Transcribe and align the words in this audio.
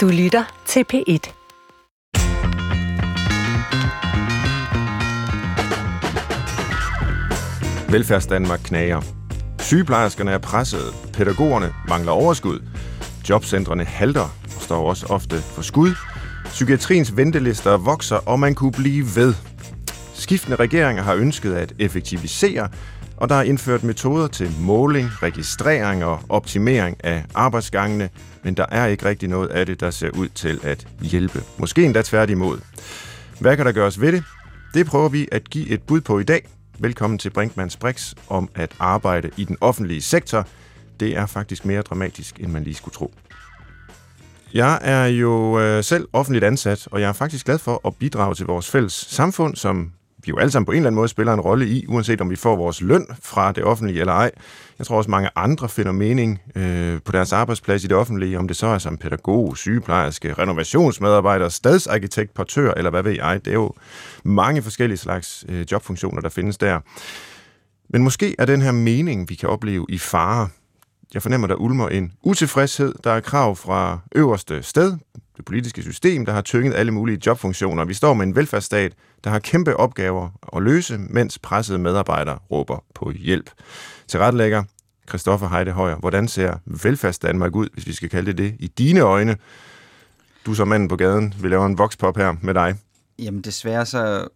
Du 0.00 0.08
lytter 0.08 0.62
til 0.66 0.84
P1. 0.92 1.32
Velfærdsdanmark 7.92 8.60
knager. 8.64 9.00
Sygeplejerskerne 9.58 10.30
er 10.30 10.38
presset, 10.38 10.94
pædagogerne 11.12 11.74
mangler 11.88 12.12
overskud, 12.12 12.60
jobcentrene 13.28 13.84
halter 13.84 14.36
og 14.56 14.62
står 14.62 14.88
også 14.88 15.06
ofte 15.06 15.36
for 15.36 15.62
skud, 15.62 15.94
psykiatriens 16.44 17.16
ventelister 17.16 17.76
vokser, 17.76 18.16
og 18.16 18.40
man 18.40 18.54
kunne 18.54 18.72
blive 18.72 19.06
ved. 19.16 19.34
Skiftende 20.14 20.56
regeringer 20.56 21.02
har 21.02 21.14
ønsket 21.14 21.54
at 21.54 21.72
effektivisere, 21.78 22.68
og 23.20 23.28
der 23.28 23.34
er 23.34 23.42
indført 23.42 23.84
metoder 23.84 24.28
til 24.28 24.50
måling, 24.60 25.22
registrering 25.22 26.04
og 26.04 26.20
optimering 26.28 26.96
af 27.04 27.24
arbejdsgangene, 27.34 28.08
men 28.44 28.54
der 28.54 28.66
er 28.68 28.86
ikke 28.86 29.04
rigtig 29.04 29.28
noget 29.28 29.48
af 29.48 29.66
det, 29.66 29.80
der 29.80 29.90
ser 29.90 30.10
ud 30.10 30.28
til 30.28 30.60
at 30.62 30.86
hjælpe. 31.00 31.42
Måske 31.58 31.84
endda 31.84 32.02
tværtimod. 32.02 32.58
Hvad 33.40 33.56
kan 33.56 33.66
der 33.66 33.72
gøres 33.72 34.00
ved 34.00 34.12
det? 34.12 34.24
Det 34.74 34.86
prøver 34.86 35.08
vi 35.08 35.28
at 35.32 35.50
give 35.50 35.68
et 35.68 35.82
bud 35.82 36.00
på 36.00 36.18
i 36.18 36.24
dag. 36.24 36.48
Velkommen 36.78 37.18
til 37.18 37.30
Brinkmanns 37.30 37.76
Brix 37.76 38.14
om 38.28 38.48
at 38.54 38.70
arbejde 38.78 39.30
i 39.36 39.44
den 39.44 39.56
offentlige 39.60 40.02
sektor. 40.02 40.46
Det 41.00 41.16
er 41.16 41.26
faktisk 41.26 41.64
mere 41.64 41.82
dramatisk, 41.82 42.40
end 42.40 42.52
man 42.52 42.64
lige 42.64 42.74
skulle 42.74 42.94
tro. 42.94 43.14
Jeg 44.54 44.78
er 44.82 45.06
jo 45.06 45.60
øh, 45.60 45.84
selv 45.84 46.08
offentligt 46.12 46.44
ansat, 46.44 46.88
og 46.90 47.00
jeg 47.00 47.08
er 47.08 47.12
faktisk 47.12 47.46
glad 47.46 47.58
for 47.58 47.80
at 47.86 47.94
bidrage 47.96 48.34
til 48.34 48.46
vores 48.46 48.70
fælles 48.70 48.92
samfund, 48.92 49.56
som 49.56 49.92
vi 50.24 50.28
jo 50.28 50.38
alle 50.38 50.50
sammen 50.50 50.66
på 50.66 50.72
en 50.72 50.76
eller 50.76 50.86
anden 50.86 50.96
måde 50.96 51.08
spiller 51.08 51.32
en 51.32 51.40
rolle 51.40 51.68
i, 51.68 51.86
uanset 51.88 52.20
om 52.20 52.30
vi 52.30 52.36
får 52.36 52.56
vores 52.56 52.80
løn 52.80 53.06
fra 53.22 53.52
det 53.52 53.64
offentlige 53.64 54.00
eller 54.00 54.12
ej. 54.12 54.30
Jeg 54.78 54.86
tror 54.86 54.96
også, 54.96 55.10
mange 55.10 55.28
andre 55.36 55.68
finder 55.68 55.92
mening 55.92 56.40
øh, 56.54 56.98
på 57.04 57.12
deres 57.12 57.32
arbejdsplads 57.32 57.84
i 57.84 57.86
det 57.86 57.96
offentlige, 57.96 58.38
om 58.38 58.48
det 58.48 58.56
så 58.56 58.66
er 58.66 58.78
som 58.78 58.96
pædagog, 58.96 59.56
sygeplejerske, 59.56 60.32
renovationsmedarbejder, 60.32 61.48
stadsarkitekt, 61.48 62.34
portør 62.34 62.72
eller 62.76 62.90
hvad 62.90 63.02
ved 63.02 63.12
jeg. 63.12 63.40
Det 63.44 63.50
er 63.50 63.54
jo 63.54 63.72
mange 64.24 64.62
forskellige 64.62 64.98
slags 64.98 65.44
øh, 65.48 65.66
jobfunktioner, 65.72 66.20
der 66.20 66.28
findes 66.28 66.58
der. 66.58 66.80
Men 67.88 68.02
måske 68.02 68.34
er 68.38 68.44
den 68.44 68.62
her 68.62 68.72
mening, 68.72 69.28
vi 69.28 69.34
kan 69.34 69.48
opleve 69.48 69.86
i 69.88 69.98
fare. 69.98 70.48
Jeg 71.14 71.22
fornemmer, 71.22 71.46
der 71.46 71.54
ulmer 71.54 71.88
en 71.88 72.12
utilfredshed. 72.22 72.94
Der 73.04 73.10
er 73.10 73.20
krav 73.20 73.56
fra 73.56 73.98
øverste 74.14 74.62
sted, 74.62 74.96
det 75.36 75.44
politiske 75.44 75.82
system, 75.82 76.26
der 76.26 76.32
har 76.32 76.42
tynget 76.42 76.74
alle 76.74 76.92
mulige 76.92 77.18
jobfunktioner. 77.26 77.84
Vi 77.84 77.94
står 77.94 78.14
med 78.14 78.26
en 78.26 78.36
velfærdsstat, 78.36 78.92
der 79.24 79.30
har 79.30 79.38
kæmpe 79.38 79.76
opgaver 79.76 80.28
at 80.56 80.62
løse, 80.62 80.98
mens 80.98 81.38
pressede 81.38 81.78
medarbejdere 81.78 82.38
råber 82.50 82.84
på 82.94 83.10
hjælp. 83.10 83.50
Til 84.08 84.20
retlægger 84.20 84.62
Christoffer 85.08 85.48
Heide 85.48 85.70
Højer, 85.70 85.96
hvordan 85.96 86.28
ser 86.28 86.54
velfærdsdanmark 86.64 87.56
ud, 87.56 87.68
hvis 87.72 87.86
vi 87.86 87.92
skal 87.92 88.10
kalde 88.10 88.26
det 88.26 88.38
det, 88.38 88.56
i 88.58 88.66
dine 88.66 89.00
øjne? 89.00 89.36
Du 90.46 90.54
som 90.54 90.68
manden 90.68 90.88
på 90.88 90.96
gaden, 90.96 91.34
vi 91.42 91.48
laver 91.48 91.66
en 91.66 91.78
vokspop 91.78 92.16
her 92.16 92.36
med 92.42 92.54
dig. 92.54 92.74
Jamen 93.18 93.40
desværre 93.40 93.86
så, 93.86 94.28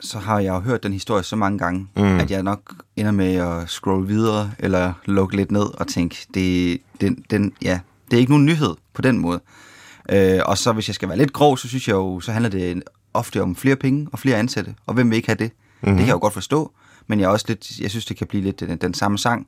så 0.00 0.18
har 0.18 0.40
jeg 0.40 0.54
jo 0.54 0.60
hørt 0.60 0.82
den 0.82 0.92
historie 0.92 1.22
så 1.22 1.36
mange 1.36 1.58
gange, 1.58 1.86
mm. 1.96 2.02
at 2.02 2.30
jeg 2.30 2.42
nok 2.42 2.74
ender 2.96 3.12
med 3.12 3.34
at 3.34 3.68
scrolle 3.68 4.06
videre, 4.06 4.50
eller 4.58 4.92
lukke 5.04 5.36
lidt 5.36 5.50
ned 5.50 5.80
og 5.80 5.86
tænke, 5.86 6.26
det, 6.34 6.78
den, 7.00 7.24
den, 7.30 7.52
ja, 7.62 7.80
det 8.10 8.16
er 8.16 8.20
ikke 8.20 8.32
nogen 8.32 8.46
nyhed 8.46 8.74
på 8.94 9.02
den 9.02 9.18
måde. 9.18 9.40
Øh, 10.10 10.40
og 10.46 10.58
så 10.58 10.72
hvis 10.72 10.88
jeg 10.88 10.94
skal 10.94 11.08
være 11.08 11.18
lidt 11.18 11.32
grov, 11.32 11.58
så 11.58 11.68
synes 11.68 11.88
jeg 11.88 11.94
jo, 11.94 12.20
så 12.20 12.32
handler 12.32 12.50
det 12.50 12.82
ofte 13.14 13.42
om 13.42 13.56
flere 13.56 13.76
penge 13.76 14.08
og 14.12 14.18
flere 14.18 14.36
ansatte, 14.36 14.74
og 14.86 14.94
hvem 14.94 15.10
vil 15.10 15.16
ikke 15.16 15.28
have 15.28 15.38
det? 15.38 15.50
Mm-hmm. 15.52 15.96
Det 15.96 15.98
kan 15.98 16.06
jeg 16.06 16.14
jo 16.14 16.20
godt 16.20 16.34
forstå, 16.34 16.72
men 17.06 17.20
jeg, 17.20 17.26
er 17.26 17.30
også 17.30 17.44
lidt, 17.48 17.80
jeg 17.80 17.90
synes, 17.90 18.06
det 18.06 18.16
kan 18.16 18.26
blive 18.26 18.44
lidt 18.44 18.60
den, 18.60 18.76
den 18.76 18.94
samme 18.94 19.18
sang. 19.18 19.46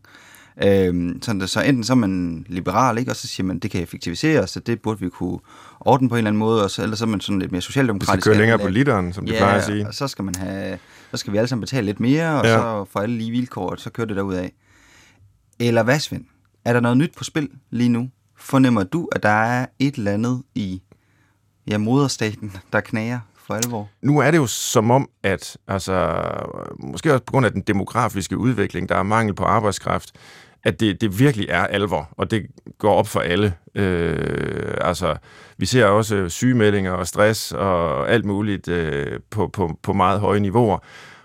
Øhm, 0.65 1.23
så, 1.23 1.47
så 1.47 1.61
enten 1.61 1.85
så 1.85 1.93
er 1.93 1.97
man 1.97 2.45
liberal, 2.49 2.99
ikke? 2.99 3.11
og 3.11 3.17
så 3.17 3.29
siger 3.29 3.47
man, 3.47 3.59
det 3.59 3.71
kan 3.71 3.83
effektiviseres, 3.83 4.51
så 4.51 4.61
det 4.61 4.83
burde 4.83 5.01
vi 5.01 5.09
kunne 5.09 5.39
ordne 5.81 6.09
på 6.09 6.15
en 6.15 6.19
eller 6.19 6.29
anden 6.29 6.39
måde, 6.39 6.65
og 6.65 6.71
så, 6.71 6.83
eller 6.83 6.97
så 6.97 7.05
er 7.05 7.09
man 7.09 7.21
sådan 7.21 7.39
lidt 7.39 7.53
mere 7.53 7.63
socialdemokratisk. 7.63 8.15
Det 8.17 8.23
skal 8.23 8.33
køre 8.33 8.39
længere 8.39 8.59
på 8.59 8.69
literen, 8.69 9.13
som 9.13 9.27
ja, 9.27 9.33
de 9.33 9.37
plejer 9.37 9.59
at 9.59 9.65
sige. 9.65 9.87
og 9.87 9.95
så 9.95 10.09
skal, 10.09 10.25
man 10.25 10.35
have, 10.35 10.79
så 11.11 11.17
skal 11.17 11.33
vi 11.33 11.39
alle 11.39 11.49
sammen 11.49 11.61
betale 11.61 11.87
lidt 11.87 12.01
mere, 12.01 12.41
og 12.41 12.45
ja. 12.45 12.57
så 12.57 12.85
får 12.91 13.01
alle 13.01 13.17
lige 13.17 13.31
vilkår, 13.31 13.71
og 13.71 13.79
så 13.79 13.91
kører 13.91 14.07
det 14.07 14.17
derud 14.17 14.35
af. 14.35 14.53
Eller 15.59 15.83
hvad, 15.83 15.99
Svend? 15.99 16.25
Er 16.65 16.73
der 16.73 16.81
noget 16.81 16.99
nyt 16.99 17.13
på 17.17 17.25
spil 17.25 17.49
lige 17.71 17.89
nu? 17.89 18.11
Fornemmer 18.37 18.83
du, 18.83 19.09
at 19.13 19.23
der 19.23 19.29
er 19.29 19.67
et 19.79 19.95
eller 19.95 20.13
andet 20.13 20.43
i 20.55 20.83
ja, 21.67 21.79
moderstaten, 21.79 22.53
der 22.73 22.81
knager 22.81 23.21
for 23.51 23.57
alvor? 23.67 23.89
Nu 24.03 24.19
er 24.19 24.31
det 24.31 24.39
jo 24.39 24.47
som 24.47 24.91
om, 24.91 25.09
at 25.23 25.57
altså, 25.69 26.23
måske 26.79 27.13
også 27.13 27.25
på 27.25 27.31
grund 27.31 27.47
af 27.47 27.53
den 27.53 27.63
demografiske 27.63 28.39
udvikling, 28.39 28.89
der 28.89 28.97
er 28.97 29.03
mangel 29.03 29.35
på 29.35 29.45
arbejdskraft, 29.45 30.13
at 30.65 30.81
det, 30.81 31.01
det 31.01 31.19
virkelig 31.19 31.47
er 31.49 31.67
alvor, 31.67 32.09
og 32.13 32.31
det 32.31 32.47
går 32.79 32.95
op 32.95 33.07
for 33.07 33.21
alle. 33.21 33.55
Øh, 33.75 34.75
altså, 34.81 35.17
vi 35.57 35.67
ser 35.67 35.85
også 35.85 36.29
sygemeldinger 36.29 36.93
og 36.93 37.07
stress 37.07 37.53
og 37.53 38.11
alt 38.11 38.25
muligt 38.25 38.69
øh, 38.69 39.21
på, 39.31 39.49
på, 39.49 39.79
på 39.83 39.93
meget 39.93 40.21
høje 40.21 40.41
niveauer, 40.41 40.79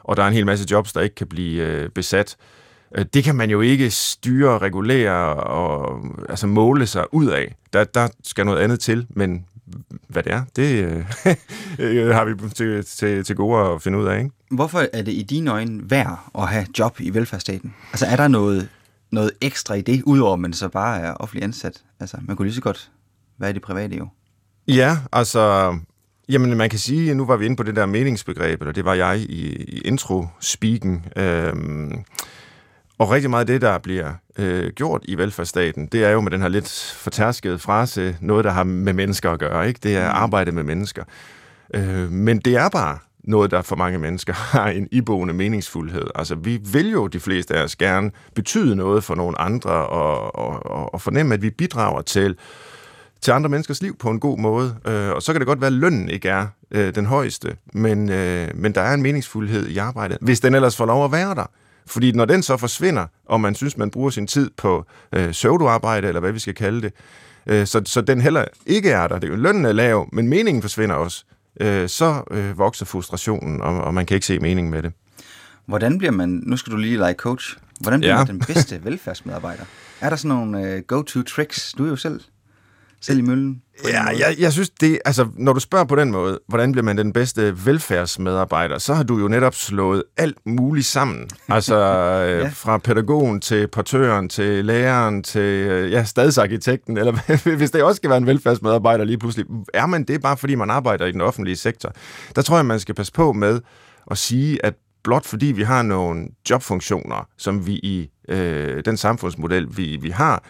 og 0.03 0.17
der 0.17 0.23
er 0.23 0.27
en 0.27 0.33
hel 0.33 0.45
masse 0.45 0.67
jobs, 0.71 0.93
der 0.93 1.01
ikke 1.01 1.15
kan 1.15 1.27
blive 1.27 1.63
øh, 1.63 1.89
besat. 1.89 2.35
Øh, 2.97 3.05
det 3.13 3.23
kan 3.23 3.35
man 3.35 3.49
jo 3.49 3.61
ikke 3.61 3.89
styre, 3.91 4.57
regulere 4.57 5.33
og 5.33 5.99
altså 6.29 6.47
måle 6.47 6.87
sig 6.87 7.13
ud 7.13 7.27
af. 7.27 7.55
Der, 7.73 7.83
der 7.83 8.07
skal 8.23 8.45
noget 8.45 8.59
andet 8.59 8.79
til, 8.79 9.07
men 9.09 9.45
hvad 10.07 10.23
det 10.23 10.33
er, 10.33 10.43
det 10.55 10.83
øh, 11.79 12.07
har 12.07 12.25
vi 12.25 12.49
til, 12.49 12.85
til, 12.85 13.23
til 13.23 13.35
gode 13.35 13.73
at 13.73 13.81
finde 13.81 13.97
ud 13.97 14.05
af. 14.05 14.17
Ikke? 14.17 14.31
Hvorfor 14.51 14.85
er 14.93 15.01
det 15.01 15.11
i 15.11 15.23
dine 15.23 15.51
øjne 15.51 15.91
værd 15.91 16.19
at 16.37 16.47
have 16.47 16.65
job 16.79 16.95
i 16.99 17.09
velfærdsstaten? 17.09 17.73
Altså 17.91 18.05
er 18.05 18.15
der 18.15 18.27
noget, 18.27 18.69
noget 19.11 19.31
ekstra 19.41 19.73
i 19.73 19.81
det, 19.81 20.03
udover 20.03 20.33
at 20.33 20.39
man 20.39 20.53
så 20.53 20.69
bare 20.69 20.99
er 20.99 21.13
offentlig 21.13 21.43
ansat? 21.43 21.83
Altså 21.99 22.17
man 22.21 22.35
kunne 22.35 22.45
lige 22.45 22.55
så 22.55 22.61
godt 22.61 22.91
være 23.37 23.49
i 23.49 23.53
det 23.53 23.61
private 23.61 23.97
jo. 23.97 24.07
Ja, 24.67 24.97
altså 25.11 25.75
Jamen, 26.29 26.57
man 26.57 26.69
kan 26.69 26.79
sige, 26.79 27.13
nu 27.13 27.25
var 27.25 27.37
vi 27.37 27.45
inde 27.45 27.55
på 27.55 27.63
det 27.63 27.75
der 27.75 27.85
meningsbegreb, 27.85 28.61
og 28.61 28.75
det 28.75 28.85
var 28.85 28.93
jeg 28.93 29.19
i, 29.19 29.55
i 29.55 29.81
intro-speaken. 29.85 31.05
Øhm, 31.15 32.03
og 32.97 33.11
rigtig 33.11 33.29
meget 33.29 33.41
af 33.41 33.47
det, 33.47 33.61
der 33.61 33.77
bliver 33.77 34.13
øh, 34.39 34.71
gjort 34.71 35.01
i 35.03 35.17
velfærdsstaten, 35.17 35.85
det 35.85 36.03
er 36.03 36.09
jo 36.09 36.21
med 36.21 36.31
den 36.31 36.41
her 36.41 36.47
lidt 36.47 36.95
fortærskede 36.97 37.59
frase, 37.59 38.17
noget, 38.21 38.45
der 38.45 38.51
har 38.51 38.63
med 38.63 38.93
mennesker 38.93 39.31
at 39.31 39.39
gøre. 39.39 39.67
Ikke? 39.67 39.79
Det 39.83 39.95
er 39.95 40.09
mm. 40.09 40.17
arbejde 40.17 40.51
med 40.51 40.63
mennesker. 40.63 41.03
Øh, 41.73 42.11
men 42.11 42.39
det 42.39 42.55
er 42.55 42.69
bare 42.69 42.97
noget, 43.23 43.51
der 43.51 43.61
for 43.61 43.75
mange 43.75 43.99
mennesker 43.99 44.33
har 44.57 44.67
en 44.67 44.87
iboende 44.91 45.33
meningsfuldhed. 45.33 46.07
Altså, 46.15 46.35
vi 46.35 46.57
vil 46.71 46.91
jo 46.91 47.07
de 47.07 47.19
fleste 47.19 47.55
af 47.55 47.63
os 47.63 47.75
gerne 47.75 48.11
betyde 48.35 48.75
noget 48.75 49.03
for 49.03 49.15
nogle 49.15 49.41
andre, 49.41 49.71
og, 49.71 50.35
og, 50.35 50.93
og 50.93 51.01
fornemme, 51.01 51.33
at 51.33 51.41
vi 51.41 51.49
bidrager 51.49 52.01
til, 52.01 52.37
til 53.21 53.31
andre 53.31 53.49
menneskers 53.49 53.81
liv 53.81 53.97
på 53.97 54.09
en 54.09 54.19
god 54.19 54.37
måde. 54.37 54.75
Øh, 54.87 55.09
og 55.09 55.21
så 55.21 55.31
kan 55.31 55.41
det 55.41 55.47
godt 55.47 55.61
være, 55.61 55.67
at 55.67 55.73
lønnen 55.73 56.09
ikke 56.09 56.29
er 56.29 56.47
øh, 56.71 56.95
den 56.95 57.05
højeste, 57.05 57.55
men, 57.73 58.09
øh, 58.09 58.47
men 58.53 58.75
der 58.75 58.81
er 58.81 58.93
en 58.93 59.01
meningsfuldhed 59.01 59.67
i 59.67 59.77
arbejdet, 59.77 60.17
hvis 60.21 60.39
den 60.39 60.55
ellers 60.55 60.77
får 60.77 60.85
lov 60.85 61.05
at 61.05 61.11
være 61.11 61.35
der. 61.35 61.51
Fordi 61.87 62.11
når 62.11 62.25
den 62.25 62.43
så 62.43 62.57
forsvinder, 62.57 63.07
og 63.25 63.41
man 63.41 63.55
synes, 63.55 63.77
man 63.77 63.91
bruger 63.91 64.09
sin 64.09 64.27
tid 64.27 64.49
på 64.57 64.85
øh, 65.15 65.31
pseudoarbejde, 65.31 66.07
eller 66.07 66.19
hvad 66.19 66.31
vi 66.31 66.39
skal 66.39 66.55
kalde 66.55 66.81
det, 66.81 66.93
øh, 67.47 67.67
så, 67.67 67.81
så 67.85 68.01
den 68.01 68.21
heller 68.21 68.45
ikke 68.65 68.89
er 68.89 69.07
der. 69.07 69.19
Det 69.19 69.31
er 69.31 69.35
lønnen 69.35 69.65
er 69.65 69.71
lav, 69.71 70.09
men 70.11 70.27
meningen 70.27 70.61
forsvinder 70.61 70.95
også. 70.95 71.23
Øh, 71.61 71.89
så 71.89 72.23
øh, 72.31 72.57
vokser 72.57 72.85
frustrationen, 72.85 73.61
og, 73.61 73.81
og 73.81 73.93
man 73.93 74.05
kan 74.05 74.15
ikke 74.15 74.27
se 74.27 74.39
meningen 74.39 74.71
med 74.71 74.83
det. 74.83 74.91
Hvordan 75.65 75.97
bliver 75.97 76.11
man, 76.11 76.29
nu 76.29 76.57
skal 76.57 76.73
du 76.73 76.77
lige 76.77 76.97
lege 76.97 77.13
coach, 77.13 77.57
hvordan 77.79 77.99
bliver 77.99 78.13
ja. 78.13 78.17
man 78.17 78.27
den 78.27 78.39
bedste 78.39 78.85
velfærdsmedarbejder? 78.85 79.63
Er 80.01 80.09
der 80.09 80.15
sådan 80.15 80.37
nogle 80.37 80.75
uh, 80.75 80.81
go-to 80.87 81.21
tricks? 81.23 81.73
Du 81.77 81.85
er 81.85 81.89
jo 81.89 81.95
selv 81.95 82.21
selv 83.01 83.19
i 83.19 83.21
møllen? 83.21 83.61
Ja, 83.83 84.03
jeg, 84.03 84.35
jeg 84.39 84.53
synes, 84.53 84.69
det, 84.69 84.99
altså, 85.05 85.27
når 85.33 85.53
du 85.53 85.59
spørger 85.59 85.85
på 85.85 85.95
den 85.95 86.11
måde, 86.11 86.39
hvordan 86.47 86.71
bliver 86.71 86.83
man 86.83 86.97
den 86.97 87.13
bedste 87.13 87.65
velfærdsmedarbejder, 87.65 88.77
så 88.77 88.93
har 88.93 89.03
du 89.03 89.19
jo 89.19 89.27
netop 89.27 89.55
slået 89.55 90.03
alt 90.17 90.37
muligt 90.45 90.85
sammen. 90.85 91.29
Altså 91.49 91.75
øh, 91.75 92.39
ja. 92.39 92.47
fra 92.53 92.77
pædagogen 92.77 93.41
til 93.41 93.67
portøren, 93.67 94.29
til 94.29 94.65
læreren, 94.65 95.23
til 95.23 95.41
øh, 95.41 95.91
ja, 95.91 96.03
stadsarkitekten, 96.03 96.97
eller 96.97 97.13
hvis 97.57 97.71
det 97.71 97.83
også 97.83 97.95
skal 97.95 98.09
være 98.09 98.17
en 98.17 98.25
velfærdsmedarbejder 98.25 99.03
lige 99.03 99.17
pludselig. 99.17 99.45
Er 99.73 99.85
man 99.85 100.03
det 100.03 100.21
bare, 100.21 100.37
fordi 100.37 100.55
man 100.55 100.69
arbejder 100.69 101.05
i 101.05 101.11
den 101.11 101.21
offentlige 101.21 101.55
sektor? 101.55 101.93
Der 102.35 102.41
tror 102.41 102.55
jeg, 102.55 102.65
man 102.65 102.79
skal 102.79 102.95
passe 102.95 103.13
på 103.13 103.33
med 103.33 103.61
at 104.11 104.17
sige, 104.17 104.65
at 104.65 104.73
blot 105.03 105.25
fordi 105.25 105.45
vi 105.45 105.63
har 105.63 105.81
nogle 105.81 106.27
jobfunktioner, 106.49 107.27
som 107.37 107.67
vi 107.67 107.73
i 107.73 108.09
øh, 108.29 108.85
den 108.85 108.97
samfundsmodel, 108.97 109.67
vi, 109.77 109.97
vi 110.01 110.09
har, 110.09 110.43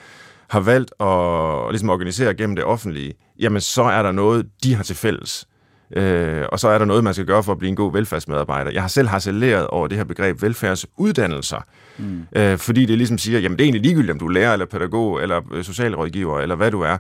har 0.50 0.60
valgt 0.60 0.92
at 1.00 1.72
ligesom 1.72 1.90
organisere 1.90 2.34
gennem 2.34 2.56
det 2.56 2.66
offentlige, 2.66 3.14
jamen 3.40 3.62
så 3.62 3.84
er 3.84 4.04
der 4.04 4.12
noget, 4.12 4.46
de 4.64 4.76
har 4.76 4.84
til 4.84 4.96
fælles. 4.96 5.48
Øh, 5.96 6.46
og 6.52 6.60
så 6.60 6.68
er 6.68 6.78
der 6.78 6.86
noget, 6.86 7.04
man 7.04 7.14
skal 7.14 7.26
gøre 7.26 7.44
for 7.44 7.52
at 7.52 7.58
blive 7.58 7.70
en 7.70 7.76
god 7.76 7.94
velfærdsmedarbejder. 7.94 8.72
Jeg 8.72 8.84
har 8.84 8.88
selv 8.88 9.08
harceleret 9.08 9.68
over 9.68 9.88
det 9.88 9.98
her 9.98 10.06
begreb 10.06 10.42
velfærdsuddannelser, 10.42 11.66
mm. 11.98 12.22
øh, 12.36 12.58
fordi 12.58 12.86
det 12.86 12.98
ligesom 12.98 13.18
siger, 13.18 13.40
jamen 13.40 13.58
det 13.58 13.64
er 13.64 13.66
egentlig 13.66 13.82
ligegyldigt, 13.82 14.12
om 14.12 14.20
du 14.20 14.28
er 14.28 14.32
lærer, 14.32 14.54
eller 14.54 14.66
pædagog, 14.66 15.22
eller 15.22 15.42
øh, 15.54 15.64
socialrådgiver, 15.64 16.40
eller 16.40 16.56
hvad 16.56 16.72
du 16.72 16.82
er. 16.82 16.98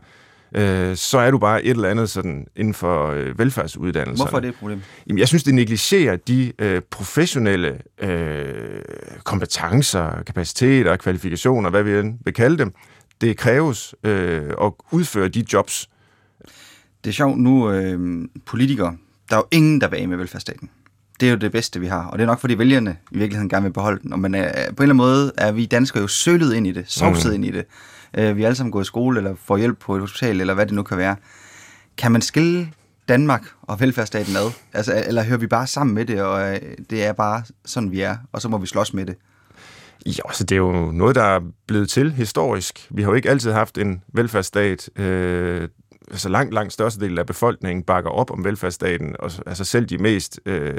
Øh, 0.56 0.95
så 0.95 1.18
er 1.18 1.31
du 1.31 1.38
bare 1.38 1.63
et 1.63 1.69
eller 1.69 1.89
andet 1.89 2.09
sådan 2.09 2.47
inden 2.56 2.74
for 2.74 3.07
øh, 3.12 3.39
velfærdsuddannelser. 3.39 4.24
Hvorfor 4.24 4.38
er 4.38 4.42
det 4.42 4.50
et 4.50 4.56
problem? 4.56 4.81
Jamen, 5.07 5.19
jeg 5.19 5.27
synes, 5.27 5.44
det 5.44 5.53
negligerer 5.53 6.15
de 6.15 6.51
øh, 6.59 6.81
professionelle 6.92 7.77
øh, 8.01 8.81
kompetencer, 9.24 10.24
kapaciteter, 10.27 10.95
kvalifikationer, 10.95 11.69
hvad 11.69 11.83
vi 11.83 12.01
vil 12.01 12.33
kalde 12.33 12.57
dem, 12.57 12.74
det 13.21 13.38
kræves 13.38 13.95
øh, 14.03 14.53
at 14.62 14.71
udføre 14.91 15.27
de 15.27 15.45
jobs. 15.53 15.89
Det 17.03 17.09
er 17.09 17.13
sjovt 17.13 17.38
nu, 17.38 17.71
øh, 17.71 18.27
politikere, 18.45 18.97
der 19.29 19.35
er 19.35 19.39
jo 19.39 19.47
ingen, 19.51 19.81
der 19.81 19.88
vil 19.88 19.97
af 19.97 20.07
med 20.07 20.17
velfærdsstaten. 20.17 20.69
Det 21.19 21.25
er 21.25 21.31
jo 21.31 21.38
det 21.38 21.51
bedste, 21.51 21.79
vi 21.79 21.88
har, 21.88 22.06
og 22.06 22.17
det 22.17 22.23
er 22.23 22.27
nok, 22.27 22.39
fordi 22.39 22.57
vælgerne 22.57 22.97
i 23.12 23.17
virkeligheden 23.17 23.50
gerne 23.50 23.63
vil 23.63 23.73
beholde 23.73 24.01
den. 24.01 24.13
Og 24.13 24.19
man 24.19 24.35
er, 24.35 24.51
på 24.51 24.57
en 24.57 24.62
eller 24.62 24.81
anden 24.81 24.97
måde 24.97 25.31
er 25.38 25.51
vi 25.51 25.65
danskere 25.65 26.01
jo 26.01 26.07
sølet 26.07 26.53
ind 26.53 26.67
i 26.67 26.71
det, 26.71 26.91
sovset 26.91 27.29
mm. 27.29 27.35
ind 27.35 27.45
i 27.45 27.51
det. 27.51 27.65
Øh, 28.17 28.38
vi 28.38 28.41
er 28.41 28.45
alle 28.47 28.56
sammen 28.56 28.71
gået 28.71 28.83
i 28.83 28.85
skole, 28.85 29.18
eller 29.18 29.35
får 29.44 29.57
hjælp 29.57 29.79
på 29.79 29.95
et 29.95 30.01
hospital, 30.01 30.41
eller 30.41 30.53
hvad 30.53 30.65
det 30.65 30.73
nu 30.73 30.83
kan 30.83 30.97
være. 30.97 31.15
Kan 31.97 32.11
man 32.11 32.21
skille 32.21 32.71
Danmark 33.07 33.45
og 33.61 33.79
velfærdsstaten 33.79 34.35
ad? 34.35 34.51
Altså, 34.73 35.03
eller 35.07 35.23
hører 35.23 35.38
vi 35.38 35.47
bare 35.47 35.68
sammen 35.68 35.94
med 35.95 36.06
det, 36.06 36.21
og 36.21 36.53
øh, 36.53 36.61
det 36.89 37.06
er 37.06 37.13
bare 37.13 37.44
sådan, 37.65 37.91
vi 37.91 38.01
er, 38.01 38.18
og 38.31 38.41
så 38.41 38.50
må 38.50 38.57
vi 38.57 38.68
slås 38.68 38.94
med 38.94 39.06
det? 39.06 39.15
Ja, 40.06 40.34
så 40.34 40.44
det 40.44 40.56
er 40.56 40.60
jo 40.60 40.92
noget, 40.92 41.16
der 41.16 41.24
er 41.24 41.40
blevet 41.68 41.90
til 41.90 42.12
historisk. 42.12 42.88
Vi 42.92 43.02
har 43.02 43.10
jo 43.10 43.16
ikke 43.16 43.30
altid 43.30 43.52
haft 43.52 43.78
en 43.78 44.04
velfærdsstat. 44.13 44.90
Øh, 45.00 45.68
altså 46.12 46.30
langt, 46.30 46.54
langt 46.54 46.74
størstedelen 46.74 47.18
af 47.18 47.25
befolkningen 47.25 47.84
bakker 47.84 48.10
op 48.10 48.31
om 48.31 48.44
velfærdsstaten, 48.44 49.16
og 49.19 49.31
altså 49.46 49.66
selv 49.66 49.86
de 49.86 49.98
mest 49.98 50.40
øh, 50.46 50.74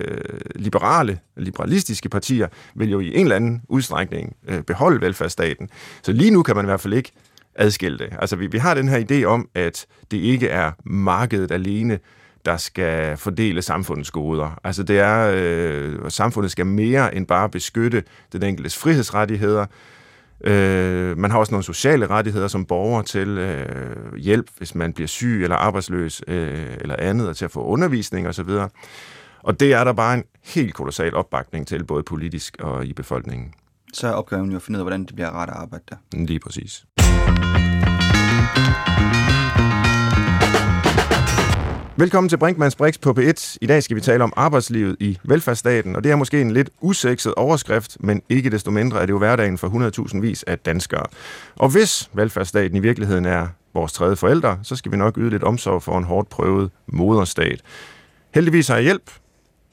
liberale, 0.55 1.19
liberalistiske 1.37 2.09
partier 2.09 2.49
vil 2.75 2.91
jo 2.91 3.01
i 3.01 3.15
en 3.15 3.23
eller 3.23 3.37
anden 3.37 3.63
udstrækning 3.69 4.37
øh, 4.49 4.63
beholde 4.63 5.01
velfærdsstaten. 5.01 5.69
Så 6.03 6.13
lige 6.13 6.31
nu 6.31 6.43
kan 6.43 6.57
man 6.57 6.65
i 6.65 6.69
hvert 6.69 6.81
fald 6.81 6.95
ikke 6.95 7.13
adskille 7.55 7.99
det. 7.99 8.09
Altså 8.21 8.37
vi, 8.37 8.47
vi 8.47 8.59
har 8.59 8.75
den 8.75 8.89
her 8.89 9.05
idé 9.11 9.25
om, 9.25 9.49
at 9.55 9.87
det 10.11 10.17
ikke 10.17 10.49
er 10.49 10.73
markedet 10.85 11.53
alene, 11.53 11.99
der 12.47 12.57
skal 12.57 13.17
fordele 13.17 13.63
samfundets 13.63 14.11
goder. 14.11 14.61
Altså 14.65 14.83
det 14.83 14.99
er, 14.99 15.33
øh, 15.35 16.11
samfundet 16.11 16.53
skal 16.53 16.67
mere 16.67 17.15
end 17.15 17.27
bare 17.27 17.49
beskytte 17.49 18.03
den 18.33 18.43
enkeltes 18.43 18.77
frihedsrettigheder. 18.79 19.67
Øh, 20.45 21.19
man 21.19 21.31
har 21.31 21.39
også 21.39 21.53
nogle 21.53 21.65
sociale 21.65 22.07
rettigheder 22.07 22.49
som 22.49 22.65
borger 22.65 23.03
til 23.03 23.29
øh, 23.29 24.17
hjælp, 24.17 24.47
hvis 24.59 24.75
man 24.75 24.93
bliver 24.93 25.09
syg 25.09 25.41
eller 25.43 25.57
arbejdsløs 25.57 26.23
øh, 26.29 26.77
eller 26.81 26.97
andet, 26.99 27.29
og 27.29 27.37
til 27.37 27.45
at 27.45 27.51
få 27.51 27.65
undervisning 27.65 28.29
osv. 28.29 28.51
Og 29.43 29.61
det 29.61 29.73
er 29.73 29.85
der 29.85 29.93
bare 29.93 30.15
en 30.15 30.25
helt 30.45 30.75
kolossal 30.75 31.15
opbakning 31.15 31.67
til, 31.67 31.85
både 31.85 32.03
politisk 32.03 32.57
og 32.61 32.87
i 32.87 32.93
befolkningen. 32.93 33.53
Så 33.93 34.09
er 34.09 34.13
opgaven 34.13 34.51
jo 34.51 34.57
at 34.57 34.63
finde 34.63 34.77
ud 34.77 34.81
af, 34.81 34.85
hvordan 34.85 35.05
det 35.05 35.15
bliver 35.15 35.31
ret 35.31 35.49
at 35.49 35.57
arbejde 35.57 35.85
der. 35.91 35.97
Lige 36.13 36.41
præcis. 36.41 36.87
Velkommen 41.99 42.29
til 42.29 42.37
Brinkmanns 42.37 42.77
Brix 42.77 43.01
på 43.01 43.15
P1. 43.19 43.57
I 43.61 43.67
dag 43.67 43.83
skal 43.83 43.97
vi 43.97 44.01
tale 44.01 44.25
om 44.25 44.33
arbejdslivet 44.37 44.97
i 45.01 45.19
velfærdsstaten, 45.25 45.97
og 45.97 46.05
det 46.05 46.13
er 46.13 46.17
måske 46.17 46.41
en 46.41 46.51
lidt 46.51 46.71
usekset 46.81 47.35
overskrift, 47.35 47.97
men 48.01 48.23
ikke 48.29 48.51
desto 48.51 48.71
mindre 48.71 49.03
er 49.03 49.07
det 49.07 49.13
jo 49.13 49.19
hverdagen 49.19 49.59
for 49.59 49.69
100.000 50.09 50.21
vis 50.21 50.43
af 50.43 50.59
danskere. 50.59 51.03
Og 51.57 51.69
hvis 51.69 52.11
velfærdsstaten 52.13 52.77
i 52.77 52.81
virkeligheden 52.81 53.25
er 53.25 53.47
vores 53.75 53.93
tredje 53.93 54.17
forældre, 54.17 54.59
så 54.63 54.77
skal 54.77 54.93
vi 54.93 54.97
nok 54.97 55.19
yde 55.19 55.31
lidt 55.31 55.45
omsorg 55.45 55.83
for 55.83 55.99
en 55.99 56.05
hårdt 56.05 56.29
prøvet 56.29 56.71
moderstat. 56.87 57.61
Heldigvis 58.35 58.69
har 58.69 58.75
jeg 58.75 58.85
hjælp, 58.85 59.11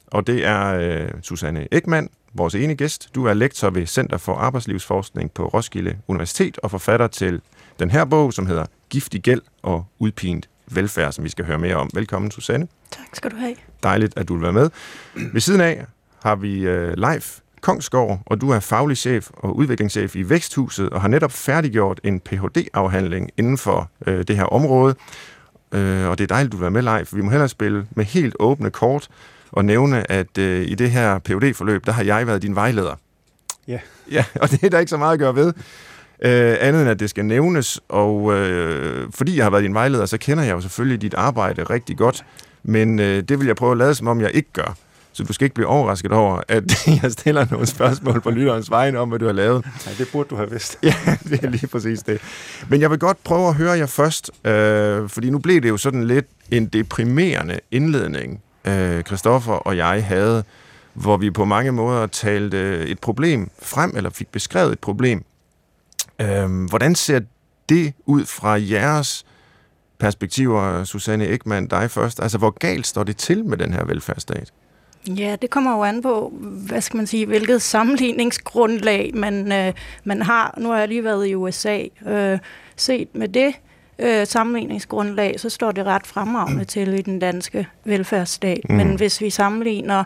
og 0.07 0.27
det 0.27 0.45
er 0.45 0.73
øh, 0.73 1.09
Susanne 1.21 1.67
Ekman, 1.71 2.09
vores 2.33 2.55
ene 2.55 2.75
gæst. 2.75 3.15
Du 3.15 3.25
er 3.25 3.33
lektor 3.33 3.69
ved 3.69 3.85
Center 3.85 4.17
for 4.17 4.35
Arbejdslivsforskning 4.35 5.31
på 5.31 5.47
Roskilde 5.47 5.97
Universitet 6.07 6.59
og 6.63 6.71
forfatter 6.71 7.07
til 7.07 7.41
den 7.79 7.91
her 7.91 8.05
bog, 8.05 8.33
som 8.33 8.45
hedder 8.45 8.65
Giftig 8.89 9.21
gæld 9.21 9.41
og 9.61 9.85
udpint 9.99 10.49
velfærd, 10.71 11.11
som 11.11 11.23
vi 11.23 11.29
skal 11.29 11.45
høre 11.45 11.57
mere 11.57 11.75
om. 11.75 11.89
Velkommen, 11.93 12.31
Susanne. 12.31 12.67
Tak 12.91 13.05
skal 13.13 13.31
du 13.31 13.35
have. 13.35 13.55
Dejligt, 13.83 14.17
at 14.17 14.27
du 14.27 14.33
vil 14.33 14.43
være 14.43 14.53
med. 14.53 14.69
Ved 15.15 15.41
siden 15.41 15.61
af 15.61 15.85
har 16.23 16.35
vi 16.35 16.69
uh, 16.69 16.93
Leif 16.93 17.39
Kongsgaard, 17.61 18.19
og 18.25 18.41
du 18.41 18.49
er 18.49 18.59
faglig 18.59 18.97
chef 18.97 19.29
og 19.33 19.55
udviklingschef 19.55 20.15
i 20.15 20.29
Væksthuset, 20.29 20.89
og 20.89 21.01
har 21.01 21.07
netop 21.07 21.31
færdiggjort 21.31 21.99
en 22.03 22.19
Ph.D.-afhandling 22.19 23.29
inden 23.37 23.57
for 23.57 23.89
uh, 24.07 24.13
det 24.13 24.35
her 24.35 24.43
område. 24.43 24.95
Uh, 25.71 25.79
og 25.79 26.17
det 26.17 26.23
er 26.23 26.27
dejligt, 26.27 26.47
at 26.47 26.51
du 26.51 26.57
vil 26.57 26.61
være 26.61 26.71
med, 26.71 26.81
Leif. 26.81 27.15
Vi 27.15 27.21
må 27.21 27.29
hellere 27.29 27.49
spille 27.49 27.87
med 27.91 28.05
helt 28.05 28.35
åbne 28.39 28.71
kort 28.71 29.07
og 29.51 29.65
nævne, 29.65 30.11
at 30.11 30.37
uh, 30.37 30.43
i 30.43 30.75
det 30.75 30.91
her 30.91 31.19
Ph.D.-forløb, 31.19 31.85
der 31.85 31.91
har 31.91 32.03
jeg 32.03 32.27
været 32.27 32.41
din 32.41 32.55
vejleder. 32.55 32.95
Ja. 33.67 33.79
Ja, 34.11 34.25
og 34.41 34.51
det 34.51 34.63
er 34.63 34.69
der 34.69 34.79
ikke 34.79 34.89
så 34.89 34.97
meget 34.97 35.13
at 35.13 35.19
gøre 35.19 35.35
ved. 35.35 35.53
Øh, 36.21 36.55
andet 36.59 36.81
end 36.81 36.89
at 36.89 36.99
det 36.99 37.09
skal 37.09 37.25
nævnes, 37.25 37.79
og 37.89 38.33
øh, 38.33 39.07
fordi 39.13 39.37
jeg 39.37 39.45
har 39.45 39.49
været 39.49 39.63
din 39.63 39.73
vejleder, 39.73 40.05
så 40.05 40.17
kender 40.17 40.43
jeg 40.43 40.51
jo 40.51 40.61
selvfølgelig 40.61 41.01
dit 41.01 41.13
arbejde 41.13 41.63
rigtig 41.63 41.97
godt, 41.97 42.25
men 42.63 42.99
øh, 42.99 43.23
det 43.23 43.39
vil 43.39 43.47
jeg 43.47 43.55
prøve 43.55 43.71
at 43.71 43.77
lade 43.77 43.95
som 43.95 44.07
om, 44.07 44.21
jeg 44.21 44.31
ikke 44.33 44.49
gør. 44.53 44.75
Så 45.13 45.23
du 45.23 45.33
skal 45.33 45.45
ikke 45.45 45.53
blive 45.53 45.67
overrasket 45.67 46.11
over, 46.11 46.41
at 46.47 46.87
jeg 47.03 47.11
stiller 47.11 47.45
nogle 47.51 47.65
spørgsmål 47.65 48.21
på 48.21 48.29
lytterens 48.31 48.71
vegne 48.71 48.99
om, 48.99 49.09
hvad 49.09 49.19
du 49.19 49.25
har 49.25 49.33
lavet. 49.33 49.65
Nej, 49.65 49.95
det 49.97 50.07
burde 50.11 50.29
du 50.29 50.35
have 50.35 50.51
vidst. 50.51 50.77
ja, 50.83 50.95
det 51.23 51.43
er 51.43 51.49
lige 51.49 51.67
præcis 51.67 52.03
det. 52.03 52.21
Men 52.69 52.81
jeg 52.81 52.91
vil 52.91 52.99
godt 52.99 53.23
prøve 53.23 53.47
at 53.47 53.55
høre 53.55 53.71
jer 53.71 53.85
først, 53.85 54.31
øh, 54.45 55.09
fordi 55.09 55.29
nu 55.29 55.39
blev 55.39 55.61
det 55.61 55.69
jo 55.69 55.77
sådan 55.77 56.03
lidt 56.03 56.25
en 56.51 56.65
deprimerende 56.65 57.59
indledning, 57.71 58.41
øh, 58.65 59.03
Christoffer 59.03 59.53
og 59.53 59.77
jeg 59.77 60.05
havde, 60.05 60.43
hvor 60.93 61.17
vi 61.17 61.31
på 61.31 61.45
mange 61.45 61.71
måder 61.71 62.07
talte 62.07 62.87
et 62.87 62.99
problem 62.99 63.49
frem, 63.61 63.93
eller 63.97 64.09
fik 64.09 64.27
beskrevet 64.27 64.71
et 64.71 64.79
problem, 64.79 65.23
Øhm, 66.21 66.65
hvordan 66.65 66.95
ser 66.95 67.19
det 67.69 67.93
ud 68.05 68.25
fra 68.25 68.49
jeres 68.49 69.25
perspektiver, 69.99 70.83
Susanne 70.83 71.27
Ekman, 71.27 71.67
dig 71.67 71.91
først? 71.91 72.19
Altså, 72.21 72.37
hvor 72.37 72.49
galt 72.49 72.87
står 72.87 73.03
det 73.03 73.17
til 73.17 73.45
med 73.45 73.57
den 73.57 73.73
her 73.73 73.85
velfærdsstat? 73.85 74.53
Ja, 75.07 75.35
det 75.41 75.49
kommer 75.49 75.75
jo 75.75 75.83
an 75.83 76.01
på, 76.01 76.33
hvad 76.67 76.81
skal 76.81 76.97
man 76.97 77.07
sige, 77.07 77.25
hvilket 77.25 77.61
sammenligningsgrundlag 77.61 79.11
man, 79.13 79.51
øh, 79.51 79.73
man 80.03 80.21
har. 80.21 80.55
Nu 80.57 80.69
har 80.69 80.79
jeg 80.79 80.87
lige 80.87 81.03
været 81.03 81.27
i 81.27 81.35
USA. 81.35 81.83
Øh, 82.07 82.39
set 82.75 83.07
med 83.13 83.27
det 83.27 83.53
øh, 83.99 84.27
sammenligningsgrundlag, 84.27 85.39
så 85.39 85.49
står 85.49 85.71
det 85.71 85.85
ret 85.85 86.07
fremragende 86.07 86.65
til 86.65 86.93
i 86.99 87.01
den 87.01 87.19
danske 87.19 87.67
velfærdsstat. 87.83 88.69
Mm. 88.69 88.75
Men 88.75 88.95
hvis 88.95 89.21
vi 89.21 89.29
sammenligner 89.29 90.03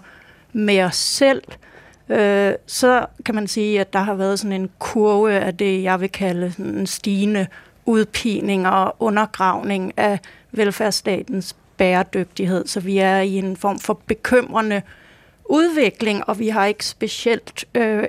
med 0.53 0.83
os 0.83 0.95
selv, 0.95 1.41
øh, 1.47 1.55
så 2.67 3.05
kan 3.25 3.35
man 3.35 3.47
sige, 3.47 3.79
at 3.79 3.93
der 3.93 3.99
har 3.99 4.13
været 4.13 4.39
sådan 4.39 4.61
en 4.61 4.69
kurve 4.79 5.31
af 5.31 5.57
det, 5.57 5.83
jeg 5.83 6.01
vil 6.01 6.09
kalde 6.09 6.53
en 6.59 6.87
stigende 6.87 7.47
udpining 7.85 8.67
og 8.67 8.95
undergravning 8.99 9.93
af 9.97 10.19
velfærdsstatens 10.51 11.55
bæredygtighed. 11.77 12.67
Så 12.67 12.79
vi 12.79 12.97
er 12.97 13.19
i 13.19 13.33
en 13.33 13.57
form 13.57 13.79
for 13.79 13.99
bekymrende 14.07 14.81
udvikling, 15.49 16.29
og 16.29 16.39
vi 16.39 16.47
har 16.47 16.65
ikke 16.65 16.85
specielt 16.85 17.65
øh, 17.75 18.03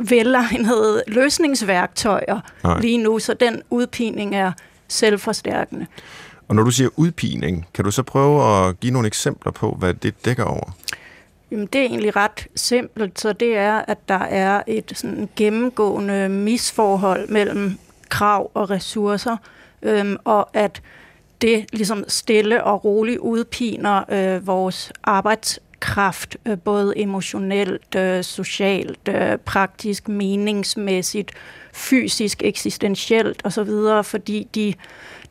velegnede 0.00 1.02
løsningsværktøjer 1.06 2.40
Nej. 2.64 2.80
lige 2.80 2.98
nu, 2.98 3.18
så 3.18 3.34
den 3.34 3.62
udpining 3.70 4.36
er 4.36 4.52
selvforstærkende. 4.88 5.86
Og 6.48 6.54
når 6.54 6.62
du 6.62 6.70
siger 6.70 6.88
udpining, 6.96 7.66
kan 7.74 7.84
du 7.84 7.90
så 7.90 8.02
prøve 8.02 8.66
at 8.68 8.80
give 8.80 8.92
nogle 8.92 9.06
eksempler 9.06 9.52
på, 9.52 9.76
hvad 9.78 9.94
det 9.94 10.24
dækker 10.24 10.44
over? 10.44 10.70
Jamen, 11.54 11.66
det 11.66 11.80
er 11.80 11.84
egentlig 11.84 12.16
ret 12.16 12.46
simpelt, 12.54 13.20
så 13.20 13.32
det 13.32 13.56
er, 13.56 13.82
at 13.88 14.08
der 14.08 14.18
er 14.18 14.62
et 14.66 14.92
sådan 14.94 15.28
gennemgående 15.36 16.28
misforhold 16.28 17.28
mellem 17.28 17.78
krav 18.08 18.50
og 18.54 18.70
ressourcer, 18.70 19.36
øhm, 19.82 20.16
og 20.24 20.48
at 20.52 20.82
det 21.40 21.66
ligesom 21.72 22.04
stille 22.08 22.64
og 22.64 22.84
roligt 22.84 23.18
udpiner 23.18 24.04
øh, 24.08 24.46
vores 24.46 24.92
arbejdskraft, 25.04 26.36
øh, 26.46 26.58
både 26.58 26.98
emotionelt, 26.98 27.94
øh, 27.94 28.24
socialt, 28.24 29.08
øh, 29.08 29.38
praktisk, 29.38 30.08
meningsmæssigt, 30.08 31.32
fysisk, 31.72 32.42
eksistentielt 32.44 33.42
osv., 33.44 33.70
fordi 34.02 34.48
de 34.54 34.74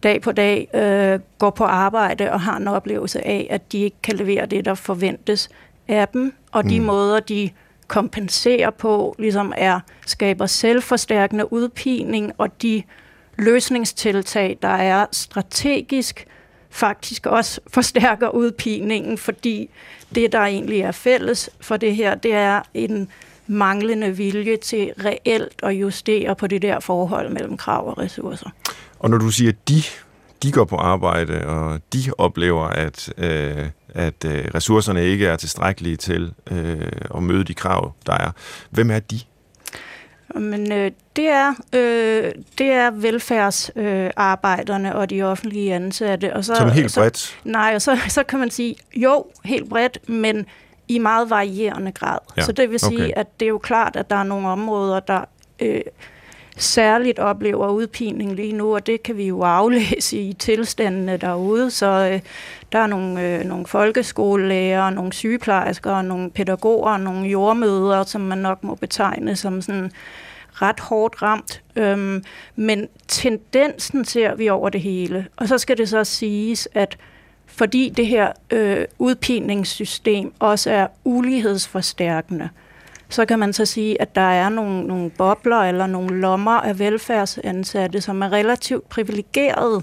dag 0.03 0.21
på 0.21 0.31
dag 0.31 0.67
øh, 0.73 1.19
går 1.39 1.49
på 1.49 1.63
arbejde 1.63 2.31
og 2.31 2.41
har 2.41 2.57
en 2.57 2.67
oplevelse 2.67 3.27
af, 3.27 3.47
at 3.49 3.71
de 3.71 3.79
ikke 3.79 3.97
kan 4.03 4.15
levere 4.15 4.45
det, 4.45 4.65
der 4.65 4.73
forventes 4.73 5.49
af 5.87 6.07
dem, 6.07 6.33
og 6.51 6.69
de 6.69 6.79
mm. 6.79 6.85
måder, 6.85 7.19
de 7.19 7.49
kompenserer 7.87 8.69
på, 8.69 9.15
ligesom 9.19 9.53
er, 9.57 9.79
skaber 10.05 10.45
selvforstærkende 10.45 11.53
udpining, 11.53 12.31
og 12.37 12.61
de 12.61 12.83
løsningstiltag, 13.37 14.57
der 14.61 14.67
er 14.67 15.05
strategisk, 15.11 16.25
faktisk 16.69 17.25
også 17.25 17.61
forstærker 17.73 18.29
udpiningen, 18.29 19.17
fordi 19.17 19.69
det, 20.15 20.31
der 20.31 20.39
egentlig 20.39 20.81
er 20.81 20.91
fælles 20.91 21.49
for 21.61 21.77
det 21.77 21.95
her, 21.95 22.15
det 22.15 22.33
er 22.33 22.61
en 22.73 23.09
manglende 23.47 24.17
vilje 24.17 24.57
til 24.57 24.93
reelt 25.05 25.63
at 25.63 25.71
justere 25.71 26.35
på 26.35 26.47
det 26.47 26.61
der 26.61 26.79
forhold 26.79 27.29
mellem 27.29 27.57
krav 27.57 27.87
og 27.87 27.97
ressourcer. 27.97 28.49
Og 28.99 29.09
når 29.09 29.17
du 29.17 29.29
siger 29.29 29.51
de, 29.67 29.83
de 30.43 30.51
går 30.51 30.65
på 30.65 30.75
arbejde, 30.75 31.47
og 31.47 31.79
de 31.93 31.99
oplever, 32.17 32.63
at, 32.65 33.13
øh, 33.17 33.69
at 33.89 34.25
øh, 34.25 34.45
ressourcerne 34.55 35.05
ikke 35.05 35.27
er 35.27 35.35
tilstrækkelige 35.35 35.95
til 35.95 36.33
øh, 36.51 36.91
at 37.15 37.23
møde 37.23 37.43
de 37.43 37.53
krav, 37.53 37.93
der 38.05 38.13
er. 38.13 38.31
Hvem 38.69 38.91
er 38.91 38.99
de? 38.99 39.19
Men 40.35 40.71
øh, 40.71 40.91
det 41.15 41.27
er 41.27 41.53
øh, 41.73 42.31
det 42.57 42.71
er 42.71 42.91
velfærdsarbejderne 42.91 44.89
øh, 44.89 44.95
og 44.95 45.09
de 45.09 45.23
offentlige 45.23 45.73
ansatte. 45.75 46.35
Og 46.35 46.45
så, 46.45 46.55
Som 46.55 46.71
helt 46.71 46.95
bredt? 46.95 47.17
Så, 47.17 47.33
nej, 47.43 47.71
og 47.75 47.81
så, 47.81 47.99
så 48.07 48.23
kan 48.23 48.39
man 48.39 48.51
sige, 48.51 48.75
jo, 48.95 49.25
helt 49.43 49.69
bredt, 49.69 50.09
men 50.09 50.45
i 50.87 50.99
meget 50.99 51.29
varierende 51.29 51.91
grad. 51.91 52.17
Ja, 52.37 52.41
så 52.41 52.51
det 52.51 52.69
vil 52.69 52.79
sige, 52.79 53.03
okay. 53.03 53.11
at 53.15 53.39
det 53.39 53.45
er 53.45 53.49
jo 53.49 53.57
klart, 53.57 53.95
at 53.95 54.09
der 54.09 54.15
er 54.15 54.23
nogle 54.23 54.47
områder, 54.47 54.99
der 54.99 55.21
øh, 55.59 55.81
særligt 56.57 57.19
oplever 57.19 57.67
udpining 57.67 58.35
lige 58.35 58.53
nu, 58.53 58.75
og 58.75 58.87
det 58.87 59.03
kan 59.03 59.17
vi 59.17 59.27
jo 59.27 59.41
aflæse 59.41 60.17
i 60.17 60.33
tilstandene 60.33 61.17
derude. 61.17 61.71
Så 61.71 62.09
øh, 62.13 62.19
der 62.71 62.79
er 62.79 62.87
nogle, 62.87 63.21
øh, 63.21 63.45
nogle 63.45 63.67
folkeskolelærer, 63.67 64.89
nogle 64.89 65.13
sygeplejersker, 65.13 66.01
nogle 66.01 66.29
pædagoger, 66.29 66.97
nogle 66.97 67.27
jordmøder, 67.27 68.03
som 68.03 68.21
man 68.21 68.37
nok 68.37 68.63
må 68.63 68.75
betegne 68.75 69.35
som 69.35 69.61
sådan 69.61 69.91
ret 70.53 70.79
hårdt 70.79 71.21
ramt. 71.21 71.61
Øhm, 71.75 72.23
men 72.55 72.87
tendensen 73.07 74.05
ser 74.05 74.35
vi 74.35 74.49
over 74.49 74.69
det 74.69 74.81
hele. 74.81 75.27
Og 75.37 75.47
så 75.47 75.57
skal 75.57 75.77
det 75.77 75.89
så 75.89 76.03
siges, 76.03 76.67
at 76.73 76.97
fordi 77.45 77.93
det 77.97 78.07
her 78.07 78.31
øh, 78.51 78.85
udpiningssystem 78.99 80.33
også 80.39 80.71
er 80.71 80.87
ulighedsforstærkende, 81.03 82.49
så 83.13 83.25
kan 83.25 83.39
man 83.39 83.53
så 83.53 83.65
sige, 83.65 84.01
at 84.01 84.15
der 84.15 84.21
er 84.21 84.49
nogle, 84.49 84.87
nogle 84.87 85.09
bobler 85.09 85.57
eller 85.57 85.87
nogle 85.87 86.19
lommer 86.19 86.51
af 86.51 86.79
velfærdsansatte, 86.79 88.01
som 88.01 88.21
er 88.21 88.31
relativt 88.31 88.89
privilegerede, 88.89 89.81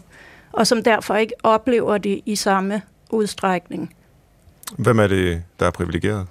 og 0.53 0.67
som 0.67 0.83
derfor 0.83 1.17
ikke 1.17 1.35
oplever 1.43 1.99
det 1.99 2.21
i 2.27 2.37
samme 2.37 2.83
udstrækning. 3.11 3.95
Hvem 4.79 4.99
er 4.99 5.07
det, 5.07 5.43
der 5.61 5.67
er 5.67 5.71
privilegeret? 5.71 6.27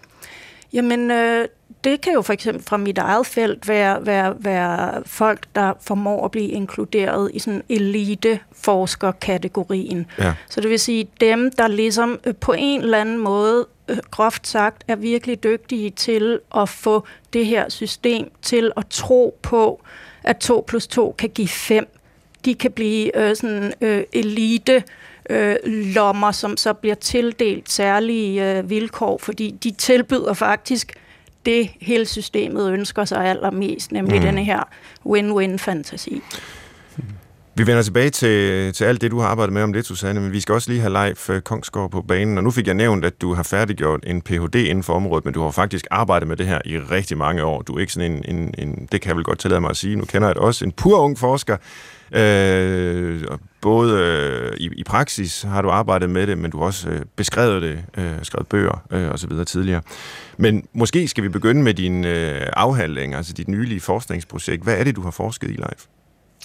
Jamen, 0.73 1.11
øh, 1.11 1.47
det 1.83 2.01
kan 2.01 2.13
jo 2.13 2.21
for 2.21 2.33
eksempel 2.33 2.63
fra 2.63 2.77
mit 2.77 2.97
eget 2.97 3.25
felt 3.25 3.67
være, 3.67 4.05
være, 4.05 4.35
være 4.39 5.03
folk, 5.05 5.45
der 5.55 5.73
formår 5.81 6.25
at 6.25 6.31
blive 6.31 6.47
inkluderet 6.47 7.31
i 7.33 7.39
sådan 7.39 7.63
elite-forskerkategorien. 7.69 10.05
Ja. 10.19 10.33
Så 10.49 10.61
det 10.61 10.69
vil 10.69 10.79
sige 10.79 11.09
dem, 11.21 11.51
der 11.51 11.67
ligesom 11.67 12.19
øh, 12.25 12.35
på 12.35 12.53
en 12.57 12.81
eller 12.81 12.97
anden 12.97 13.17
måde, 13.17 13.65
groft 14.11 14.47
sagt, 14.47 14.83
er 14.87 14.95
virkelig 14.95 15.43
dygtige 15.43 15.89
til 15.89 16.39
at 16.55 16.69
få 16.69 17.03
det 17.33 17.45
her 17.45 17.69
system 17.69 18.31
til 18.41 18.71
at 18.77 18.83
tro 18.89 19.39
på, 19.41 19.81
at 20.23 20.37
2 20.37 20.63
plus 20.67 20.87
2 20.87 21.15
kan 21.17 21.29
give 21.29 21.47
5. 21.47 21.87
De 22.45 22.55
kan 22.55 22.71
blive 22.71 23.17
øh, 23.17 23.35
sådan 23.35 23.73
øh, 23.81 24.03
elite 24.13 24.83
øh, 25.29 25.55
lommer, 25.65 26.31
som 26.31 26.57
så 26.57 26.73
bliver 26.73 26.95
tildelt 26.95 27.71
særlige 27.71 28.57
øh, 28.57 28.69
vilkår, 28.69 29.17
fordi 29.17 29.51
de 29.63 29.71
tilbyder 29.71 30.33
faktisk 30.33 30.93
det, 31.45 31.69
hele 31.81 32.05
systemet 32.05 32.71
ønsker 32.71 33.05
sig 33.05 33.25
allermest, 33.25 33.91
nemlig 33.91 34.15
mm. 34.19 34.25
denne 34.25 34.43
her 34.43 34.63
win-win-fantasi. 35.05 36.21
Vi 37.59 37.67
vender 37.67 37.81
tilbage 37.81 38.09
til, 38.09 38.73
til 38.73 38.85
alt 38.85 39.01
det, 39.01 39.11
du 39.11 39.19
har 39.19 39.27
arbejdet 39.27 39.53
med 39.53 39.63
om 39.63 39.73
lidt, 39.73 39.85
Susanne, 39.85 40.21
men 40.21 40.31
vi 40.31 40.39
skal 40.39 40.55
også 40.55 40.71
lige 40.71 40.81
have 40.81 40.93
Leif 40.93 41.29
øh, 41.29 41.41
Kongsgaard 41.41 41.91
på 41.91 42.01
banen. 42.01 42.37
Og 42.37 42.43
nu 42.43 42.51
fik 42.51 42.67
jeg 42.67 42.75
nævnt, 42.75 43.05
at 43.05 43.21
du 43.21 43.33
har 43.33 43.43
færdiggjort 43.43 44.03
en 44.07 44.21
Ph.D. 44.21 44.55
inden 44.55 44.83
for 44.83 44.93
området, 44.93 45.25
men 45.25 45.33
du 45.33 45.41
har 45.41 45.51
faktisk 45.51 45.87
arbejdet 45.91 46.27
med 46.27 46.37
det 46.37 46.47
her 46.47 46.61
i 46.65 46.77
rigtig 46.77 47.17
mange 47.17 47.43
år. 47.43 47.61
Du 47.61 47.75
er 47.75 47.79
ikke 47.79 47.93
sådan 47.93 48.11
en, 48.11 48.35
en, 48.35 48.53
en 48.57 48.87
det 48.91 49.01
kan 49.01 49.09
jeg 49.09 49.15
vel 49.15 49.23
godt 49.23 49.39
tillade 49.39 49.61
mig 49.61 49.69
at 49.69 49.77
sige, 49.77 49.95
nu 49.95 50.05
kender 50.05 50.27
jeg 50.27 50.35
det 50.35 50.43
også, 50.43 50.65
en 50.65 50.71
pur 50.71 50.99
ung 50.99 51.19
forsker. 51.19 51.57
Øh, 52.11 53.23
både 53.61 53.99
øh, 53.99 54.57
i, 54.57 54.69
i 54.75 54.83
praksis 54.83 55.41
har 55.41 55.61
du 55.61 55.69
arbejdet 55.69 56.09
med 56.09 56.27
det, 56.27 56.37
men 56.37 56.51
du 56.51 56.57
har 56.57 56.65
også 56.65 56.89
øh, 56.89 57.01
beskrevet 57.15 57.61
det, 57.61 57.83
øh, 57.97 58.11
skrevet 58.23 58.47
bøger 58.47 58.83
øh, 58.91 59.11
osv. 59.11 59.31
tidligere. 59.47 59.81
Men 60.37 60.67
måske 60.73 61.07
skal 61.07 61.23
vi 61.23 61.29
begynde 61.29 61.63
med 61.63 61.73
din 61.73 62.05
øh, 62.05 62.41
afhandling, 62.53 63.15
altså 63.15 63.33
dit 63.33 63.47
nylige 63.47 63.79
forskningsprojekt. 63.79 64.63
Hvad 64.63 64.77
er 64.77 64.83
det, 64.83 64.95
du 64.95 65.01
har 65.01 65.11
forsket 65.11 65.47
i, 65.51 65.53
Leif? 65.53 65.85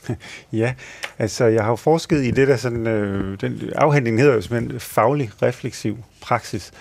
Ja, 0.53 0.75
altså 1.19 1.45
jeg 1.45 1.65
har 1.65 1.77
forsket 1.77 2.25
i 2.25 2.31
det, 2.31 2.49
der 2.49 2.57
sådan, 2.57 2.87
øh, 2.87 3.41
den 3.41 3.71
afhandling 3.75 4.19
hedder 4.21 4.35
jo 4.35 4.41
simpelthen 4.41 4.81
faglig 4.81 5.31
refleksiv 5.43 5.99
praksis. 6.25 6.73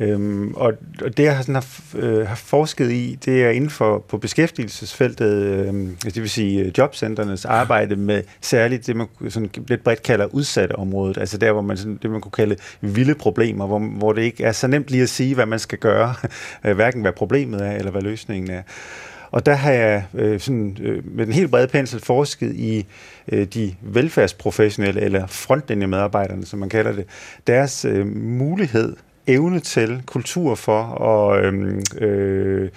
Øhm, 0.00 0.54
og, 0.54 0.72
og 1.02 1.16
det, 1.16 1.24
jeg 1.24 1.36
har, 1.36 1.42
sådan, 1.42 1.54
har, 1.54 1.66
øh, 1.94 2.26
har 2.28 2.34
forsket 2.34 2.90
i, 2.90 3.18
det 3.24 3.44
er 3.44 3.50
inden 3.50 3.70
for 3.70 4.04
på 4.08 4.18
beskæftigelsesfeltet, 4.18 5.32
øh, 5.32 5.74
det 6.04 6.16
vil 6.16 6.30
sige 6.30 6.64
øh, 6.64 6.72
jobcenternes 6.78 7.44
arbejde 7.44 7.96
med 7.96 8.22
særligt 8.40 8.86
det, 8.86 8.96
man 8.96 9.06
sådan 9.28 9.50
lidt 9.68 9.84
bredt 9.84 10.02
kalder 10.02 10.26
udsatte 10.26 10.76
området, 10.76 11.18
altså 11.18 11.38
der, 11.38 11.52
hvor 11.52 11.62
man 11.62 11.76
sådan, 11.76 11.98
det, 12.02 12.10
man 12.10 12.20
kunne 12.20 12.32
kalde 12.32 12.56
vilde 12.80 13.14
problemer, 13.14 13.66
hvor, 13.66 13.78
hvor 13.78 14.12
det 14.12 14.22
ikke 14.22 14.44
er 14.44 14.52
så 14.52 14.66
nemt 14.66 14.90
lige 14.90 15.02
at 15.02 15.08
sige, 15.08 15.34
hvad 15.34 15.46
man 15.46 15.58
skal 15.58 15.78
gøre, 15.78 16.14
hverken 16.74 17.00
hvad 17.00 17.12
problemet 17.12 17.66
er, 17.66 17.72
eller 17.72 17.90
hvad 17.90 18.02
løsningen 18.02 18.50
er. 18.50 18.62
Og 19.30 19.46
der 19.46 19.54
har 19.54 19.72
jeg 19.72 20.04
øh, 20.14 20.40
sådan, 20.40 20.76
øh, 20.80 21.16
med 21.16 21.26
den 21.26 21.34
helt 21.34 21.50
brede 21.50 21.68
pensel 21.68 22.00
forsket 22.00 22.54
i 22.54 22.86
øh, 23.32 23.46
de 23.46 23.74
velfærdsprofessionelle, 23.82 25.00
eller 25.00 25.26
frontlinjemedarbejderne, 25.26 26.46
som 26.46 26.58
man 26.58 26.68
kalder 26.68 26.92
det, 26.92 27.04
deres 27.46 27.84
øh, 27.84 28.06
mulighed, 28.16 28.96
evne 29.26 29.60
til, 29.60 30.02
kultur 30.06 30.54
for 30.54 30.82
og 30.82 31.40
øh, 31.40 31.82
øh, 31.98 32.68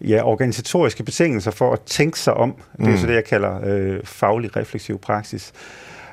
ja, 0.00 0.22
organisatoriske 0.22 1.04
betingelser 1.04 1.50
for 1.50 1.72
at 1.72 1.80
tænke 1.80 2.18
sig 2.18 2.34
om. 2.34 2.54
Det 2.76 2.86
er 2.86 2.90
mm. 2.90 2.96
så 2.96 3.06
det, 3.06 3.14
jeg 3.14 3.24
kalder 3.24 3.60
øh, 3.64 4.00
faglig 4.04 4.56
refleksiv 4.56 4.98
praksis. 4.98 5.52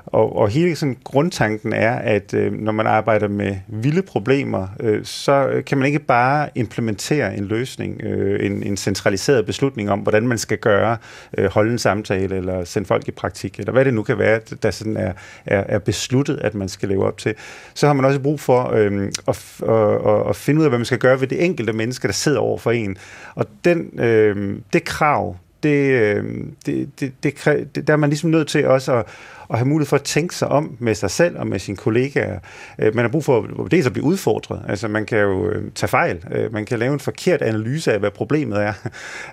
Og, 0.07 0.35
og 0.35 0.49
hele 0.49 0.75
sådan, 0.75 0.97
grundtanken 1.03 1.73
er, 1.73 1.95
at 1.95 2.33
øh, 2.33 2.53
når 2.53 2.71
man 2.71 2.87
arbejder 2.87 3.27
med 3.27 3.55
vilde 3.67 4.01
problemer, 4.01 4.67
øh, 4.79 5.05
så 5.05 5.47
øh, 5.47 5.65
kan 5.65 5.77
man 5.77 5.87
ikke 5.87 5.99
bare 5.99 6.49
implementere 6.55 7.37
en 7.37 7.45
løsning, 7.45 8.01
øh, 8.03 8.45
en, 8.45 8.63
en 8.63 8.77
centraliseret 8.77 9.45
beslutning 9.45 9.91
om, 9.91 9.99
hvordan 9.99 10.27
man 10.27 10.37
skal 10.37 10.57
gøre, 10.57 10.97
øh, 11.37 11.45
holde 11.45 11.71
en 11.71 11.79
samtale, 11.79 12.35
eller 12.35 12.63
sende 12.63 12.87
folk 12.87 13.07
i 13.07 13.11
praktik, 13.11 13.59
eller 13.59 13.71
hvad 13.71 13.85
det 13.85 13.93
nu 13.93 14.03
kan 14.03 14.17
være, 14.17 14.39
der 14.63 14.71
sådan 14.71 14.97
er, 14.97 15.13
er, 15.45 15.63
er 15.67 15.79
besluttet, 15.79 16.39
at 16.41 16.55
man 16.55 16.69
skal 16.69 16.89
leve 16.89 17.05
op 17.05 17.17
til. 17.17 17.35
Så 17.73 17.87
har 17.87 17.93
man 17.93 18.05
også 18.05 18.19
brug 18.19 18.39
for 18.39 18.71
øh, 18.73 19.11
at, 19.27 19.61
at, 19.69 20.29
at 20.29 20.35
finde 20.35 20.59
ud 20.59 20.65
af, 20.65 20.71
hvad 20.71 20.79
man 20.79 20.85
skal 20.85 20.99
gøre 20.99 21.21
ved 21.21 21.27
det 21.27 21.45
enkelte 21.45 21.73
menneske, 21.73 22.07
der 22.07 22.13
sidder 22.13 22.39
over 22.39 22.57
for 22.57 22.71
en. 22.71 22.97
Og 23.35 23.45
den, 23.65 23.99
øh, 23.99 24.55
det 24.73 24.83
krav, 24.83 25.35
det, 25.63 25.91
øh, 25.91 26.23
det, 26.65 26.89
det, 26.99 27.13
det, 27.23 27.45
det, 27.75 27.87
der 27.87 27.93
er 27.93 27.97
man 27.97 28.09
ligesom 28.09 28.29
nødt 28.29 28.47
til 28.47 28.67
også 28.67 28.93
at, 28.93 29.05
at 29.49 29.57
have 29.57 29.67
mulighed 29.67 29.87
for 29.87 29.95
at 29.95 30.03
tænke 30.03 30.35
sig 30.35 30.47
om 30.47 30.77
med 30.79 30.95
sig 30.95 31.11
selv 31.11 31.39
og 31.39 31.47
med 31.47 31.59
sine 31.59 31.77
kollegaer. 31.77 32.39
Øh, 32.79 32.95
man 32.95 33.05
har 33.05 33.09
brug 33.09 33.23
for 33.23 33.67
dels 33.71 33.85
at 33.85 33.93
blive 33.93 34.05
udfordret. 34.05 34.61
Altså 34.67 34.87
man 34.87 35.05
kan 35.05 35.19
jo 35.19 35.49
øh, 35.49 35.71
tage 35.75 35.87
fejl. 35.87 36.23
Øh, 36.31 36.53
man 36.53 36.65
kan 36.65 36.79
lave 36.79 36.93
en 36.93 36.99
forkert 36.99 37.41
analyse 37.41 37.93
af, 37.93 37.99
hvad 37.99 38.11
problemet 38.11 38.63
er. 38.63 38.73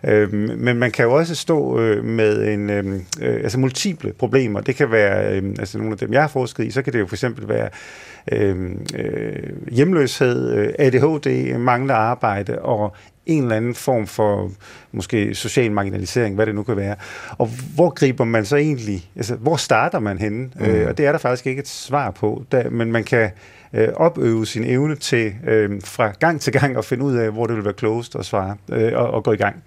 Øh, 0.05 0.33
men 0.33 0.77
man 0.77 0.91
kan 0.91 1.05
jo 1.05 1.13
også 1.13 1.35
stå 1.35 1.81
øh, 1.81 2.05
med 2.05 2.49
en, 2.49 2.71
altså 3.21 3.59
multiple 3.59 4.13
problemer. 4.13 4.61
Det 4.61 4.77
kan 4.77 4.91
være, 4.91 5.15
altså 5.59 5.79
nogle 5.79 5.93
af 5.93 5.99
dem, 5.99 6.13
jeg 6.13 6.21
har 6.21 6.29
forsket 6.29 6.65
i, 6.65 6.71
så 6.71 6.83
kan 6.83 6.93
det 6.93 7.01
jo 7.01 7.07
for 7.07 7.15
eksempel 7.15 7.49
være 7.49 7.69
hjemløshed, 9.71 10.73
ADHD, 10.79 11.59
manglende 11.59 11.95
arbejde 11.95 12.59
og 12.59 12.97
en 13.27 13.43
eller 13.43 13.57
anden 13.57 13.75
form 13.75 14.07
for 14.07 14.51
måske 14.93 15.35
social 15.35 15.73
marginalisering, 15.73 16.35
hvad 16.35 16.47
det 16.47 16.55
nu 16.55 16.63
kan 16.63 16.77
være. 16.77 16.97
Og 17.39 17.51
hvor 17.75 17.91
griber 17.91 18.25
man 18.25 18.45
så 18.45 18.57
egentlig, 18.57 19.11
altså 19.17 19.35
hvor 19.35 19.57
starter 19.57 19.99
man 20.05 20.19
henne? 20.19 20.51
Mm. 20.55 20.65
Øh, 20.65 20.89
og 20.89 20.99
det 20.99 21.07
er 21.07 21.13
der 21.13 21.19
faktisk 21.19 21.47
ikke 21.47 21.61
et 21.61 21.69
svar 21.69 22.11
på, 22.11 22.45
da, 22.53 22.67
men 22.71 22.93
man 22.93 23.05
kan 23.05 23.31
øh, 23.73 23.89
opøve 23.97 24.47
sin 24.47 24.65
evne 24.65 24.97
til 24.97 25.33
øh, 25.47 25.71
fra 25.85 26.13
gang 26.21 26.41
til 26.41 26.53
gang 26.53 26.77
at 26.77 26.85
finde 26.85 27.05
ud 27.05 27.17
af, 27.17 27.33
hvor 27.33 27.47
det 27.47 27.57
vil 27.57 27.65
være 27.65 27.75
klogest 27.75 28.17
at 28.17 28.25
svare 28.25 28.57
øh, 28.73 28.93
og, 28.95 29.11
og 29.11 29.25
gå 29.25 29.33
i 29.33 29.37
gang. 29.37 29.63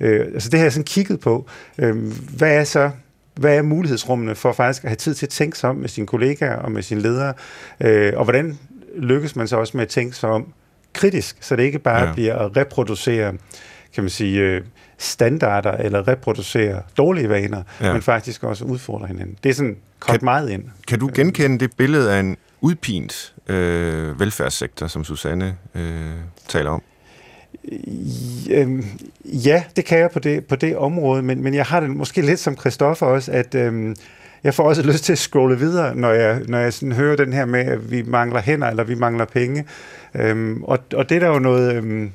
Øh, 0.00 0.26
altså 0.34 0.50
det 0.50 0.58
har 0.58 0.64
jeg 0.64 0.72
sådan 0.72 0.84
kigget 0.84 1.20
på. 1.20 1.46
Øh, 1.78 1.96
hvad 2.36 2.54
er 2.54 2.64
så 2.64 2.90
hvad 3.38 3.56
er 3.56 3.62
mulighedsrummene 3.62 4.34
for 4.34 4.52
faktisk 4.52 4.84
at 4.84 4.90
have 4.90 4.96
tid 4.96 5.14
til 5.14 5.26
at 5.26 5.30
tænke 5.30 5.58
sig 5.58 5.70
om 5.70 5.76
med 5.76 5.88
sine 5.88 6.06
kollegaer 6.06 6.56
og 6.56 6.72
med 6.72 6.82
sine 6.82 7.00
ledere, 7.00 7.34
øh, 7.80 8.12
og 8.16 8.24
hvordan 8.24 8.58
lykkes 8.96 9.36
man 9.36 9.48
så 9.48 9.56
også 9.56 9.76
med 9.76 9.82
at 9.84 9.88
tænke 9.88 10.16
sig 10.16 10.30
om 10.30 10.52
kritisk, 10.92 11.36
så 11.40 11.56
det 11.56 11.62
ikke 11.62 11.78
bare 11.78 12.06
ja. 12.06 12.12
bliver 12.12 12.34
at 12.34 12.56
reproducere, 12.56 13.32
kan 13.94 14.04
man 14.04 14.10
sige, 14.10 14.40
øh, 14.40 14.62
standarder 14.98 15.72
eller 15.72 16.08
reproducere 16.08 16.82
dårlige 16.96 17.28
vaner, 17.28 17.62
ja. 17.80 17.92
men 17.92 18.02
faktisk 18.02 18.44
også 18.44 18.64
udfordre 18.64 19.06
hinanden. 19.06 19.36
Det 19.44 19.50
er 19.50 19.54
sådan 19.54 19.76
kommet 19.98 20.22
meget 20.22 20.50
ind. 20.50 20.64
Kan 20.88 20.98
du 20.98 21.10
genkende 21.14 21.58
det 21.58 21.76
billede 21.76 22.12
af 22.12 22.20
en 22.20 22.36
udpint 22.60 23.34
øh, 23.46 24.20
velfærdssektor, 24.20 24.86
som 24.86 25.04
Susanne 25.04 25.56
øh, 25.74 26.10
taler 26.48 26.70
om? 26.70 26.82
Ja, 29.24 29.62
det 29.76 29.84
kan 29.84 29.98
jeg 29.98 30.10
på 30.10 30.18
det, 30.18 30.44
på 30.44 30.56
det 30.56 30.76
område, 30.76 31.22
men, 31.22 31.42
men 31.42 31.54
jeg 31.54 31.64
har 31.64 31.80
det 31.80 31.90
måske 31.90 32.22
lidt 32.22 32.40
som 32.40 32.56
Christoffer 32.56 33.06
også, 33.06 33.32
at 33.32 33.54
øhm, 33.54 33.96
jeg 34.44 34.54
får 34.54 34.64
også 34.64 34.82
lyst 34.92 35.04
til 35.04 35.12
at 35.12 35.18
scrolle 35.18 35.58
videre, 35.58 35.94
når 35.94 36.10
jeg, 36.10 36.40
når 36.48 36.58
jeg 36.58 36.72
sådan 36.72 36.92
hører 36.92 37.16
den 37.16 37.32
her 37.32 37.44
med, 37.44 37.60
at 37.60 37.90
vi 37.90 38.02
mangler 38.02 38.40
hænder, 38.40 38.66
eller 38.66 38.84
vi 38.84 38.94
mangler 38.94 39.24
penge. 39.24 39.64
Øhm, 40.14 40.62
og, 40.62 40.78
og 40.94 41.08
det 41.08 41.16
er 41.16 41.20
der 41.20 41.28
jo 41.28 41.38
noget... 41.38 41.74
Øhm, 41.74 42.12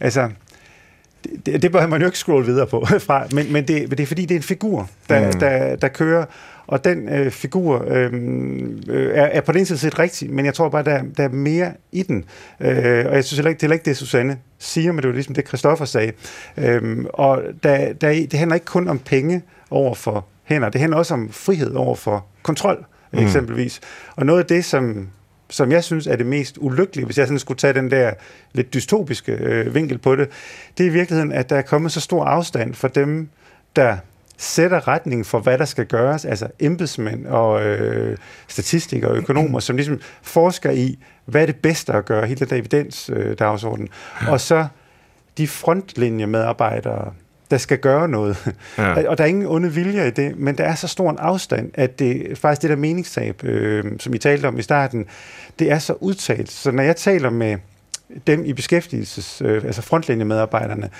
altså, 0.00 0.30
det, 1.46 1.62
det 1.62 1.72
bør 1.72 1.86
man 1.86 2.00
jo 2.00 2.06
ikke 2.06 2.18
scrolle 2.18 2.46
videre 2.46 2.66
på 2.66 2.86
fra, 3.06 3.26
men, 3.32 3.52
men 3.52 3.68
det, 3.68 3.90
det 3.90 4.00
er 4.00 4.06
fordi, 4.06 4.22
det 4.22 4.30
er 4.30 4.38
en 4.38 4.42
figur, 4.42 4.90
der, 5.08 5.26
mm. 5.26 5.40
der, 5.40 5.76
der 5.76 5.88
kører, 5.88 6.24
og 6.66 6.84
den 6.84 7.08
øh, 7.08 7.30
figur 7.30 7.84
øhm, 7.88 8.82
øh, 8.88 9.16
er, 9.16 9.24
er 9.24 9.40
på 9.40 9.52
den 9.52 9.58
ene 9.58 9.66
side 9.66 9.78
set 9.78 9.98
rigtig, 9.98 10.30
men 10.30 10.44
jeg 10.44 10.54
tror 10.54 10.68
bare, 10.68 10.84
der, 10.84 11.02
der 11.16 11.24
er 11.24 11.28
mere 11.28 11.72
i 11.92 12.02
den. 12.02 12.24
Øh, 12.60 13.06
og 13.06 13.14
jeg 13.14 13.24
synes 13.24 13.38
heller 13.38 13.48
ikke, 13.48 13.60
det 13.60 13.68
er 13.68 13.72
ikke 13.72 13.84
det, 13.84 13.96
Susanne 13.96 14.38
siger, 14.58 14.92
men 14.92 14.96
det 14.96 15.04
er 15.04 15.08
jo 15.08 15.14
ligesom 15.14 15.34
det, 15.34 15.48
Christoffer 15.48 15.84
sagde. 15.84 16.12
Øhm, 16.56 17.06
og 17.14 17.42
der, 17.62 17.92
der, 17.92 18.08
det 18.10 18.34
handler 18.34 18.54
ikke 18.54 18.66
kun 18.66 18.88
om 18.88 18.98
penge 18.98 19.42
over 19.70 19.94
for 19.94 20.26
hænder, 20.44 20.68
det 20.68 20.80
handler 20.80 20.96
også 20.96 21.14
om 21.14 21.28
frihed 21.30 21.74
over 21.74 21.94
for 21.94 22.26
kontrol, 22.42 22.84
mm. 23.12 23.18
eksempelvis. 23.18 23.80
Og 24.16 24.26
noget 24.26 24.40
af 24.40 24.46
det, 24.46 24.64
som 24.64 25.08
som 25.54 25.72
jeg 25.72 25.84
synes 25.84 26.06
er 26.06 26.16
det 26.16 26.26
mest 26.26 26.58
ulykkelige, 26.60 27.06
hvis 27.06 27.18
jeg 27.18 27.26
sådan 27.26 27.38
skulle 27.38 27.58
tage 27.58 27.72
den 27.72 27.90
der 27.90 28.12
lidt 28.52 28.74
dystopiske 28.74 29.32
øh, 29.32 29.74
vinkel 29.74 29.98
på 29.98 30.16
det, 30.16 30.28
det 30.78 30.86
er 30.86 30.90
i 30.90 30.92
virkeligheden, 30.92 31.32
at 31.32 31.50
der 31.50 31.56
er 31.56 31.62
kommet 31.62 31.92
så 31.92 32.00
stor 32.00 32.24
afstand 32.24 32.74
for 32.74 32.88
dem, 32.88 33.28
der 33.76 33.96
sætter 34.36 34.88
retningen 34.88 35.24
for, 35.24 35.38
hvad 35.38 35.58
der 35.58 35.64
skal 35.64 35.86
gøres, 35.86 36.24
altså 36.24 36.48
embedsmænd 36.60 37.26
og 37.26 37.66
øh, 37.66 38.16
statistikere 38.48 39.10
og 39.10 39.16
økonomer, 39.16 39.60
som 39.60 39.76
ligesom 39.76 40.00
forsker 40.22 40.70
i, 40.70 40.98
hvad 41.24 41.42
er 41.42 41.46
det 41.46 41.56
bedste 41.56 41.92
at 41.92 42.04
gøre, 42.04 42.26
hele 42.26 42.46
den 42.46 42.58
evidens-dagsorden. 42.58 43.88
Øh, 44.22 44.32
og 44.32 44.40
så 44.40 44.66
de 45.38 45.48
frontlinjemedarbejdere, 45.48 47.12
der 47.50 47.58
skal 47.58 47.78
gøre 47.78 48.08
noget. 48.08 48.52
Ja. 48.78 49.08
og 49.10 49.18
der 49.18 49.24
er 49.24 49.28
ingen 49.28 49.46
onde 49.46 49.72
vilje 49.72 50.08
i 50.08 50.10
det, 50.10 50.38
men 50.38 50.58
der 50.58 50.64
er 50.64 50.74
så 50.74 50.88
stor 50.88 51.10
en 51.10 51.18
afstand, 51.18 51.70
at 51.74 51.98
det 51.98 52.38
faktisk 52.38 52.62
det 52.62 52.70
der 52.70 52.76
meningstab, 52.76 53.44
øh, 53.44 53.84
som 53.98 54.14
I 54.14 54.18
talte 54.18 54.46
om 54.46 54.58
i 54.58 54.62
starten, 54.62 55.06
det 55.58 55.70
er 55.70 55.78
så 55.78 55.92
udtalt. 56.00 56.50
Så 56.50 56.70
når 56.70 56.82
jeg 56.82 56.96
taler 56.96 57.30
med 57.30 57.56
dem 58.26 58.44
i 58.44 58.52
beskæftigelses, 58.52 59.42
øh, 59.44 59.64
altså 59.64 59.82
frontlinjemedarbejderne, 59.82 60.90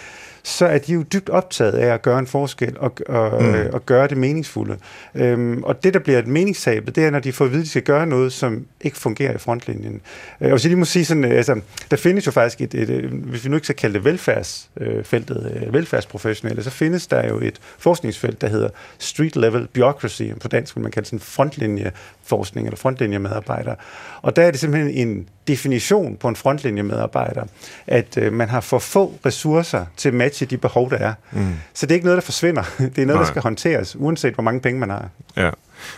så 0.47 0.67
er 0.67 0.79
de 0.79 0.93
jo 0.93 1.03
dybt 1.03 1.29
optaget 1.29 1.73
af 1.73 1.95
at 1.95 2.03
gøre 2.03 2.19
en 2.19 2.27
forskel 2.27 2.79
og, 2.79 2.93
og, 3.09 3.43
mm. 3.43 3.55
øh, 3.55 3.71
og 3.73 3.87
gøre 3.87 4.09
det 4.09 4.17
meningsfulde. 4.17 4.77
Øhm, 5.15 5.63
og 5.63 5.85
det, 5.85 5.95
der 5.95 6.01
bliver 6.01 6.19
et 6.19 6.27
meningstabet, 6.27 6.97
det 6.97 7.05
er, 7.05 7.11
når 7.11 7.19
de 7.19 7.33
får 7.33 7.45
at 7.45 7.51
vide, 7.51 7.61
at 7.61 7.65
de 7.65 7.71
skal 7.71 7.83
gøre 7.83 8.07
noget, 8.07 8.33
som 8.33 8.67
ikke 8.81 8.97
fungerer 8.97 9.35
i 9.35 9.39
frontlinjen. 9.39 10.01
Øh, 10.41 10.53
og 10.53 10.61
så 10.61 10.69
lige 10.69 10.79
må 10.79 10.85
sige 10.85 11.05
sådan, 11.05 11.25
øh, 11.25 11.31
altså, 11.31 11.61
der 11.91 11.97
findes 11.97 12.27
jo 12.27 12.31
faktisk 12.31 12.61
et, 12.61 12.75
et, 12.75 12.91
et 12.91 13.05
hvis 13.05 13.45
vi 13.45 13.51
nu 13.51 13.57
ikke 13.57 13.67
skal 13.67 13.77
kalde 13.77 13.95
det 13.95 14.05
velfærdsfeltet, 14.05 15.63
øh, 15.67 15.75
velfærdsprofessionelle, 15.75 16.63
så 16.63 16.71
findes 16.71 17.07
der 17.07 17.29
jo 17.29 17.41
et 17.41 17.61
forskningsfelt, 17.79 18.41
der 18.41 18.49
hedder 18.49 18.69
Street 18.99 19.37
Level 19.37 19.69
Bureaucracy, 19.75 20.23
på 20.41 20.49
dansk 20.49 20.77
vil 20.77 20.83
man 20.83 20.93
kalde 20.93 21.09
sådan 21.09 21.21
frontlinjeforskning 21.21 22.67
eller 22.67 22.77
frontlinjemedarbejder. 22.77 23.75
Og 24.23 24.37
der 24.37 24.43
er 24.43 24.51
det 24.51 24.61
simpelthen 24.61 25.09
en 25.09 25.29
definition 25.49 26.17
på 26.17 26.29
en 26.29 26.37
frontlinjemedarbejder, 26.37 27.45
at 27.87 28.19
øh, 28.19 28.33
man 28.33 28.49
har 28.49 28.61
for 28.61 28.79
få 28.79 29.15
ressourcer 29.27 29.85
til 29.97 30.09
at 30.09 30.15
matche 30.35 30.47
de 30.47 30.57
behov, 30.57 30.91
der 30.91 30.97
er. 30.97 31.15
Mm. 31.33 31.55
Så 31.75 31.87
det 31.87 31.93
er 31.93 31.95
ikke 31.95 32.07
noget, 32.07 32.17
der 32.17 32.25
forsvinder. 32.25 32.63
Det 32.79 32.99
er 32.99 33.07
noget, 33.07 33.09
Nej. 33.09 33.17
der 33.17 33.27
skal 33.27 33.43
håndteres, 33.43 33.97
uanset 33.97 34.35
hvor 34.35 34.43
mange 34.43 34.61
penge 34.61 34.81
man 34.81 34.91
har. 34.91 35.09
Ja, 35.37 35.51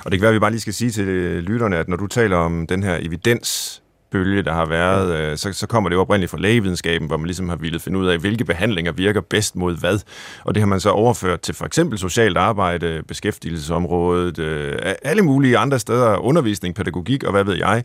og 0.05 0.13
det 0.13 0.13
kan 0.13 0.21
være, 0.21 0.29
at 0.29 0.35
vi 0.35 0.39
bare 0.39 0.51
lige 0.51 0.61
skal 0.61 0.75
sige 0.75 0.91
til 0.91 1.07
lytterne, 1.43 1.77
at 1.77 1.89
når 1.89 1.97
du 1.97 2.07
taler 2.07 2.37
om 2.37 2.67
den 2.67 2.83
her 2.83 2.99
evidens 3.01 3.83
bølge, 4.11 4.43
der 4.43 4.53
har 4.53 4.67
været, 4.67 5.17
øh, 5.17 5.37
så, 5.37 5.53
så 5.53 5.67
kommer 5.67 5.89
det 5.91 5.97
jo 5.97 6.01
oprindeligt 6.01 6.31
fra 6.31 6.39
lægevidenskaben, 6.39 7.07
hvor 7.07 7.17
man 7.17 7.27
ligesom 7.27 7.49
har 7.49 7.57
ville 7.57 7.81
finde 7.81 7.99
ud 7.99 8.07
af, 8.07 8.19
hvilke 8.19 8.45
behandlinger 8.45 8.93
virker 8.93 9.21
bedst 9.21 9.57
mod 9.57 9.77
hvad. 9.77 9.99
Og 10.45 10.55
det 10.55 10.61
har 10.61 10.67
man 10.67 10.81
så 10.81 10.91
overført 10.91 11.41
til 11.41 11.55
for 11.55 11.65
eksempel 11.65 11.99
socialt 11.99 12.37
arbejde, 12.37 13.03
beskæftigelsesområdet, 13.09 14.39
øh, 14.39 14.79
alle 15.03 15.23
mulige 15.23 15.59
andre 15.59 15.79
steder, 15.79 16.17
undervisning, 16.17 16.75
pædagogik 16.75 17.25
og 17.25 17.31
hvad 17.33 17.45
ved 17.45 17.55
jeg. 17.55 17.85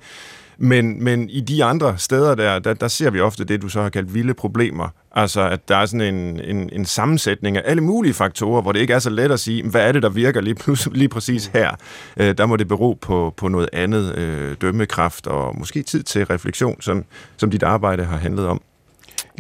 Men, 0.63 1.03
men 1.03 1.29
i 1.29 1.39
de 1.39 1.63
andre 1.63 1.97
steder 1.97 2.35
der, 2.35 2.59
der, 2.59 2.73
der 2.73 2.87
ser 2.87 3.09
vi 3.09 3.19
ofte 3.19 3.43
det, 3.43 3.61
du 3.61 3.69
så 3.69 3.81
har 3.81 3.89
kaldt 3.89 4.13
vilde 4.13 4.33
problemer. 4.33 4.87
Altså, 5.11 5.41
at 5.49 5.69
der 5.69 5.77
er 5.77 5.85
sådan 5.85 6.15
en, 6.15 6.39
en, 6.39 6.69
en 6.73 6.85
sammensætning 6.85 7.57
af 7.57 7.61
alle 7.65 7.81
mulige 7.81 8.13
faktorer, 8.13 8.61
hvor 8.61 8.71
det 8.71 8.79
ikke 8.79 8.93
er 8.93 8.99
så 8.99 9.09
let 9.09 9.31
at 9.31 9.39
sige, 9.39 9.69
hvad 9.69 9.87
er 9.87 9.91
det, 9.91 10.03
der 10.03 10.09
virker 10.09 10.41
lige, 10.41 10.55
lige 10.99 11.09
præcis 11.09 11.45
her. 11.45 11.71
Øh, 12.17 12.37
der 12.37 12.45
må 12.45 12.55
det 12.55 12.67
bero 12.67 12.97
på, 13.01 13.33
på 13.37 13.47
noget 13.47 13.69
andet 13.73 14.15
øh, 14.17 14.55
dømmekraft 14.61 15.27
og 15.27 15.59
måske 15.59 15.83
tid 15.83 16.03
til 16.03 16.25
refleksion, 16.25 16.81
som, 16.81 17.05
som 17.37 17.51
dit 17.51 17.63
arbejde 17.63 18.03
har 18.03 18.17
handlet 18.17 18.47
om. 18.47 18.61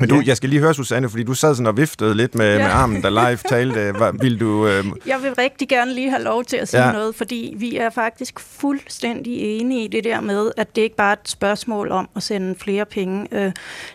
Men 0.01 0.09
du, 0.09 0.15
ja. 0.15 0.21
jeg 0.25 0.37
skal 0.37 0.49
lige 0.49 0.59
høre, 0.59 0.73
Susanne, 0.73 1.09
fordi 1.09 1.23
du 1.23 1.33
sad 1.33 1.55
sådan 1.55 1.67
og 1.67 1.77
viftede 1.77 2.15
lidt 2.15 2.35
med, 2.35 2.57
ja. 2.57 2.57
med 2.57 2.71
armen, 2.71 3.01
der 3.01 3.09
live 3.09 3.37
talte. 3.55 3.93
Vil 4.21 4.39
du... 4.39 4.67
Øh... 4.67 4.85
Jeg 5.05 5.23
vil 5.23 5.33
rigtig 5.33 5.69
gerne 5.69 5.93
lige 5.93 6.09
have 6.09 6.23
lov 6.23 6.43
til 6.43 6.57
at 6.57 6.67
sige 6.67 6.85
ja. 6.85 6.91
noget, 6.91 7.15
fordi 7.15 7.53
vi 7.57 7.77
er 7.77 7.89
faktisk 7.89 8.39
fuldstændig 8.39 9.33
enige 9.33 9.83
i 9.83 9.87
det 9.87 10.03
der 10.03 10.21
med, 10.21 10.51
at 10.57 10.75
det 10.75 10.81
ikke 10.81 10.95
bare 10.95 11.11
er 11.11 11.19
et 11.21 11.29
spørgsmål 11.29 11.91
om 11.91 12.09
at 12.15 12.23
sende 12.23 12.55
flere 12.55 12.85
penge. 12.85 13.27
Øh, 13.31 13.51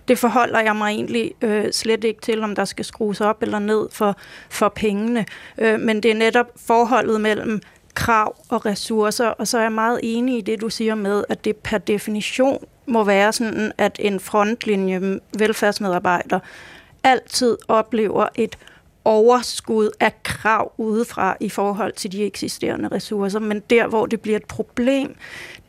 det 0.09 0.19
forholder 0.19 0.61
jeg 0.61 0.77
mig 0.77 0.91
egentlig 0.91 1.33
øh, 1.43 1.65
slet 1.73 2.05
ikke 2.05 2.21
til, 2.21 2.43
om 2.43 2.55
der 2.55 2.65
skal 2.65 2.85
skrues 2.85 3.21
op 3.21 3.43
eller 3.43 3.59
ned 3.59 3.89
for, 3.93 4.17
for 4.51 4.73
pengene. 4.77 5.25
Øh, 5.59 5.81
men 5.81 6.03
det 6.03 6.11
er 6.11 6.15
netop 6.15 6.47
forholdet 6.67 7.21
mellem 7.21 7.61
krav 7.95 8.37
og 8.49 8.67
ressourcer, 8.67 9.27
og 9.27 9.49
så 9.49 9.59
er 9.59 9.63
jeg 9.63 9.73
meget 9.73 10.01
enig 10.03 10.39
i 10.39 10.41
det, 10.41 10.61
du 10.61 10.69
siger 10.69 10.95
med, 10.95 11.25
at 11.29 11.45
det 11.45 11.57
per 11.57 11.79
definition 11.79 12.65
må 12.87 13.05
være 13.05 13.33
sådan, 13.33 13.73
at 13.79 13.97
en 14.01 14.21
frontlinje 14.21 15.21
velfærdsmedarbejder 15.39 16.41
altid 17.05 17.57
oplever 17.69 18.29
et 18.35 18.59
overskud 19.05 19.91
af 20.01 20.23
krav 20.23 20.73
udefra 20.79 21.37
i 21.41 21.49
forhold 21.49 21.93
til 21.93 22.13
de 22.13 22.25
eksisterende 22.25 22.89
ressourcer. 22.89 23.39
Men 23.39 23.63
der, 23.71 23.87
hvor 23.87 24.07
det 24.07 24.21
bliver 24.21 24.37
et 24.37 24.45
problem, 24.45 25.17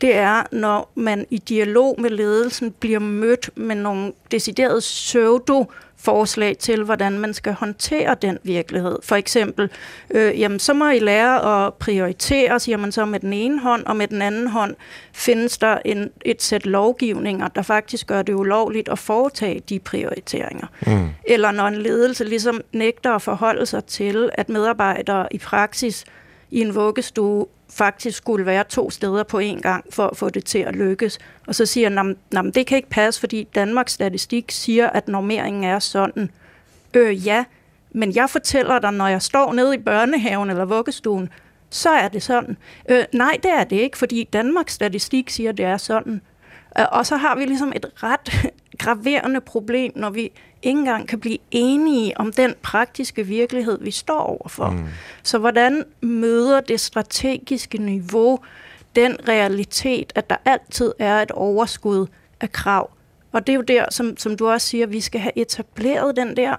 det 0.02 0.16
er, 0.16 0.44
når 0.52 0.92
man 0.96 1.26
i 1.30 1.38
dialog 1.38 2.02
med 2.02 2.10
ledelsen 2.10 2.72
bliver 2.72 3.00
mødt 3.00 3.50
med 3.56 3.76
nogle 3.76 4.14
deciderede 4.32 4.80
pseudo 4.80 5.66
forslag 6.00 6.58
til, 6.58 6.84
hvordan 6.84 7.20
man 7.20 7.34
skal 7.34 7.54
håndtere 7.54 8.16
den 8.22 8.38
virkelighed. 8.44 8.98
For 9.04 9.16
eksempel, 9.16 9.70
øh, 10.10 10.40
jamen, 10.40 10.60
så 10.60 10.74
må 10.74 10.90
I 10.90 11.00
lære 11.00 11.66
at 11.66 11.74
prioritere, 11.74 12.60
siger 12.60 12.78
man 12.78 12.92
så 12.92 13.06
med 13.06 13.20
den 13.20 13.34
ene 13.34 13.60
hånd, 13.60 13.86
og 13.86 13.96
med 13.96 14.08
den 14.08 14.22
anden 14.22 14.48
hånd 14.48 14.76
findes 15.14 15.58
der 15.58 15.78
en, 15.86 16.10
et 16.26 16.42
sæt 16.42 16.66
lovgivninger, 16.66 17.48
der 17.48 17.62
faktisk 17.62 18.08
gør 18.08 18.22
det 18.22 18.34
ulovligt 18.34 18.90
at 18.90 19.00
foretage 19.00 19.62
de 19.70 19.80
prioriteringer. 19.80 20.68
Mm. 20.88 21.10
Eller 21.28 21.52
når 21.52 21.68
en 21.68 21.76
ledelse 21.76 22.24
ligesom 22.24 22.62
nægter 22.74 23.12
at 23.12 23.22
forholde 23.22 23.66
sig 23.66 23.86
til, 23.86 24.30
at 24.34 24.50
medarbejdere 24.50 25.28
i 25.32 25.38
praksis 25.38 26.06
i 26.52 26.62
en 26.62 26.76
vuggestue 26.76 27.46
faktisk 27.78 28.18
skulle 28.18 28.46
være 28.46 28.64
to 28.64 28.90
steder 28.90 29.24
på 29.24 29.40
én 29.40 29.62
gang 29.62 29.86
for 29.94 30.08
at 30.08 30.18
få 30.18 30.30
det 30.30 30.46
til 30.46 30.60
at 30.60 30.76
lykkes. 30.76 31.20
Og 31.48 31.56
så 31.56 31.66
siger 31.66 31.90
han, 31.90 32.18
at 32.48 32.56
det 32.56 32.68
kan 32.68 32.76
ikke 32.76 32.90
passe, 32.90 33.20
fordi 33.20 33.48
Danmarks 33.56 33.94
statistik 33.94 34.52
siger, 34.52 34.90
at 34.90 35.08
normeringen 35.08 35.64
er 35.64 35.80
sådan. 35.80 36.32
Øh, 36.94 37.28
ja, 37.28 37.46
men 37.92 38.16
jeg 38.16 38.30
fortæller 38.30 38.80
dig, 38.80 38.92
når 38.92 39.08
jeg 39.08 39.22
står 39.22 39.54
nede 39.54 39.76
i 39.76 39.78
børnehaven 39.78 40.50
eller 40.50 40.66
vuggestuen, 40.66 41.30
så 41.70 41.90
er 41.90 42.08
det 42.08 42.24
sådan. 42.24 42.58
Øh, 42.90 43.06
nej, 43.14 43.38
det 43.44 43.52
er 43.52 43.64
det 43.64 43.76
ikke, 43.76 43.98
fordi 43.98 44.24
Danmarks 44.34 44.74
statistik 44.74 45.30
siger, 45.30 45.50
at 45.50 45.58
det 45.58 45.66
er 45.66 45.78
sådan. 45.78 46.22
Øh, 46.80 46.86
og 46.92 47.06
så 47.06 47.18
har 47.18 47.36
vi 47.36 47.46
ligesom 47.46 47.74
et 47.76 47.86
ret 47.96 48.52
graverende 48.78 49.42
problem, 49.42 49.92
når 49.96 50.10
vi 50.10 50.22
ikke 50.22 50.80
engang 50.80 51.08
kan 51.08 51.20
blive 51.20 51.38
enige 51.52 52.20
om 52.20 52.32
den 52.32 52.54
praktiske 52.62 53.26
virkelighed, 53.26 53.78
vi 53.82 53.92
står 53.92 54.20
overfor. 54.20 54.70
Mm. 54.70 54.86
Så 55.24 55.38
hvordan 55.38 55.84
møder 56.02 56.62
det 56.62 56.80
strategiske 56.80 57.78
niveau 57.78 58.40
den 58.96 59.18
realitet, 59.28 60.14
at 60.16 60.30
der 60.30 60.36
altid 60.46 60.94
er 61.00 61.22
et 61.22 61.32
overskud 61.32 62.08
af 62.42 62.52
krav? 62.52 62.92
Og 63.32 63.48
det 63.48 63.54
er 63.54 63.56
jo 63.56 63.62
der, 63.62 63.86
som, 63.92 64.18
som 64.18 64.38
du 64.38 64.50
også 64.50 64.68
siger, 64.68 64.88
vi 64.88 65.02
skal 65.02 65.22
have 65.22 65.38
etableret 65.38 66.16
den 66.16 66.38
der 66.38 66.56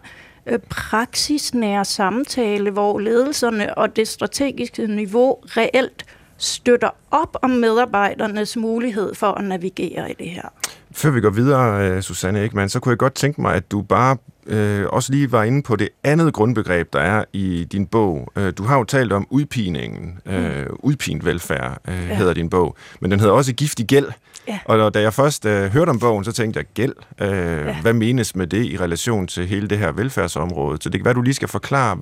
øh, 0.47 0.59
praksisnære 0.59 1.85
samtale, 1.85 2.71
hvor 2.71 2.99
ledelserne 2.99 3.79
og 3.79 3.97
det 3.97 4.09
strategiske 4.09 4.87
niveau 4.87 5.33
reelt 5.33 6.05
støtter 6.37 6.91
op 7.11 7.37
om 7.43 7.51
medarbejdernes 7.51 8.57
mulighed 8.57 9.15
for 9.15 9.27
at 9.27 9.45
navigere 9.45 10.11
i 10.11 10.15
det 10.15 10.31
her. 10.31 10.49
Før 10.93 11.11
vi 11.11 11.21
går 11.21 11.31
videre, 11.31 11.91
øh, 11.91 12.03
Susanne 12.03 12.45
Ekman, 12.45 12.69
så 12.69 12.81
kunne 12.81 12.91
jeg 12.91 12.99
godt 12.99 13.15
tænke 13.15 13.41
mig, 13.41 13.55
at 13.55 13.71
du 13.71 13.83
bare 13.83 14.17
øh, 14.47 14.87
også 14.89 15.13
lige 15.13 15.33
var 15.33 15.43
inde 15.43 15.63
på 15.63 15.77
det 15.77 15.89
andet 16.05 16.35
grundbegreb, 16.35 16.93
der 16.93 17.01
er 17.01 17.25
i 17.33 17.67
din 17.73 17.87
bog. 17.87 18.33
Øh, 18.37 18.53
du 18.59 18.63
har 18.63 18.79
jo 18.79 18.85
talt 18.85 19.13
om 19.13 19.27
udpiningen. 19.31 20.19
Øh, 20.27 20.67
mm. 20.67 20.77
udpint 20.79 21.25
velfærd 21.25 21.81
øh, 21.89 21.95
ja. 21.95 22.15
hedder 22.15 22.35
din 22.35 22.51
bog. 22.51 22.77
Men 23.01 23.11
den 23.11 23.21
hedder 23.21 23.35
også 23.35 23.53
giftig 23.53 23.87
gæld. 23.87 24.07
Ja. 24.49 24.59
Og 24.65 24.95
da 24.95 25.01
jeg 25.01 25.15
først 25.15 25.45
øh, 25.45 25.73
hørte 25.73 25.91
om 25.91 25.99
bogen, 25.99 26.25
så 26.25 26.33
tænkte 26.33 26.59
jeg, 26.59 26.67
gæld, 26.75 26.95
øh, 27.21 27.29
ja. 27.29 27.81
hvad 27.81 27.93
menes 27.93 28.37
med 28.37 28.47
det 28.47 28.67
i 28.67 28.77
relation 28.77 29.27
til 29.27 29.47
hele 29.47 29.69
det 29.69 29.79
her 29.79 29.93
velfærdsområde? 29.93 30.79
Så 30.81 30.89
det 30.89 31.01
kan 31.01 31.05
være, 31.05 31.15
du 31.15 31.23
lige 31.23 31.35
skal 31.35 31.49
forklare 31.49 31.99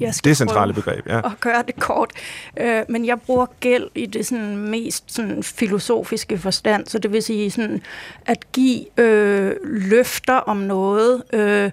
jeg 0.00 0.14
skal 0.14 0.28
det 0.28 0.36
centrale 0.36 0.74
begreb. 0.74 1.06
Ja. 1.06 1.20
Og 1.20 1.32
gøre 1.40 1.64
det 1.66 1.76
kort. 1.76 2.10
Øh, 2.60 2.82
men 2.88 3.06
jeg 3.06 3.20
bruger 3.20 3.46
gæld 3.60 3.88
i 3.94 4.06
det 4.06 4.26
sådan 4.26 4.56
mest 4.56 5.14
sådan 5.14 5.42
filosofiske 5.42 6.38
forstand, 6.38 6.86
så 6.86 6.98
det 6.98 7.12
vil 7.12 7.22
sige 7.22 7.50
sådan, 7.50 7.82
at 8.26 8.52
give 8.52 9.00
øh, 9.00 9.56
løfter 9.64 10.34
om 10.36 10.56
noget, 10.56 11.22
øh, 11.32 11.70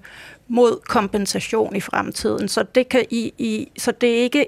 mod 0.47 0.79
kompensation 0.87 1.75
i 1.75 1.81
fremtiden. 1.81 2.47
Så 2.47 2.65
det, 2.75 2.89
kan 2.89 3.05
i, 3.09 3.33
i, 3.37 3.71
så 3.77 3.91
det 3.91 4.09
er 4.09 4.23
ikke 4.23 4.45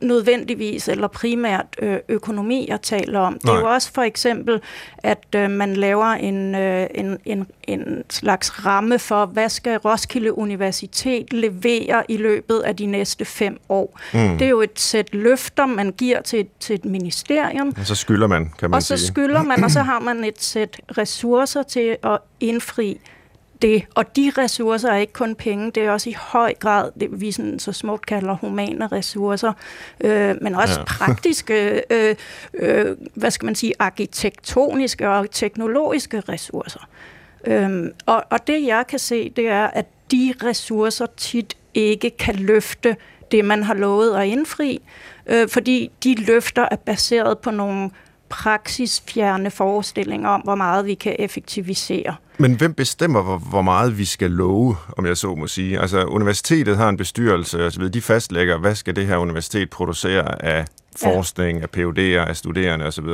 nødvendigvis 0.00 0.88
eller 0.88 1.08
primært 1.08 1.66
øh, 1.82 1.98
økonomi, 2.08 2.66
jeg 2.68 2.82
taler 2.82 3.20
om. 3.20 3.32
Nej. 3.32 3.38
Det 3.54 3.60
er 3.60 3.68
jo 3.68 3.74
også 3.74 3.92
for 3.92 4.02
eksempel, 4.02 4.60
at 4.98 5.26
øh, 5.36 5.50
man 5.50 5.74
laver 5.74 6.06
en, 6.06 6.54
øh, 6.54 6.86
en, 6.94 7.18
en, 7.24 7.46
en 7.62 8.02
slags 8.10 8.66
ramme 8.66 8.98
for, 8.98 9.26
hvad 9.26 9.48
skal 9.48 9.78
Roskilde 9.78 10.38
Universitet 10.38 11.32
levere 11.32 12.02
i 12.08 12.16
løbet 12.16 12.58
af 12.58 12.76
de 12.76 12.86
næste 12.86 13.24
fem 13.24 13.58
år. 13.68 14.00
Mm. 14.12 14.38
Det 14.38 14.42
er 14.42 14.48
jo 14.48 14.60
et 14.60 14.80
sæt 14.80 15.14
løfter, 15.14 15.66
man 15.66 15.92
giver 15.92 16.22
til, 16.22 16.46
til 16.60 16.74
et 16.74 16.84
ministerium. 16.84 17.74
Og 17.78 17.86
så 17.86 17.94
skylder 17.94 18.26
man, 18.26 18.52
kan 18.58 18.70
man 18.70 18.76
og 18.76 18.82
sige. 18.82 18.94
Og 18.94 18.98
så 18.98 19.06
skylder 19.06 19.42
man, 19.42 19.64
og 19.64 19.70
så 19.70 19.80
har 19.82 20.00
man 20.00 20.24
et 20.24 20.42
sæt 20.42 20.80
ressourcer 20.98 21.62
til 21.62 21.96
at 22.02 22.18
indfri 22.40 23.00
det. 23.62 23.86
Og 23.94 24.16
de 24.16 24.32
ressourcer 24.38 24.90
er 24.90 24.96
ikke 24.96 25.12
kun 25.12 25.34
penge, 25.34 25.70
det 25.70 25.82
er 25.82 25.90
også 25.90 26.10
i 26.10 26.16
høj 26.18 26.54
grad 26.54 26.90
det, 27.00 27.20
vi 27.20 27.32
sådan, 27.32 27.58
så 27.58 27.72
smukt 27.72 28.06
kalder 28.06 28.34
humane 28.34 28.86
ressourcer, 28.86 29.52
øh, 30.00 30.36
men 30.42 30.54
også 30.54 30.80
ja. 30.80 30.84
praktiske, 30.98 31.82
øh, 31.90 32.16
øh, 32.54 32.96
hvad 33.14 33.30
skal 33.30 33.46
man 33.46 33.54
sige, 33.54 33.72
arkitektoniske 33.78 35.08
og 35.08 35.30
teknologiske 35.30 36.20
ressourcer. 36.20 36.88
Øh, 37.46 37.86
og, 38.06 38.24
og 38.30 38.46
det 38.46 38.66
jeg 38.66 38.84
kan 38.88 38.98
se, 38.98 39.30
det 39.30 39.48
er, 39.48 39.66
at 39.66 39.86
de 40.10 40.34
ressourcer 40.44 41.06
tit 41.16 41.56
ikke 41.74 42.10
kan 42.10 42.34
løfte 42.34 42.96
det, 43.30 43.44
man 43.44 43.62
har 43.62 43.74
lovet 43.74 44.16
at 44.16 44.26
indfri, 44.26 44.82
øh, 45.26 45.48
fordi 45.48 45.90
de 46.04 46.14
løfter 46.14 46.68
er 46.70 46.76
baseret 46.76 47.38
på 47.38 47.50
nogle 47.50 47.90
praksisfjerne 48.30 49.50
forestillinger 49.50 50.28
om, 50.28 50.40
hvor 50.40 50.54
meget 50.54 50.86
vi 50.86 50.94
kan 50.94 51.16
effektivisere. 51.18 52.14
Men 52.38 52.54
hvem 52.54 52.74
bestemmer, 52.74 53.22
hvor, 53.22 53.38
hvor 53.38 53.62
meget 53.62 53.98
vi 53.98 54.04
skal 54.04 54.30
love, 54.30 54.76
om 54.96 55.06
jeg 55.06 55.16
så 55.16 55.34
må 55.34 55.46
sige? 55.46 55.80
Altså, 55.80 56.04
universitetet 56.04 56.76
har 56.76 56.88
en 56.88 56.96
bestyrelse, 56.96 57.66
og 57.66 57.72
så 57.72 57.78
videre. 57.78 57.92
de 57.92 58.00
fastlægger, 58.00 58.58
hvad 58.58 58.74
skal 58.74 58.96
det 58.96 59.06
her 59.06 59.16
universitet 59.16 59.70
producere 59.70 60.44
af 60.44 60.64
forskning, 61.02 61.58
ja. 61.58 61.64
af 61.64 61.68
PUD'er, 61.76 62.28
af 62.28 62.36
studerende 62.36 62.86
osv. 62.86 63.06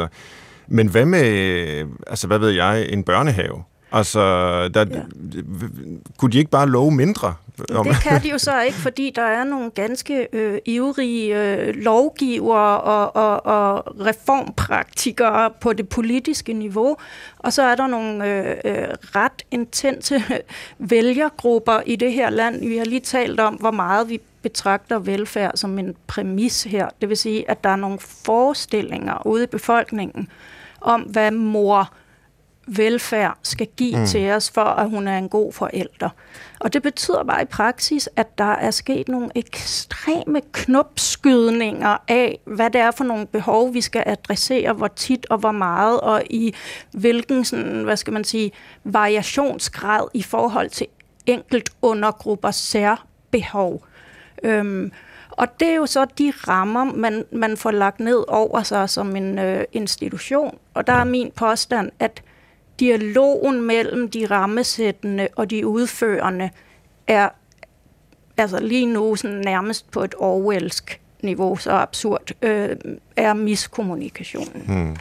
Men 0.68 0.88
hvad 0.88 1.07
med, 1.07 1.87
altså 2.07 2.26
hvad 2.26 2.38
ved 2.38 2.50
jeg, 2.50 2.87
en 2.88 3.05
børnehave? 3.05 3.62
Altså, 3.92 4.20
der, 4.68 4.85
ja. 4.90 5.01
kunne 6.18 6.33
de 6.33 6.38
ikke 6.38 6.51
bare 6.51 6.68
love 6.68 6.90
mindre? 6.90 7.35
Om? 7.75 7.87
Det 7.87 7.96
kan 8.03 8.22
de 8.22 8.31
jo 8.31 8.38
så 8.38 8.61
ikke, 8.61 8.77
fordi 8.77 9.12
der 9.16 9.22
er 9.22 9.44
nogle 9.44 9.70
ganske 9.70 10.29
øh, 10.33 10.59
ivrige 10.64 11.42
øh, 11.42 11.75
lovgivere 11.75 12.81
og, 12.81 13.16
og, 13.16 13.46
og 13.46 14.01
reformpraktikere 14.07 15.51
på 15.61 15.72
det 15.72 15.88
politiske 15.88 16.53
niveau, 16.53 16.96
og 17.38 17.53
så 17.53 17.62
er 17.62 17.75
der 17.75 17.87
nogle 17.87 18.27
øh, 18.27 18.57
øh, 18.64 18.88
ret 19.16 19.42
intense 19.51 20.22
vælgergrupper 20.79 21.81
i 21.87 21.96
det 21.96 22.12
her 22.12 22.31
land. 22.31 22.68
Vi 22.68 22.77
har 22.77 22.85
lige 22.85 23.01
talt 23.01 23.40
om, 23.40 23.55
hvor 23.55 23.70
meget 23.70 24.09
vi 24.09 24.20
betragter 24.42 24.99
velfærd 24.99 25.57
som 25.57 25.79
en 25.79 25.94
præmis 26.07 26.62
her. 26.62 26.88
Det 27.01 27.09
vil 27.09 27.16
sige, 27.16 27.51
at 27.51 27.64
der 27.64 27.70
er 27.70 27.77
nogle 27.77 27.99
forestillinger 27.99 29.27
ude 29.27 29.44
i 29.44 29.46
befolkningen 29.46 30.29
om, 30.81 31.01
hvad 31.01 31.31
mor 31.31 31.92
velfærd 32.66 33.38
skal 33.42 33.66
give 33.76 33.98
mm. 33.98 34.07
til 34.07 34.31
os, 34.31 34.50
for 34.50 34.61
at 34.61 34.90
hun 34.90 35.09
er 35.09 35.18
en 35.18 35.29
god 35.29 35.52
forælder. 35.52 36.09
Og 36.61 36.72
det 36.72 36.83
betyder 36.83 37.24
bare 37.24 37.42
i 37.42 37.44
praksis, 37.44 38.09
at 38.16 38.38
der 38.38 38.52
er 38.52 38.70
sket 38.70 39.09
nogle 39.09 39.31
ekstreme 39.35 40.40
knopskydninger 40.52 41.96
af, 42.09 42.38
hvad 42.44 42.70
det 42.70 42.81
er 42.81 42.90
for 42.90 43.05
nogle 43.05 43.26
behov, 43.26 43.74
vi 43.74 43.81
skal 43.81 44.02
adressere, 44.07 44.72
hvor 44.72 44.88
tit 44.88 45.26
og 45.31 45.38
hvor 45.38 45.52
meget, 45.52 46.00
og 46.00 46.22
i 46.31 46.55
hvilken 46.92 47.44
sådan, 47.44 47.85
hvad 47.85 47.96
skal 47.96 48.12
man 48.12 48.24
sige, 48.24 48.52
variationsgrad 48.85 50.09
i 50.14 50.22
forhold 50.22 50.70
til 50.70 50.87
enkelt 51.26 51.70
undergrupper 51.83 52.50
særbehov. 52.50 53.83
Øhm, 54.42 54.92
og 55.31 55.61
det 55.61 55.68
er 55.68 55.74
jo 55.74 55.87
så 55.87 56.05
de 56.05 56.33
rammer, 56.48 56.85
man, 56.85 57.24
man 57.33 57.57
får 57.57 57.70
lagt 57.70 58.00
ned 58.00 58.24
over 58.29 58.62
sig 58.62 58.90
som 58.90 59.16
en 59.16 59.38
øh, 59.38 59.64
institution. 59.72 60.59
Og 60.74 60.87
der 60.87 60.92
er 60.92 61.05
min 61.05 61.31
påstand, 61.31 61.90
at 61.98 62.22
dialogen 62.81 63.62
mellem 63.62 64.11
de 64.11 64.27
rammesættende 64.27 65.29
og 65.37 65.51
de 65.51 65.67
udførende 65.67 66.51
er 67.07 67.29
altså 68.37 68.61
lige 68.61 68.87
nu 68.87 69.17
sådan 69.17 69.37
nærmest 69.37 69.91
på 69.91 70.05
et 70.05 70.15
Orwellsk 70.19 71.01
niveau, 71.23 71.57
så 71.57 71.71
absurd 71.71 72.31
øh, 72.43 72.69
er 73.17 73.35
miskommunikationen. 73.35 74.62
Hmm. 74.67 74.97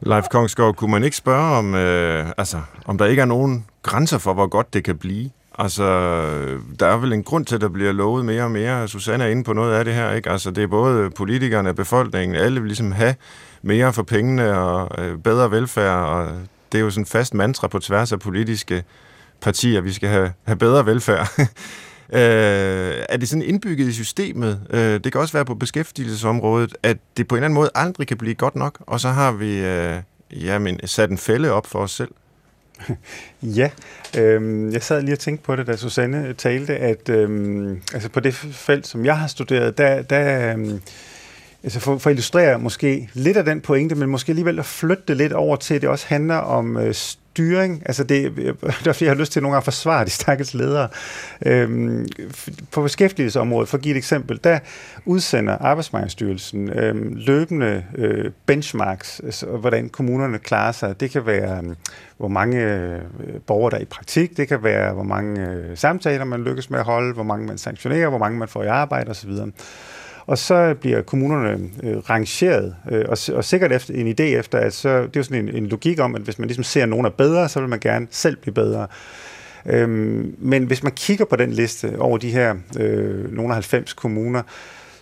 Leif 0.00 0.24
Kongsgaard, 0.30 0.74
kunne 0.74 0.90
man 0.90 1.04
ikke 1.04 1.16
spørge 1.16 1.56
om, 1.56 1.74
øh, 1.74 2.26
altså, 2.36 2.60
om 2.86 2.98
der 2.98 3.06
ikke 3.06 3.22
er 3.22 3.26
nogen 3.26 3.66
grænser 3.82 4.18
for, 4.18 4.34
hvor 4.34 4.46
godt 4.46 4.74
det 4.74 4.84
kan 4.84 4.98
blive? 4.98 5.30
Altså, 5.58 5.84
der 6.80 6.86
er 6.86 6.96
vel 6.96 7.12
en 7.12 7.22
grund 7.22 7.46
til, 7.46 7.54
at 7.54 7.60
der 7.60 7.68
bliver 7.68 7.92
lovet 7.92 8.24
mere 8.24 8.42
og 8.42 8.50
mere. 8.50 8.88
Susanne 8.88 9.24
er 9.24 9.28
inde 9.28 9.44
på 9.44 9.52
noget 9.52 9.74
af 9.74 9.84
det 9.84 9.94
her, 9.94 10.12
ikke? 10.12 10.30
Altså, 10.30 10.50
det 10.50 10.62
er 10.62 10.66
både 10.66 11.10
politikerne, 11.10 11.74
befolkningen, 11.74 12.36
alle 12.36 12.60
vil 12.60 12.68
ligesom 12.68 12.92
have 12.92 13.14
mere 13.62 13.92
for 13.92 14.02
pengene 14.02 14.58
og 14.58 15.04
øh, 15.04 15.18
bedre 15.18 15.50
velfærd, 15.50 15.98
og 15.98 16.28
det 16.72 16.78
er 16.78 16.82
jo 16.82 16.90
sådan 16.90 17.02
en 17.02 17.06
fast 17.06 17.34
mantra 17.34 17.68
på 17.68 17.78
tværs 17.78 18.12
af 18.12 18.20
politiske 18.20 18.84
partier, 19.40 19.80
vi 19.80 19.92
skal 19.92 20.08
have, 20.08 20.32
have 20.44 20.56
bedre 20.56 20.86
velfærd. 20.86 21.28
øh, 22.18 23.04
er 23.08 23.16
det 23.16 23.28
sådan 23.28 23.42
indbygget 23.42 23.88
i 23.88 23.92
systemet? 23.92 24.60
Øh, 24.70 25.00
det 25.04 25.12
kan 25.12 25.20
også 25.20 25.32
være 25.32 25.44
på 25.44 25.54
beskæftigelsesområdet, 25.54 26.74
at 26.82 26.96
det 27.16 27.28
på 27.28 27.34
en 27.34 27.36
eller 27.38 27.44
anden 27.44 27.54
måde 27.54 27.70
aldrig 27.74 28.06
kan 28.06 28.18
blive 28.18 28.34
godt 28.34 28.56
nok, 28.56 28.78
og 28.80 29.00
så 29.00 29.08
har 29.08 29.32
vi 29.32 29.58
øh, 29.58 29.96
jamen, 30.30 30.80
sat 30.86 31.10
en 31.10 31.18
fælde 31.18 31.50
op 31.50 31.66
for 31.66 31.78
os 31.78 31.90
selv. 31.90 32.10
Ja, 33.42 33.70
øh, 34.18 34.72
jeg 34.72 34.82
sad 34.82 35.02
lige 35.02 35.14
og 35.14 35.18
tænkte 35.18 35.44
på 35.44 35.56
det, 35.56 35.66
da 35.66 35.76
Susanne 35.76 36.34
talte, 36.34 36.76
at 36.76 37.08
øh, 37.08 37.76
altså 37.94 38.08
på 38.08 38.20
det 38.20 38.34
felt, 38.34 38.86
som 38.86 39.04
jeg 39.04 39.18
har 39.18 39.26
studeret, 39.26 39.78
der, 39.78 40.02
der 40.02 40.56
øh, 40.56 40.80
altså 41.64 41.80
for, 41.80 41.98
for 41.98 42.10
at 42.10 42.14
illustrere 42.14 42.58
måske 42.58 43.10
lidt 43.14 43.36
af 43.36 43.44
den 43.44 43.60
pointe, 43.60 43.94
men 43.94 44.08
måske 44.08 44.30
alligevel 44.30 44.58
at 44.58 44.64
flytte 44.64 45.02
det 45.08 45.16
lidt 45.16 45.32
over 45.32 45.56
til, 45.56 45.74
at 45.74 45.82
det 45.82 45.90
også 45.90 46.06
handler 46.08 46.36
om 46.36 46.76
øh, 46.76 46.94
styring. 46.94 47.82
Altså 47.86 48.04
det, 48.04 48.32
derfor 48.84 49.04
jeg 49.04 49.10
har 49.10 49.18
lyst 49.18 49.32
til 49.32 49.42
nogle 49.42 49.54
gange 49.54 49.60
at 49.60 49.64
forsvare 49.64 50.04
de 50.04 50.10
stakkels 50.10 50.54
ledere. 50.54 50.88
Øhm, 51.46 52.06
på 52.72 52.82
beskæftigelsesområdet, 52.82 53.68
for 53.68 53.76
at 53.76 53.82
give 53.82 53.92
et 53.92 53.98
eksempel, 53.98 54.40
der 54.44 54.58
udsender 55.04 55.58
Arbejdsmarkedsstyrelsen 55.58 56.70
øhm, 56.70 57.14
løbende 57.16 57.84
øh, 57.94 58.30
benchmarks, 58.46 59.20
altså, 59.24 59.46
hvordan 59.46 59.88
kommunerne 59.88 60.38
klarer 60.38 60.72
sig. 60.72 61.00
Det 61.00 61.10
kan 61.10 61.26
være, 61.26 61.58
øhm, 61.58 61.76
hvor 62.16 62.28
mange 62.28 62.62
øh, 62.62 63.00
borgere 63.46 63.70
der 63.70 63.76
er 63.76 63.80
i 63.80 63.84
praktik, 63.84 64.36
det 64.36 64.48
kan 64.48 64.62
være, 64.62 64.92
hvor 64.92 65.02
mange 65.02 65.48
øh, 65.48 65.76
samtaler 65.76 66.24
man 66.24 66.44
lykkes 66.44 66.70
med 66.70 66.78
at 66.78 66.84
holde, 66.84 67.14
hvor 67.14 67.22
mange 67.22 67.46
man 67.46 67.58
sanktionerer, 67.58 68.08
hvor 68.08 68.18
mange 68.18 68.38
man 68.38 68.48
får 68.48 68.62
i 68.62 68.66
arbejde 68.66 69.10
osv., 69.10 69.30
og 70.26 70.38
så 70.38 70.74
bliver 70.80 71.02
kommunerne 71.02 71.70
øh, 71.82 71.96
rangeret, 71.96 72.74
øh, 72.90 73.04
og, 73.08 73.18
og 73.34 73.44
sikkert 73.44 73.72
efter, 73.72 73.94
en 73.94 74.08
idé 74.08 74.22
efter, 74.22 74.58
at 74.58 74.72
så, 74.72 74.88
det 74.88 75.04
er 75.04 75.10
jo 75.16 75.22
sådan 75.22 75.48
en, 75.48 75.56
en 75.56 75.66
logik 75.66 76.00
om, 76.00 76.14
at 76.14 76.22
hvis 76.22 76.38
man 76.38 76.48
ligesom 76.48 76.64
ser, 76.64 76.82
at 76.82 76.88
nogen 76.88 77.06
er 77.06 77.10
bedre, 77.10 77.48
så 77.48 77.60
vil 77.60 77.68
man 77.68 77.80
gerne 77.80 78.06
selv 78.10 78.36
blive 78.36 78.54
bedre. 78.54 78.86
Øhm, 79.66 80.34
men 80.38 80.64
hvis 80.64 80.82
man 80.82 80.92
kigger 80.92 81.24
på 81.24 81.36
den 81.36 81.50
liste 81.50 81.98
over 81.98 82.18
de 82.18 82.30
her 82.30 82.54
øh, 82.78 83.32
nogle 83.32 83.50
af 83.50 83.54
90 83.54 83.92
kommuner, 83.92 84.42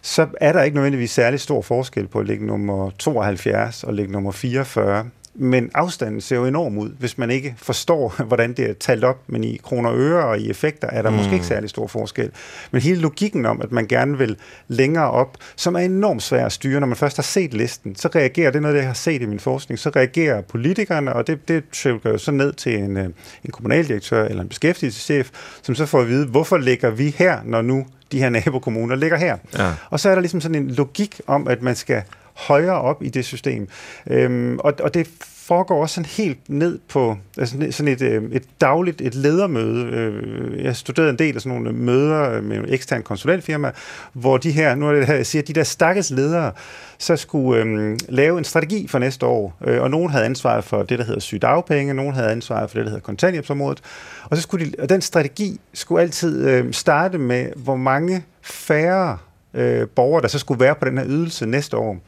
så 0.02 0.26
er 0.40 0.52
der 0.52 0.62
ikke 0.62 0.74
nødvendigvis 0.74 1.10
særlig 1.10 1.40
stor 1.40 1.62
forskel 1.62 2.06
på 2.06 2.18
at 2.18 2.26
ligge 2.26 2.46
nummer 2.46 2.90
72 2.90 3.84
og 3.84 3.94
ligge 3.94 4.12
nummer 4.12 4.32
44 4.32 5.06
men 5.40 5.70
afstanden 5.74 6.20
ser 6.20 6.36
jo 6.36 6.46
enorm 6.46 6.78
ud, 6.78 6.90
hvis 6.98 7.18
man 7.18 7.30
ikke 7.30 7.54
forstår, 7.56 8.14
hvordan 8.28 8.52
det 8.52 8.70
er 8.70 8.74
talt 8.74 9.04
op, 9.04 9.22
men 9.26 9.44
i 9.44 9.60
kroner 9.62 9.90
og 9.90 9.98
øre 9.98 10.24
og 10.24 10.38
i 10.38 10.50
effekter 10.50 10.88
er 10.88 11.02
der 11.02 11.10
mm. 11.10 11.16
måske 11.16 11.34
ikke 11.34 11.46
særlig 11.46 11.70
stor 11.70 11.86
forskel. 11.86 12.30
Men 12.70 12.82
hele 12.82 13.00
logikken 13.00 13.46
om, 13.46 13.60
at 13.60 13.72
man 13.72 13.86
gerne 13.86 14.18
vil 14.18 14.36
længere 14.68 15.10
op, 15.10 15.36
som 15.56 15.74
er 15.74 15.78
enormt 15.78 16.22
svært 16.22 16.46
at 16.46 16.52
styre, 16.52 16.80
når 16.80 16.86
man 16.86 16.96
først 16.96 17.16
har 17.16 17.22
set 17.22 17.54
listen, 17.54 17.96
så 17.96 18.08
reagerer, 18.14 18.50
det 18.50 18.56
er 18.56 18.62
noget, 18.62 18.76
jeg 18.76 18.86
har 18.86 18.94
set 18.94 19.22
i 19.22 19.26
min 19.26 19.40
forskning, 19.40 19.78
så 19.78 19.90
reagerer 19.96 20.40
politikerne, 20.40 21.12
og 21.12 21.26
det, 21.26 21.48
det 21.48 21.64
trykker 21.72 22.10
jo 22.10 22.18
så 22.18 22.30
ned 22.30 22.52
til 22.52 22.78
en, 22.78 22.96
øh, 22.96 23.04
en 23.44 23.50
kommunaldirektør 23.50 24.24
eller 24.24 24.42
en 24.42 24.48
beskæftigelseschef, 24.48 25.30
som 25.62 25.74
så 25.74 25.86
får 25.86 26.00
at 26.00 26.08
vide, 26.08 26.26
hvorfor 26.26 26.58
ligger 26.58 26.90
vi 26.90 27.14
her, 27.18 27.38
når 27.44 27.62
nu 27.62 27.86
de 28.12 28.18
her 28.18 28.28
nabokommuner 28.28 28.96
ligger 28.96 29.16
her. 29.16 29.36
Ja. 29.58 29.72
Og 29.90 30.00
så 30.00 30.08
er 30.08 30.14
der 30.14 30.20
ligesom 30.20 30.40
sådan 30.40 30.62
en 30.62 30.70
logik 30.70 31.20
om, 31.26 31.48
at 31.48 31.62
man 31.62 31.76
skal 31.76 32.02
højere 32.48 32.80
op 32.80 33.02
i 33.02 33.08
det 33.08 33.24
system. 33.24 33.68
Øhm, 34.10 34.58
og, 34.58 34.74
og 34.82 34.94
det 34.94 35.08
foregår 35.50 35.82
også 35.82 35.94
sådan 35.94 36.10
helt 36.10 36.38
ned 36.48 36.78
på 36.88 37.16
altså 37.38 37.56
sådan 37.70 37.92
et, 37.92 38.02
øh, 38.02 38.22
et 38.32 38.42
dagligt 38.60 39.00
et 39.00 39.14
ledermøde. 39.14 39.84
Øh, 39.84 40.64
jeg 40.64 40.76
studerede 40.76 41.10
en 41.10 41.18
del 41.18 41.34
af 41.34 41.42
sådan 41.42 41.58
nogle 41.58 41.72
møder 41.72 42.30
øh, 42.30 42.44
med 42.44 42.64
ekstern 42.68 43.02
konsulentfirma, 43.02 43.72
hvor 44.12 44.36
de 44.36 44.50
her, 44.50 44.74
nu 44.74 44.88
er 44.88 44.92
det 44.92 45.06
her, 45.06 45.14
jeg 45.14 45.26
siger, 45.26 45.42
de 45.42 45.52
der 45.52 45.62
stakkels 45.62 46.10
ledere, 46.10 46.52
så 46.98 47.16
skulle 47.16 47.60
øhm, 47.60 47.98
lave 48.08 48.38
en 48.38 48.44
strategi 48.44 48.86
for 48.88 48.98
næste 48.98 49.26
år, 49.26 49.56
øh, 49.64 49.82
og 49.82 49.90
nogen 49.90 50.10
havde 50.10 50.24
ansvaret 50.24 50.64
for 50.64 50.82
det, 50.82 50.98
der 50.98 51.04
hedder 51.04 51.20
sygdagpenge, 51.20 51.94
nogen 51.94 52.14
havde 52.14 52.30
ansvaret 52.30 52.70
for 52.70 52.78
det, 52.78 52.84
der 52.84 52.90
hedder 52.90 53.04
kontanthjælpsområdet, 53.04 53.80
og 54.24 54.36
så 54.36 54.42
skulle 54.42 54.66
de, 54.66 54.72
og 54.78 54.88
den 54.88 55.00
strategi 55.00 55.60
skulle 55.74 56.02
altid 56.02 56.48
øh, 56.48 56.72
starte 56.72 57.18
med, 57.18 57.46
hvor 57.56 57.76
mange 57.76 58.24
færre 58.42 59.18
øh, 59.54 59.88
borgere, 59.88 60.22
der 60.22 60.28
så 60.28 60.38
skulle 60.38 60.60
være 60.60 60.74
på 60.74 60.84
den 60.84 60.98
her 60.98 61.06
ydelse 61.08 61.46
næste 61.46 61.76
år. 61.76 61.98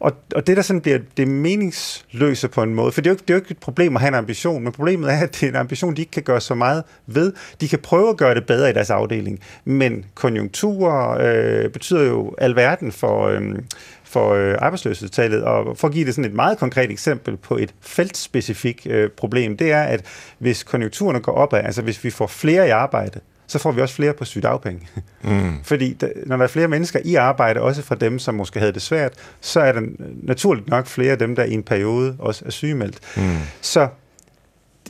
Og, 0.00 0.12
og 0.34 0.46
det, 0.46 0.56
der 0.56 0.62
sådan 0.62 0.80
bliver 0.80 0.98
det 1.16 1.28
meningsløse 1.28 2.48
på 2.48 2.62
en 2.62 2.74
måde, 2.74 2.92
for 2.92 3.00
det 3.00 3.10
er, 3.10 3.14
jo, 3.14 3.16
det 3.16 3.30
er 3.30 3.34
jo 3.34 3.40
ikke 3.40 3.50
et 3.50 3.58
problem 3.58 3.96
at 3.96 4.00
have 4.00 4.08
en 4.08 4.14
ambition, 4.14 4.64
men 4.64 4.72
problemet 4.72 5.12
er, 5.12 5.16
at 5.16 5.34
det 5.34 5.42
er 5.42 5.48
en 5.48 5.56
ambition, 5.56 5.96
de 5.96 6.00
ikke 6.00 6.10
kan 6.10 6.22
gøre 6.22 6.40
så 6.40 6.54
meget 6.54 6.82
ved. 7.06 7.32
De 7.60 7.68
kan 7.68 7.78
prøve 7.78 8.08
at 8.08 8.16
gøre 8.16 8.34
det 8.34 8.46
bedre 8.46 8.70
i 8.70 8.72
deres 8.72 8.90
afdeling, 8.90 9.40
men 9.64 10.04
konjunkturer 10.14 11.18
øh, 11.20 11.70
betyder 11.70 12.02
jo 12.02 12.34
alverden 12.38 12.92
for... 12.92 13.28
Øh, 13.28 13.54
for 14.04 14.34
øh, 14.34 14.54
arbejdsløshedstallet. 14.58 15.44
Og 15.44 15.78
for 15.78 15.88
at 15.88 15.94
give 15.94 16.06
det 16.06 16.14
sådan 16.14 16.30
et 16.30 16.36
meget 16.36 16.58
konkret 16.58 16.90
eksempel 16.90 17.36
på 17.36 17.56
et 17.56 17.74
feltspecifikt 17.80 18.86
øh, 18.86 19.10
problem, 19.10 19.56
det 19.56 19.72
er, 19.72 19.82
at 19.82 20.04
hvis 20.38 20.62
konjunkturerne 20.62 21.20
går 21.20 21.32
opad, 21.32 21.60
altså 21.64 21.82
hvis 21.82 22.04
vi 22.04 22.10
får 22.10 22.26
flere 22.26 22.66
i 22.66 22.70
arbejde, 22.70 23.20
så 23.54 23.58
får 23.58 23.72
vi 23.72 23.80
også 23.80 23.94
flere 23.94 24.12
på 24.12 24.24
sygdagpenge. 24.24 24.88
Mm. 25.22 25.58
Fordi 25.70 25.96
når 26.26 26.36
der 26.36 26.44
er 26.44 26.48
flere 26.48 26.68
mennesker 26.68 27.00
i 27.04 27.14
arbejde, 27.14 27.60
også 27.60 27.82
fra 27.82 27.94
dem, 27.94 28.18
som 28.18 28.34
måske 28.34 28.58
havde 28.58 28.72
det 28.72 28.82
svært, 28.82 29.12
så 29.40 29.60
er 29.60 29.72
der 29.72 29.80
naturligt 30.22 30.68
nok 30.68 30.86
flere 30.86 31.12
af 31.12 31.18
dem, 31.18 31.36
der 31.36 31.44
i 31.44 31.52
en 31.52 31.62
periode 31.62 32.16
også 32.18 32.44
er 32.46 32.50
sygemeldt. 32.50 32.98
Mm. 33.16 33.22
Så, 33.60 33.88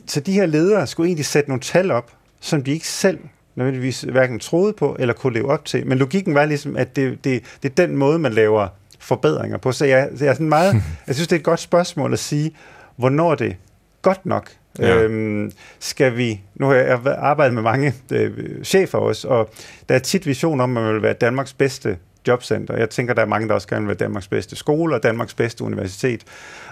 så 0.05 0.19
de 0.19 0.31
her 0.31 0.45
ledere 0.45 0.87
skulle 0.87 1.07
egentlig 1.07 1.25
sætte 1.25 1.49
nogle 1.49 1.61
tal 1.61 1.91
op, 1.91 2.11
som 2.39 2.63
de 2.63 2.71
ikke 2.71 2.87
selv 2.87 3.19
nødvendigvis 3.55 4.01
hverken 4.01 4.39
troede 4.39 4.73
på 4.73 4.95
eller 4.99 5.13
kunne 5.13 5.33
leve 5.33 5.51
op 5.51 5.65
til. 5.65 5.87
Men 5.87 5.97
logikken 5.97 6.35
var 6.35 6.45
ligesom, 6.45 6.75
at 6.75 6.95
det, 6.95 7.23
det, 7.23 7.43
det 7.63 7.71
er 7.71 7.87
den 7.87 7.97
måde, 7.97 8.19
man 8.19 8.33
laver 8.33 8.67
forbedringer 8.99 9.57
på. 9.57 9.71
Så 9.71 9.85
jeg, 9.85 10.09
jeg, 10.19 10.27
er 10.27 10.33
sådan 10.33 10.49
meget, 10.49 10.73
jeg 11.07 11.15
synes, 11.15 11.27
det 11.27 11.35
er 11.35 11.39
et 11.39 11.45
godt 11.45 11.59
spørgsmål 11.59 12.13
at 12.13 12.19
sige, 12.19 12.55
hvornår 12.95 13.35
det 13.35 13.55
godt 14.01 14.25
nok 14.25 14.51
Ja. 14.79 15.03
Øhm, 15.03 15.51
skal 15.79 16.17
vi, 16.17 16.41
nu 16.55 16.65
har 16.65 16.75
jeg 16.75 16.99
arbejdet 17.17 17.53
med 17.53 17.63
mange 17.63 17.93
øh, 18.11 18.63
chefer 18.63 18.97
også, 18.97 19.27
og 19.27 19.49
der 19.89 19.95
er 19.95 19.99
tit 19.99 20.27
vision 20.27 20.61
om, 20.61 20.77
at 20.77 20.83
man 20.83 20.93
vil 20.93 21.01
være 21.01 21.13
Danmarks 21.13 21.53
bedste 21.53 21.97
jobcenter. 22.27 22.77
Jeg 22.77 22.89
tænker, 22.89 23.13
der 23.13 23.21
er 23.21 23.25
mange, 23.25 23.47
der 23.47 23.53
også 23.53 23.67
gerne 23.67 23.81
vil 23.81 23.87
være 23.87 24.07
Danmarks 24.07 24.27
bedste 24.27 24.55
skole 24.55 24.95
og 24.95 25.03
Danmarks 25.03 25.33
bedste 25.33 25.63
universitet. 25.63 26.23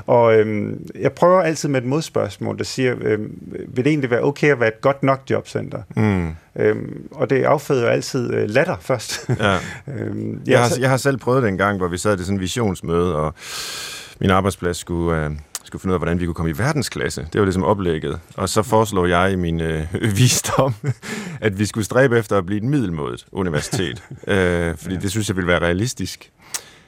Og 0.08 0.36
øhm, 0.36 0.88
jeg 1.00 1.12
prøver 1.12 1.42
altid 1.42 1.70
med 1.70 1.82
et 1.82 1.88
modspørgsmål, 1.88 2.58
der 2.58 2.64
siger, 2.64 2.96
øhm, 3.02 3.40
vil 3.68 3.86
det 3.86 3.88
egentlig 3.88 4.10
være 4.10 4.22
okay 4.22 4.52
at 4.52 4.60
være 4.60 4.68
et 4.68 4.82
godt 4.82 5.04
nok 5.04 5.22
jobcenter? 5.30 5.82
Mm. 5.96 6.30
Øhm, 6.56 7.08
og 7.12 7.30
det 7.30 7.44
afføder 7.44 7.90
altid 7.90 8.34
øh, 8.34 8.50
latter 8.50 8.76
først. 8.82 9.30
Ja. 9.40 9.58
øhm, 9.98 10.42
jeg, 10.48 10.60
har, 10.60 10.72
jeg 10.80 10.90
har 10.90 10.98
selv 10.98 11.18
prøvet 11.18 11.44
det 11.44 11.50
en 11.50 11.58
gang, 11.58 11.78
hvor 11.78 11.88
vi 11.88 11.98
sad 11.98 12.20
i 12.20 12.24
sådan 12.24 12.36
en 12.36 12.42
visionsmøde, 12.42 13.16
og 13.16 13.34
min 14.20 14.30
arbejdsplads 14.30 14.78
skulle... 14.78 15.26
Øh, 15.26 15.32
skulle 15.74 15.82
finde 15.82 15.92
ud 15.92 15.96
af, 15.96 16.00
hvordan 16.00 16.20
vi 16.20 16.26
kunne 16.26 16.34
komme 16.34 16.52
i 16.52 16.58
verdensklasse. 16.58 17.28
Det 17.34 17.42
var 17.42 17.46
ligesom 17.46 17.64
oplægget. 17.64 18.20
Og 18.36 18.50
så 18.50 18.62
foreslår 18.62 19.06
jeg 19.06 19.32
i 19.32 19.36
min 19.36 19.62
øh, 19.62 19.88
visdom, 20.18 20.74
at 21.42 21.60
vi 21.60 21.66
skulle 21.66 21.86
stræbe 21.86 22.18
efter 22.18 22.38
at 22.38 22.46
blive 22.46 22.58
et 22.58 22.64
middelmådet 22.64 23.26
universitet. 23.32 24.04
øh, 24.28 24.78
fordi 24.78 24.96
ja. 24.96 25.02
det 25.02 25.12
synes 25.12 25.30
jeg 25.30 25.36
ville 25.36 25.48
være 25.48 25.60
realistisk. 25.60 26.32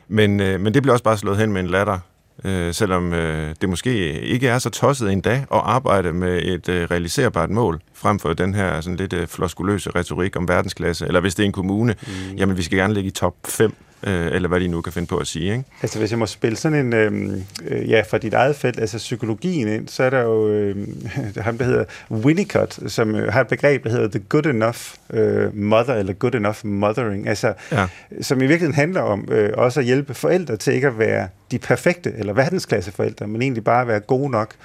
Men, 0.07 0.39
øh, 0.39 0.59
men 0.59 0.73
det 0.73 0.83
blev 0.83 0.93
også 0.93 1.03
bare 1.03 1.17
slået 1.17 1.37
hen 1.37 1.53
med 1.53 1.61
en 1.61 1.67
latter, 1.67 1.99
øh, 2.43 2.73
selvom 2.73 3.13
øh, 3.13 3.55
det 3.61 3.69
måske 3.69 4.21
ikke 4.21 4.47
er 4.47 4.59
så 4.59 4.69
tosset 4.69 5.11
en 5.11 5.21
dag 5.21 5.37
at 5.37 5.61
arbejde 5.63 6.13
med 6.13 6.41
et 6.43 6.69
øh, 6.69 6.87
realiserbart 6.91 7.49
mål, 7.49 7.81
frem 7.93 8.19
for 8.19 8.33
den 8.33 8.53
her 8.53 8.81
sådan 8.81 8.97
lidt 8.97 9.13
øh, 9.13 9.27
floskuløse 9.27 9.89
retorik 9.95 10.35
om 10.35 10.47
verdensklasse, 10.47 11.05
eller 11.05 11.19
hvis 11.19 11.35
det 11.35 11.43
er 11.43 11.47
en 11.47 11.51
kommune, 11.51 11.95
mm. 12.01 12.35
jamen 12.37 12.57
vi 12.57 12.63
skal 12.63 12.77
gerne 12.77 12.93
ligge 12.93 13.07
i 13.07 13.11
top 13.11 13.35
5 13.45 13.75
øh, 14.05 14.27
eller 14.31 14.49
hvad 14.49 14.59
de 14.59 14.67
nu 14.67 14.81
kan 14.81 14.93
finde 14.93 15.07
på 15.07 15.17
at 15.17 15.27
sige. 15.27 15.51
Ikke? 15.51 15.63
Altså 15.81 15.99
hvis 15.99 16.11
jeg 16.11 16.19
må 16.19 16.25
spille 16.25 16.57
sådan 16.57 16.85
en, 16.85 16.93
øh, 16.93 17.37
øh, 17.67 17.89
ja, 17.89 18.03
fra 18.09 18.17
dit 18.17 18.33
eget 18.33 18.55
felt, 18.55 18.79
altså 18.79 18.97
psykologien 18.97 19.67
ind, 19.67 19.87
så 19.87 20.03
er 20.03 20.09
der 20.09 20.21
jo 20.21 20.49
øh, 20.49 20.87
ham, 21.45 21.57
der 21.57 21.65
hedder 21.65 21.85
Winnicott, 22.11 22.91
som 22.91 23.15
øh, 23.15 23.33
har 23.33 23.41
et 23.41 23.47
begreb, 23.47 23.83
der 23.83 23.89
hedder 23.89 24.07
the 24.07 24.19
good 24.29 24.45
enough 24.45 24.79
øh, 25.13 25.57
mother, 25.57 25.93
eller 25.93 26.13
good 26.13 26.35
enough 26.35 26.65
mothering, 26.65 27.27
altså, 27.27 27.53
ja. 27.71 27.87
som 28.21 28.37
i 28.37 28.45
virkeligheden 28.45 28.75
handler 28.75 29.01
om 29.01 29.27
øh, 29.31 29.49
også 29.57 29.79
at 29.79 29.85
hjælpe 29.85 30.13
forældre 30.13 30.57
til 30.57 30.73
ikke 30.73 30.87
at 30.87 30.99
være 30.99 31.27
de 31.51 31.59
perfekte 31.59 32.13
eller 32.17 32.33
verdensklasse 32.33 32.91
forældre, 32.91 33.27
men 33.27 33.41
egentlig 33.41 33.63
bare 33.63 33.81
at 33.81 33.87
være 33.87 33.99
gode 33.99 34.31
nok. 34.31 34.55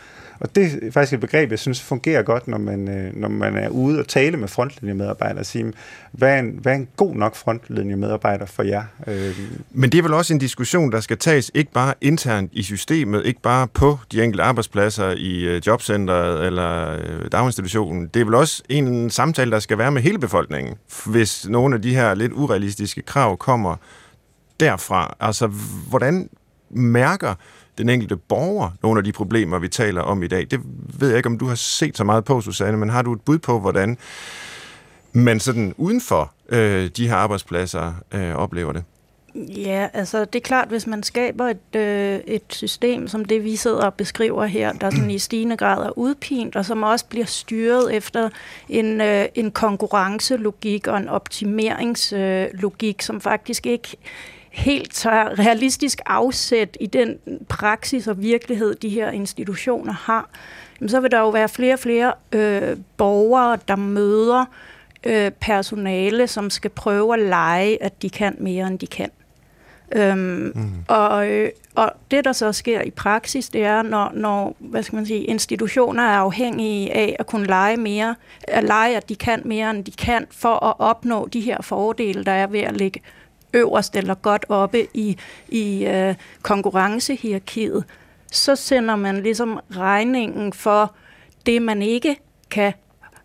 Og 0.41 0.55
det 0.55 0.79
er 0.83 0.91
faktisk 0.93 1.13
et 1.13 1.21
begreb, 1.21 1.51
jeg 1.51 1.59
synes 1.59 1.81
fungerer 1.81 2.23
godt, 2.23 2.49
når 2.49 2.59
man, 2.59 2.89
øh, 2.89 3.17
når 3.17 3.29
man 3.29 3.57
er 3.57 3.69
ude 3.69 3.99
og 3.99 4.09
tale 4.09 4.37
med 4.37 4.49
frontlinjemedarbejdere 4.49 5.41
og 5.41 5.47
sige, 5.47 5.73
hvad 6.13 6.35
er, 6.35 6.39
en, 6.39 6.59
hvad 6.63 6.73
er 6.73 6.77
en 6.77 6.89
god 6.97 7.15
nok 7.15 7.37
frontlinjemedarbejder 7.37 8.47
for 8.47 8.63
jer? 8.63 8.83
Øh, 9.07 9.39
Men 9.71 9.93
det 9.93 9.99
er 9.99 10.03
vel 10.03 10.15
også 10.15 10.33
en 10.33 10.39
diskussion, 10.39 10.93
der 10.93 11.01
skal 11.01 11.19
tages 11.19 11.51
ikke 11.55 11.73
bare 11.73 11.95
internt 12.01 12.51
i 12.53 12.63
systemet, 12.63 13.27
ikke 13.27 13.41
bare 13.41 13.69
på 13.69 13.99
de 14.13 14.23
enkelte 14.23 14.43
arbejdspladser 14.43 15.11
i 15.11 15.45
øh, 15.45 15.63
jobcentret 15.67 16.47
eller 16.47 16.97
daginstitutionen. 17.29 18.07
Det 18.15 18.21
er 18.21 18.25
vel 18.25 18.35
også 18.35 18.63
en 18.69 19.11
samtale, 19.11 19.51
der 19.51 19.59
skal 19.59 19.79
være 19.79 19.91
med 19.93 20.03
hele 20.03 20.19
befolkningen, 20.19 20.75
hvis 21.07 21.49
nogle 21.49 21.75
af 21.75 21.83
de 21.83 21.95
her 21.95 22.15
lidt 22.15 22.33
urealistiske 22.33 23.03
krav 23.03 23.37
kommer 23.39 23.77
derfra. 24.61 25.17
Altså, 25.21 25.47
hvordan 25.89 26.29
mærker 26.71 27.35
den 27.79 27.89
enkelte 27.89 28.17
borger 28.17 28.71
nogle 28.83 28.99
af 28.99 29.05
de 29.05 29.13
problemer, 29.13 29.59
vi 29.59 29.69
taler 29.69 30.03
om 30.03 30.23
i 30.23 30.27
dag. 30.27 30.47
Det 30.51 30.61
ved 30.99 31.09
jeg 31.09 31.17
ikke, 31.17 31.29
om 31.29 31.39
du 31.39 31.47
har 31.47 31.55
set 31.55 31.97
så 31.97 32.05
meget 32.05 32.25
på, 32.25 32.41
Susanne, 32.41 32.77
men 32.77 32.91
har 32.91 33.03
du 33.03 33.13
et 33.13 33.21
bud 33.21 33.39
på, 33.39 33.61
hvordan 33.61 33.99
man 35.13 35.41
sådan 35.41 35.75
uden 35.77 36.01
for 36.01 36.33
øh, 36.49 36.91
de 36.97 37.09
her 37.09 37.15
arbejdspladser 37.15 37.93
øh, 38.15 38.35
oplever 38.35 38.73
det? 38.73 38.85
Ja, 39.35 39.89
altså 39.93 40.25
det 40.25 40.35
er 40.35 40.41
klart, 40.41 40.69
hvis 40.69 40.87
man 40.87 41.03
skaber 41.03 41.49
et, 41.49 41.77
øh, 41.77 42.21
et 42.27 42.43
system, 42.49 43.09
som 43.09 43.25
det 43.25 43.45
vi 43.45 43.57
sidder 43.57 43.85
og 43.85 43.95
beskriver 43.95 44.45
her, 44.45 44.73
der 44.73 44.91
sådan 44.91 45.11
i 45.11 45.19
stigende 45.19 45.57
grad 45.57 45.87
er 45.87 45.99
udpint, 45.99 46.57
og 46.57 46.65
som 46.65 46.83
også 46.83 47.05
bliver 47.05 47.27
styret 47.27 47.95
efter 47.95 48.29
en, 48.69 49.01
øh, 49.01 49.27
en 49.35 49.51
konkurrencelogik 49.51 50.87
og 50.87 50.97
en 50.97 51.09
optimeringslogik, 51.09 52.97
øh, 52.97 53.05
som 53.05 53.21
faktisk 53.21 53.67
ikke 53.67 53.97
helt 54.51 54.95
tager 54.95 55.39
realistisk 55.39 56.01
afsæt 56.07 56.77
i 56.81 56.87
den 56.87 57.19
praksis 57.49 58.07
og 58.07 58.23
virkelighed, 58.23 58.75
de 58.75 58.89
her 58.89 59.11
institutioner 59.11 59.93
har, 59.93 60.31
så 60.87 61.01
vil 61.01 61.11
der 61.11 61.19
jo 61.19 61.29
være 61.29 61.49
flere 61.49 61.75
og 61.75 61.79
flere 61.79 62.13
øh, 62.33 62.77
borgere, 62.97 63.59
der 63.69 63.77
møder 63.77 64.45
øh, 65.07 65.31
personale, 65.31 66.27
som 66.27 66.51
skal 66.51 66.71
prøve 66.71 67.15
at 67.15 67.21
lege, 67.21 67.83
at 67.83 68.03
de 68.03 68.11
kan 68.11 68.37
mere, 68.39 68.67
end 68.67 68.79
de 68.79 68.87
kan. 68.87 69.11
Øhm, 69.93 70.53
mm. 70.55 70.85
og, 70.89 71.29
øh, 71.29 71.51
og 71.75 71.93
det, 72.11 72.25
der 72.25 72.33
så 72.33 72.53
sker 72.53 72.81
i 72.81 72.91
praksis, 72.91 73.49
det 73.49 73.65
er, 73.65 73.83
når, 73.83 74.11
når 74.15 74.57
hvad 74.59 74.83
skal 74.83 74.97
man 74.97 75.07
sige, 75.07 75.25
institutioner 75.25 76.03
er 76.03 76.17
afhængige 76.17 76.93
af 76.93 77.17
at 77.19 77.27
kunne 77.27 77.47
lege 77.47 77.77
mere, 77.77 78.15
at 78.43 78.65
lege, 78.65 78.97
at 78.97 79.09
de 79.09 79.17
kan 79.17 79.43
mere, 79.45 79.71
end 79.71 79.85
de 79.85 79.91
kan, 79.91 80.27
for 80.31 80.65
at 80.65 80.75
opnå 80.79 81.29
de 81.33 81.41
her 81.41 81.63
fordele, 81.63 82.25
der 82.25 82.33
er 82.33 82.47
ved 82.47 82.61
at 82.61 82.77
lægge 82.77 83.01
øverst 83.55 83.97
eller 83.97 84.15
godt 84.15 84.47
oppe 84.49 84.87
i, 84.95 85.17
i 85.49 85.87
øh, 85.87 86.15
konkurrencehierarkiet, 86.43 87.85
så 88.33 88.57
sender 88.57 88.97
man 88.97 89.23
ligesom 89.23 89.61
regningen 89.77 90.53
for 90.53 90.95
det, 91.47 91.63
man 91.63 91.83
ikke 91.83 92.17
kan 92.51 92.73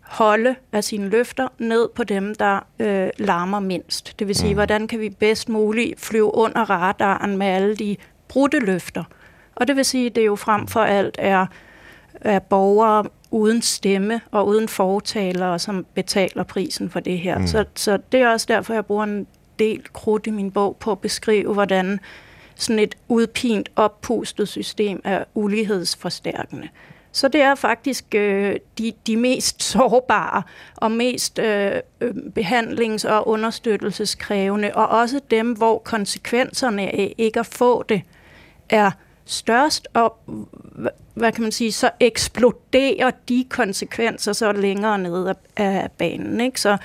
holde 0.02 0.54
af 0.72 0.84
sine 0.84 1.08
løfter 1.08 1.48
ned 1.58 1.88
på 1.94 2.04
dem, 2.04 2.34
der 2.34 2.60
øh, 2.78 3.08
larmer 3.18 3.60
mindst. 3.60 4.14
Det 4.18 4.26
vil 4.26 4.34
sige, 4.34 4.52
mm. 4.52 4.56
hvordan 4.56 4.88
kan 4.88 5.00
vi 5.00 5.10
bedst 5.10 5.48
muligt 5.48 6.00
flyve 6.00 6.34
under 6.34 6.70
radaren 6.70 7.36
med 7.36 7.46
alle 7.46 7.76
de 7.76 7.96
brudte 8.28 8.58
løfter. 8.58 9.04
Og 9.54 9.68
det 9.68 9.76
vil 9.76 9.84
sige, 9.84 10.06
at 10.06 10.16
det 10.16 10.26
jo 10.26 10.36
frem 10.36 10.66
for 10.66 10.80
alt 10.80 11.16
er, 11.18 11.46
er 12.20 12.38
borgere 12.38 13.04
uden 13.30 13.62
stemme 13.62 14.20
og 14.30 14.46
uden 14.46 14.68
fortalere, 14.68 15.58
som 15.58 15.86
betaler 15.94 16.42
prisen 16.42 16.90
for 16.90 17.00
det 17.00 17.18
her. 17.18 17.38
Mm. 17.38 17.46
Så, 17.46 17.64
så 17.74 17.98
det 18.12 18.20
er 18.20 18.28
også 18.28 18.46
derfor, 18.48 18.74
jeg 18.74 18.86
bruger 18.86 19.04
en 19.04 19.26
del 19.58 19.82
krudt 19.92 20.26
i 20.26 20.30
min 20.30 20.50
bog 20.50 20.76
på 20.80 20.92
at 20.92 20.98
beskrive, 20.98 21.52
hvordan 21.52 22.00
sådan 22.54 22.78
et 22.78 22.94
udpint, 23.08 23.68
oppustet 23.76 24.48
system 24.48 25.00
er 25.04 25.24
ulighedsforstærkende. 25.34 26.68
Så 27.12 27.28
det 27.28 27.40
er 27.40 27.54
faktisk 27.54 28.14
øh, 28.14 28.56
de, 28.78 28.92
de 29.06 29.16
mest 29.16 29.62
sårbare 29.72 30.42
og 30.76 30.90
mest 30.90 31.38
øh, 31.38 31.72
øh, 32.00 32.14
behandlings- 32.34 33.08
og 33.08 33.28
understøttelseskrævende, 33.28 34.70
og 34.74 34.88
også 34.88 35.20
dem, 35.30 35.52
hvor 35.52 35.78
konsekvenserne 35.78 36.82
af 36.82 37.14
ikke 37.18 37.40
at 37.40 37.46
få 37.46 37.82
det 37.82 38.02
er 38.68 38.90
størst, 39.24 39.88
og 39.94 40.18
hvad 41.14 41.32
kan 41.32 41.42
man 41.42 41.52
sige, 41.52 41.72
så 41.72 41.90
eksploderer 42.00 43.10
de 43.28 43.44
konsekvenser 43.50 44.32
så 44.32 44.52
længere 44.52 44.98
ned 44.98 45.34
af 45.56 45.90
banen. 45.98 46.40
Ikke? 46.40 46.60
Så 46.60 46.76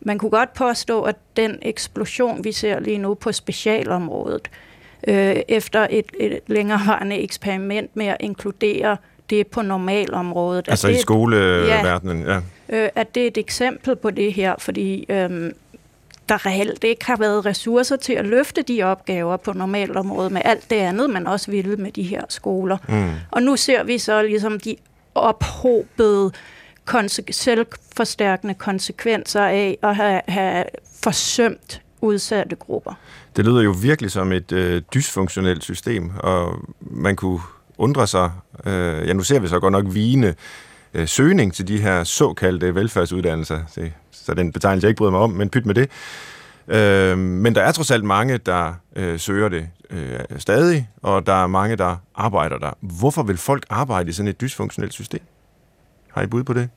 man 0.00 0.18
kunne 0.18 0.30
godt 0.30 0.52
påstå, 0.52 1.02
at 1.02 1.16
den 1.36 1.58
eksplosion, 1.62 2.44
vi 2.44 2.52
ser 2.52 2.80
lige 2.80 2.98
nu 2.98 3.14
på 3.14 3.32
specialområdet, 3.32 4.50
øh, 5.08 5.36
efter 5.48 5.86
et, 5.90 6.06
et 6.20 6.40
længerevarende 6.46 7.18
eksperiment 7.18 7.96
med 7.96 8.06
at 8.06 8.16
inkludere 8.20 8.96
det 9.30 9.46
på 9.46 9.62
normalområdet. 9.62 10.68
Altså 10.68 10.88
i 10.88 10.96
skoleverdenen, 10.96 12.22
ja. 12.22 12.40
ja. 12.68 12.84
Øh, 12.84 12.88
at 12.94 13.14
det 13.14 13.22
er 13.22 13.26
et 13.26 13.38
eksempel 13.38 13.96
på 13.96 14.10
det 14.10 14.32
her, 14.32 14.54
fordi 14.58 15.06
øh, 15.08 15.52
der 16.28 16.46
reelt 16.46 16.84
ikke 16.84 17.06
har 17.06 17.16
været 17.16 17.46
ressourcer 17.46 17.96
til 17.96 18.12
at 18.12 18.26
løfte 18.26 18.62
de 18.62 18.82
opgaver 18.82 19.36
på 19.36 19.52
normalområdet 19.52 20.32
med 20.32 20.42
alt 20.44 20.70
det 20.70 20.76
andet, 20.76 21.10
man 21.10 21.26
også 21.26 21.50
ville 21.50 21.76
med 21.76 21.92
de 21.92 22.02
her 22.02 22.22
skoler. 22.28 22.76
Mm. 22.88 23.10
Og 23.30 23.42
nu 23.42 23.56
ser 23.56 23.82
vi 23.82 23.98
så 23.98 24.22
ligesom 24.22 24.60
de 24.60 24.76
ophobede 25.14 26.32
konse- 26.90 27.32
selvforstærkende 27.32 28.54
konsekvenser 28.54 29.42
af 29.42 29.78
at 29.82 29.96
have, 29.96 30.20
have 30.28 30.64
forsømt 31.02 31.82
udsatte 32.00 32.56
grupper. 32.56 32.92
Det 33.36 33.44
lyder 33.44 33.60
jo 33.60 33.74
virkelig 33.82 34.10
som 34.10 34.32
et 34.32 34.52
øh, 34.52 34.82
dysfunktionelt 34.94 35.62
system, 35.62 36.10
og 36.18 36.58
man 36.80 37.16
kunne 37.16 37.40
undre 37.78 38.06
sig, 38.06 38.30
øh, 38.66 39.08
ja 39.08 39.12
nu 39.12 39.22
ser 39.22 39.40
vi 39.40 39.48
så 39.48 39.60
godt 39.60 39.72
nok 39.72 39.84
vigende 39.88 40.34
øh, 40.94 41.08
søgning 41.08 41.54
til 41.54 41.68
de 41.68 41.80
her 41.80 42.04
såkaldte 42.04 42.74
velfærdsuddannelser, 42.74 43.60
det, 43.74 43.92
så 44.10 44.34
den 44.34 44.52
betegnelse 44.52 44.84
jeg 44.84 44.88
ikke 44.88 44.98
bryder 44.98 45.12
mig 45.12 45.20
om, 45.20 45.30
men 45.30 45.50
pyt 45.50 45.66
med 45.66 45.74
det. 45.74 45.90
Øh, 46.68 47.18
men 47.18 47.54
der 47.54 47.62
er 47.62 47.72
trods 47.72 47.90
alt 47.90 48.04
mange, 48.04 48.38
der 48.38 48.74
øh, 48.96 49.18
søger 49.18 49.48
det 49.48 49.68
øh, 49.90 50.18
stadig, 50.38 50.88
og 51.02 51.26
der 51.26 51.42
er 51.42 51.46
mange, 51.46 51.76
der 51.76 51.96
arbejder 52.14 52.58
der. 52.58 52.70
Hvorfor 52.80 53.22
vil 53.22 53.36
folk 53.36 53.66
arbejde 53.70 54.10
i 54.10 54.12
sådan 54.12 54.28
et 54.28 54.40
dysfunktionelt 54.40 54.92
system? 54.92 55.20
Har 56.16 56.22
I 56.22 56.26
bud 56.26 56.44
på 56.44 56.52
det? 56.52 56.68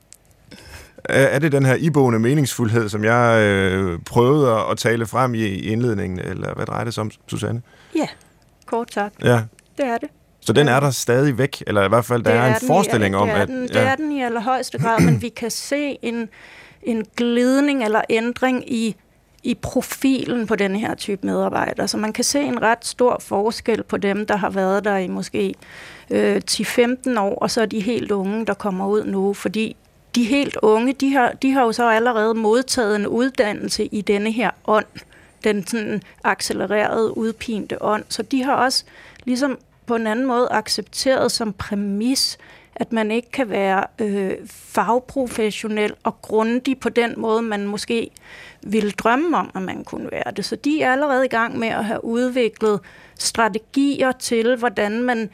Er 1.04 1.38
det 1.38 1.52
den 1.52 1.66
her 1.66 1.74
iboende 1.74 2.18
meningsfuldhed, 2.18 2.88
som 2.88 3.04
jeg 3.04 3.42
øh, 3.42 3.98
prøvede 4.06 4.50
at, 4.50 4.70
at 4.70 4.78
tale 4.78 5.06
frem 5.06 5.34
i, 5.34 5.38
i 5.38 5.72
indledningen, 5.72 6.18
eller 6.18 6.54
hvad 6.54 6.66
drejer 6.66 6.84
det 6.84 6.94
sig 6.94 7.00
om, 7.00 7.10
Susanne? 7.26 7.62
Ja, 7.96 8.06
kort 8.66 8.92
sagt. 8.92 9.14
Ja. 9.24 9.42
Det 9.76 9.86
er 9.86 9.98
det. 9.98 10.08
Så 10.40 10.52
den 10.52 10.68
er 10.68 10.80
der 10.80 10.90
stadig 10.90 11.38
væk, 11.38 11.62
eller 11.66 11.84
i 11.84 11.88
hvert 11.88 12.04
fald, 12.04 12.22
der 12.22 12.30
det 12.30 12.40
er, 12.40 12.42
er 12.42 12.54
en 12.54 12.66
forestilling 12.66 13.14
i, 13.14 13.16
om, 13.16 13.28
at... 13.28 13.48
Den, 13.48 13.68
ja. 13.74 13.80
Det 13.80 13.88
er 13.88 13.96
den 13.96 14.12
i 14.12 14.22
allerhøjeste 14.22 14.78
grad, 14.78 15.00
men 15.00 15.22
vi 15.22 15.28
kan 15.28 15.50
se 15.50 15.98
en, 16.02 16.28
en 16.82 17.06
glidning 17.16 17.84
eller 17.84 18.00
ændring 18.10 18.72
i 18.72 18.96
i 19.42 19.54
profilen 19.54 20.46
på 20.46 20.56
den 20.56 20.76
her 20.76 20.94
type 20.94 21.26
medarbejder. 21.26 21.86
Så 21.86 21.96
man 21.96 22.12
kan 22.12 22.24
se 22.24 22.40
en 22.40 22.62
ret 22.62 22.86
stor 22.86 23.18
forskel 23.20 23.82
på 23.82 23.96
dem, 23.96 24.26
der 24.26 24.36
har 24.36 24.50
været 24.50 24.84
der 24.84 24.96
i 24.96 25.08
måske 25.08 25.54
øh, 26.10 26.42
10-15 26.50 27.20
år, 27.20 27.38
og 27.38 27.50
så 27.50 27.66
de 27.66 27.80
helt 27.80 28.10
unge, 28.10 28.46
der 28.46 28.54
kommer 28.54 28.86
ud 28.86 29.04
nu, 29.04 29.34
fordi 29.34 29.76
de 30.14 30.24
helt 30.24 30.56
unge, 30.62 30.92
de 30.92 31.12
har, 31.12 31.32
de 31.32 31.52
har 31.52 31.62
jo 31.62 31.72
så 31.72 31.88
allerede 31.88 32.34
modtaget 32.34 32.96
en 32.96 33.06
uddannelse 33.06 33.86
i 33.86 34.00
denne 34.00 34.32
her 34.32 34.50
ånd, 34.66 34.86
den 35.44 35.66
sådan 35.66 36.02
accelererede, 36.24 37.16
udpinte 37.18 37.82
ånd, 37.82 38.04
så 38.08 38.22
de 38.22 38.42
har 38.42 38.54
også 38.54 38.84
ligesom 39.24 39.58
på 39.86 39.96
en 39.96 40.06
anden 40.06 40.26
måde 40.26 40.48
accepteret 40.50 41.32
som 41.32 41.52
præmis, 41.52 42.38
at 42.80 42.92
man 42.92 43.10
ikke 43.10 43.30
kan 43.30 43.50
være 43.50 43.84
øh, 43.98 44.36
fagprofessionel 44.46 45.94
og 46.04 46.22
grundig 46.22 46.80
på 46.80 46.88
den 46.88 47.14
måde, 47.16 47.42
man 47.42 47.66
måske 47.66 48.10
ville 48.62 48.90
drømme 48.90 49.36
om, 49.36 49.50
at 49.54 49.62
man 49.62 49.84
kunne 49.84 50.08
være 50.12 50.32
det. 50.36 50.44
Så 50.44 50.56
de 50.56 50.82
er 50.82 50.92
allerede 50.92 51.24
i 51.24 51.28
gang 51.28 51.58
med 51.58 51.68
at 51.68 51.84
have 51.84 52.04
udviklet 52.04 52.80
strategier 53.18 54.12
til, 54.12 54.56
hvordan 54.56 55.02
man 55.02 55.30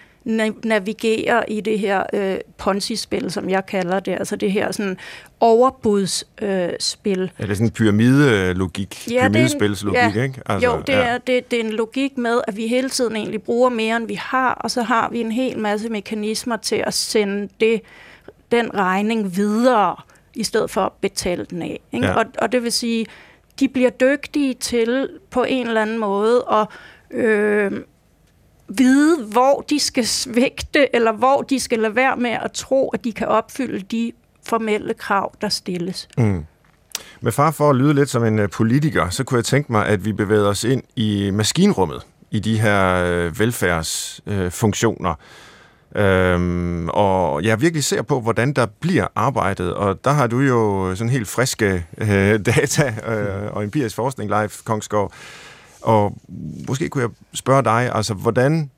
navigerer 0.65 1.45
i 1.49 1.61
det 1.61 1.79
her 1.79 2.03
øh, 2.13 2.37
Ponzi-spil, 2.59 3.31
som 3.31 3.51
jeg 3.51 3.67
kalder 3.67 4.01
det, 4.01 4.13
altså 4.13 4.37
det 4.37 4.53
her 4.53 4.73
sådan 4.73 4.97
overbudsspil. 5.41 6.49
Øh, 6.49 6.71
spil. 6.81 7.31
er 7.39 7.47
det 7.47 7.57
sådan 7.57 7.67
en 7.67 7.73
pyramide-logik? 7.73 9.11
Ja, 9.11 9.21
pyramidespilslogik, 9.21 10.17
ja, 10.17 10.23
ikke? 10.23 10.41
Altså, 10.47 10.71
jo, 10.71 10.83
det, 10.87 10.93
ja. 10.93 10.99
er, 10.99 11.19
det, 11.19 11.51
det 11.51 11.61
er 11.61 11.65
en 11.65 11.71
logik 11.71 12.19
med, 12.19 12.41
at 12.49 12.57
vi 12.57 12.67
hele 12.67 12.89
tiden 12.89 13.17
egentlig 13.17 13.43
bruger 13.43 13.69
mere, 13.69 13.97
end 13.97 14.07
vi 14.07 14.15
har, 14.15 14.55
og 14.55 14.71
så 14.71 14.83
har 14.83 15.09
vi 15.11 15.21
en 15.21 15.33
hel 15.33 15.59
masse 15.59 15.89
mekanismer 15.89 16.57
til 16.57 16.83
at 16.87 16.95
sende 16.95 17.49
det, 17.61 17.81
den 18.53 18.75
regning 18.75 19.37
videre, 19.37 19.97
i 20.35 20.45
stedet 20.45 20.71
for 20.71 20.81
at 20.81 20.93
betale 21.01 21.47
den 21.51 21.63
af. 21.63 21.81
Ikke? 21.93 22.07
Ja. 22.07 22.15
Og, 22.15 22.25
og 22.39 22.53
det 22.53 22.63
vil 22.63 22.73
sige, 22.73 23.07
de 23.61 23.69
bliver 23.69 23.91
dygtige 23.91 24.55
til 24.55 25.09
på 25.31 25.45
en 25.45 25.67
eller 25.67 25.83
anden 25.83 25.99
måde 25.99 26.45
at 26.53 26.67
øh, 27.11 27.73
vide, 28.69 29.25
hvor 29.25 29.65
de 29.71 29.81
skal 29.81 30.07
svægte, 30.07 30.97
eller 30.97 31.13
hvor 31.13 31.43
de 31.43 31.61
skal 31.61 31.79
lade 31.79 31.97
være 31.97 32.17
med 32.17 32.31
at 32.31 32.53
tro, 32.53 32.89
at 32.89 33.05
de 33.05 33.13
kan 33.13 33.29
opfylde 33.29 33.81
de 33.81 34.13
formelle 34.47 34.95
krav, 34.95 35.35
der 35.41 35.49
stilles. 35.49 36.09
Mm. 36.19 36.45
Med 37.21 37.33
far 37.33 37.51
for 37.51 37.71
at 37.71 37.77
lyde 37.77 37.95
lidt 37.95 38.11
som 38.11 38.25
en 38.25 38.39
øh, 38.39 38.51
politiker, 38.51 39.09
så 39.09 39.25
kunne 39.25 39.39
jeg 39.39 39.45
tænke 39.45 39.73
mig, 39.73 39.87
at 39.87 40.05
vi 40.05 40.13
bevæger 40.13 40.49
os 40.49 40.65
ind 40.65 40.83
i 40.97 41.31
maskinrummet 41.31 42.07
i 42.31 42.39
de 42.39 42.61
her 42.61 43.05
øh, 43.05 43.39
velfærdsfunktioner. 43.39 45.15
Øhm, 45.97 46.89
og 46.89 47.45
jeg 47.45 47.61
virkelig 47.61 47.85
ser 47.85 48.03
på, 48.03 48.21
hvordan 48.21 48.53
der 48.53 48.67
bliver 48.81 49.07
arbejdet, 49.15 49.75
og 49.75 50.05
der 50.05 50.11
har 50.11 50.27
du 50.27 50.41
jo 50.41 50.95
sådan 50.95 51.11
helt 51.11 51.29
friske 51.29 51.87
øh, 51.99 52.41
data 52.55 52.95
øh, 53.09 53.53
og 53.53 53.65
empirisk 53.65 53.97
forskning, 53.97 54.31
live 54.31 54.51
Kongsgaard. 54.65 55.13
Og 55.83 56.19
måske 56.69 56.89
kunne 56.89 57.03
jeg 57.03 57.11
spørge 57.35 57.65
dig, 57.65 57.91
altså 57.95 58.15
hvordan 58.15 58.71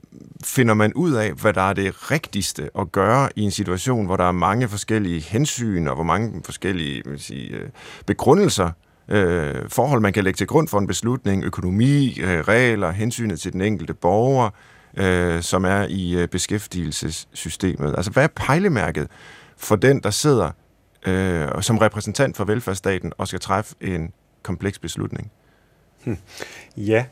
finder 0.44 0.74
man 0.74 0.92
ud 0.94 1.12
af, 1.12 1.32
hvad 1.32 1.52
der 1.52 1.62
er 1.62 1.72
det 1.72 2.10
rigtigste 2.10 2.70
at 2.78 2.92
gøre 2.92 3.28
i 3.36 3.42
en 3.42 3.50
situation, 3.50 4.06
hvor 4.06 4.16
der 4.16 4.24
er 4.24 4.32
mange 4.32 4.68
forskellige 4.68 5.20
hensyn 5.20 5.86
og 5.88 5.94
hvor 5.94 6.04
mange 6.04 6.42
forskellige 6.44 7.02
vil 7.04 7.20
sige, 7.20 7.50
øh, 7.50 7.68
begrundelser, 8.06 8.70
øh, 9.08 9.54
forhold, 9.68 10.00
man 10.00 10.12
kan 10.12 10.24
lægge 10.24 10.36
til 10.36 10.46
grund 10.46 10.68
for 10.68 10.78
en 10.78 10.86
beslutning, 10.86 11.44
økonomi, 11.44 12.20
øh, 12.20 12.40
regler, 12.40 12.90
hensynet 12.90 13.40
til 13.40 13.52
den 13.52 13.60
enkelte 13.60 13.94
borger, 13.94 14.50
øh, 14.96 15.42
som 15.42 15.64
er 15.64 15.86
i 15.88 16.14
øh, 16.14 16.28
beskæftigelsessystemet. 16.28 17.94
Altså, 17.96 18.10
hvad 18.10 18.24
er 18.24 18.28
pejlemærket 18.36 19.08
for 19.56 19.76
den, 19.76 20.02
der 20.02 20.10
sidder 20.10 20.50
øh, 21.06 21.62
som 21.62 21.78
repræsentant 21.78 22.36
for 22.36 22.44
velfærdsstaten 22.44 23.12
og 23.18 23.28
skal 23.28 23.40
træffe 23.40 23.74
en 23.80 24.12
kompleks 24.42 24.78
beslutning? 24.78 25.30
Hmm. 26.04 26.18
Ja, 26.76 27.04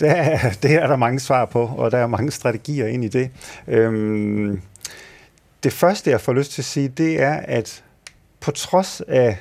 der, 0.00 0.38
det 0.62 0.74
er 0.74 0.86
der 0.86 0.96
mange 0.96 1.20
svar 1.20 1.44
på, 1.44 1.62
og 1.76 1.90
der 1.90 1.98
er 1.98 2.06
mange 2.06 2.30
strategier 2.30 2.86
ind 2.86 3.04
i 3.04 3.08
det. 3.08 3.30
Øhm, 3.68 4.60
det 5.62 5.72
første, 5.72 6.10
jeg 6.10 6.20
får 6.20 6.32
lyst 6.32 6.52
til 6.52 6.62
at 6.62 6.66
sige, 6.66 6.88
det 6.88 7.22
er, 7.22 7.34
at 7.34 7.84
på 8.40 8.50
trods 8.50 9.02
af 9.08 9.38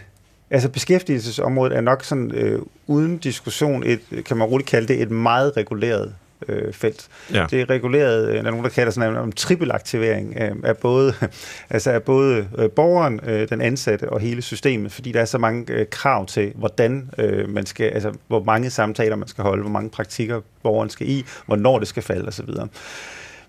Altså 0.51 0.69
beskæftigelsesområdet 0.69 1.77
er 1.77 1.81
nok 1.81 2.03
sådan 2.03 2.31
øh, 2.31 2.61
uden 2.87 3.17
diskussion 3.17 3.83
et, 3.83 4.01
kan 4.25 4.37
man 4.37 4.47
roligt 4.47 4.69
kalde 4.69 4.87
det, 4.87 5.01
et 5.01 5.11
meget 5.11 5.57
reguleret 5.57 6.15
øh, 6.47 6.73
felt. 6.73 7.07
Ja. 7.33 7.45
Det 7.51 7.61
er 7.61 7.69
reguleret, 7.69 8.27
øh, 8.27 8.33
der 8.33 8.39
er 8.39 8.51
nogen, 8.51 8.63
der 8.63 8.69
kalder 8.69 8.91
sådan 8.91 9.17
en 9.17 9.31
trippelaktivering 9.31 10.37
øh, 10.41 10.51
af 10.63 10.77
både, 10.77 11.13
altså 11.69 11.91
af 11.91 12.03
både 12.03 12.47
øh, 12.57 12.69
borgeren, 12.69 13.19
øh, 13.23 13.49
den 13.49 13.61
ansatte 13.61 14.09
og 14.09 14.19
hele 14.19 14.41
systemet, 14.41 14.91
fordi 14.91 15.11
der 15.11 15.21
er 15.21 15.25
så 15.25 15.37
mange 15.37 15.73
øh, 15.73 15.85
krav 15.89 16.25
til, 16.25 16.51
hvordan 16.55 17.09
øh, 17.17 17.49
man 17.49 17.65
skal, 17.65 17.85
altså 17.85 18.13
hvor 18.27 18.43
mange 18.43 18.69
samtaler 18.69 19.15
man 19.15 19.27
skal 19.27 19.43
holde, 19.43 19.61
hvor 19.61 19.71
mange 19.71 19.89
praktikker 19.89 20.41
borgeren 20.63 20.89
skal 20.89 21.09
i, 21.09 21.25
hvornår 21.45 21.79
det 21.79 21.87
skal 21.87 22.03
falde 22.03 22.27
osv. 22.27 22.49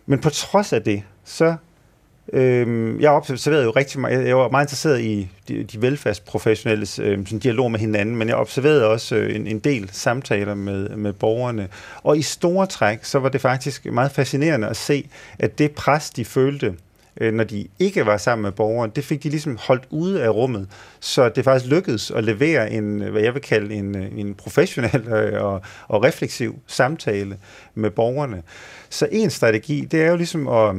Men 0.07 0.18
på 0.18 0.31
trods 0.31 0.72
af 0.72 0.83
det, 0.83 1.02
så 1.24 1.55
Øhm, 2.32 3.00
jeg 3.00 3.11
observerede 3.11 3.64
jo 3.64 3.70
rigtig 3.70 4.00
meget, 4.00 4.28
jeg 4.28 4.37
var 4.37 4.48
meget 4.48 4.64
interesseret 4.64 5.00
i 5.00 5.28
de, 5.48 5.64
de 5.64 5.82
velfærdsprofessionelles 5.82 6.98
øh, 6.98 7.18
sådan 7.26 7.38
dialog 7.38 7.70
med 7.70 7.80
hinanden, 7.80 8.16
men 8.16 8.28
jeg 8.28 8.37
observerede 8.37 8.87
også 8.87 9.16
øh, 9.16 9.37
en, 9.37 9.46
en 9.46 9.58
del 9.58 9.88
samtaler 9.92 10.54
med, 10.54 10.88
med 10.88 11.12
borgerne. 11.12 11.68
Og 12.02 12.18
i 12.18 12.22
store 12.22 12.66
træk, 12.66 13.04
så 13.04 13.18
var 13.18 13.28
det 13.28 13.40
faktisk 13.40 13.87
meget 13.87 14.12
fascinerende 14.12 14.68
at 14.68 14.76
se, 14.76 15.08
at 15.38 15.58
det 15.58 15.70
pres, 15.72 16.11
de 16.11 16.24
følte, 16.24 16.74
øh, 17.20 17.35
når 17.35 17.44
de 17.44 17.66
ikke 17.78 18.06
var 18.06 18.16
sammen 18.16 18.42
med 18.42 18.52
borgeren, 18.52 18.90
det 18.96 19.04
fik 19.04 19.22
de 19.22 19.28
ligesom 19.28 19.58
holdt 19.61 19.85
ude 19.90 20.22
af 20.22 20.28
rummet. 20.28 20.68
Så 21.00 21.28
det 21.28 21.44
faktisk 21.44 21.70
lykkedes 21.70 22.11
at 22.11 22.24
levere 22.24 22.70
en, 22.70 22.98
hvad 22.98 23.22
jeg 23.22 23.35
vil 23.35 23.42
kalde 23.42 23.74
en, 23.74 23.96
øh, 23.96 24.06
en 24.16 24.35
professionel 24.35 25.08
øh, 25.08 25.44
og, 25.44 25.62
og 25.88 26.04
refleksiv 26.04 26.58
samtale 26.66 27.37
med 27.74 27.90
borgerne. 27.90 28.42
Så 28.90 29.08
en 29.12 29.30
strategi, 29.30 29.85
det 29.90 30.02
er 30.02 30.11
jo 30.11 30.16
ligesom 30.16 30.48
at 30.48 30.74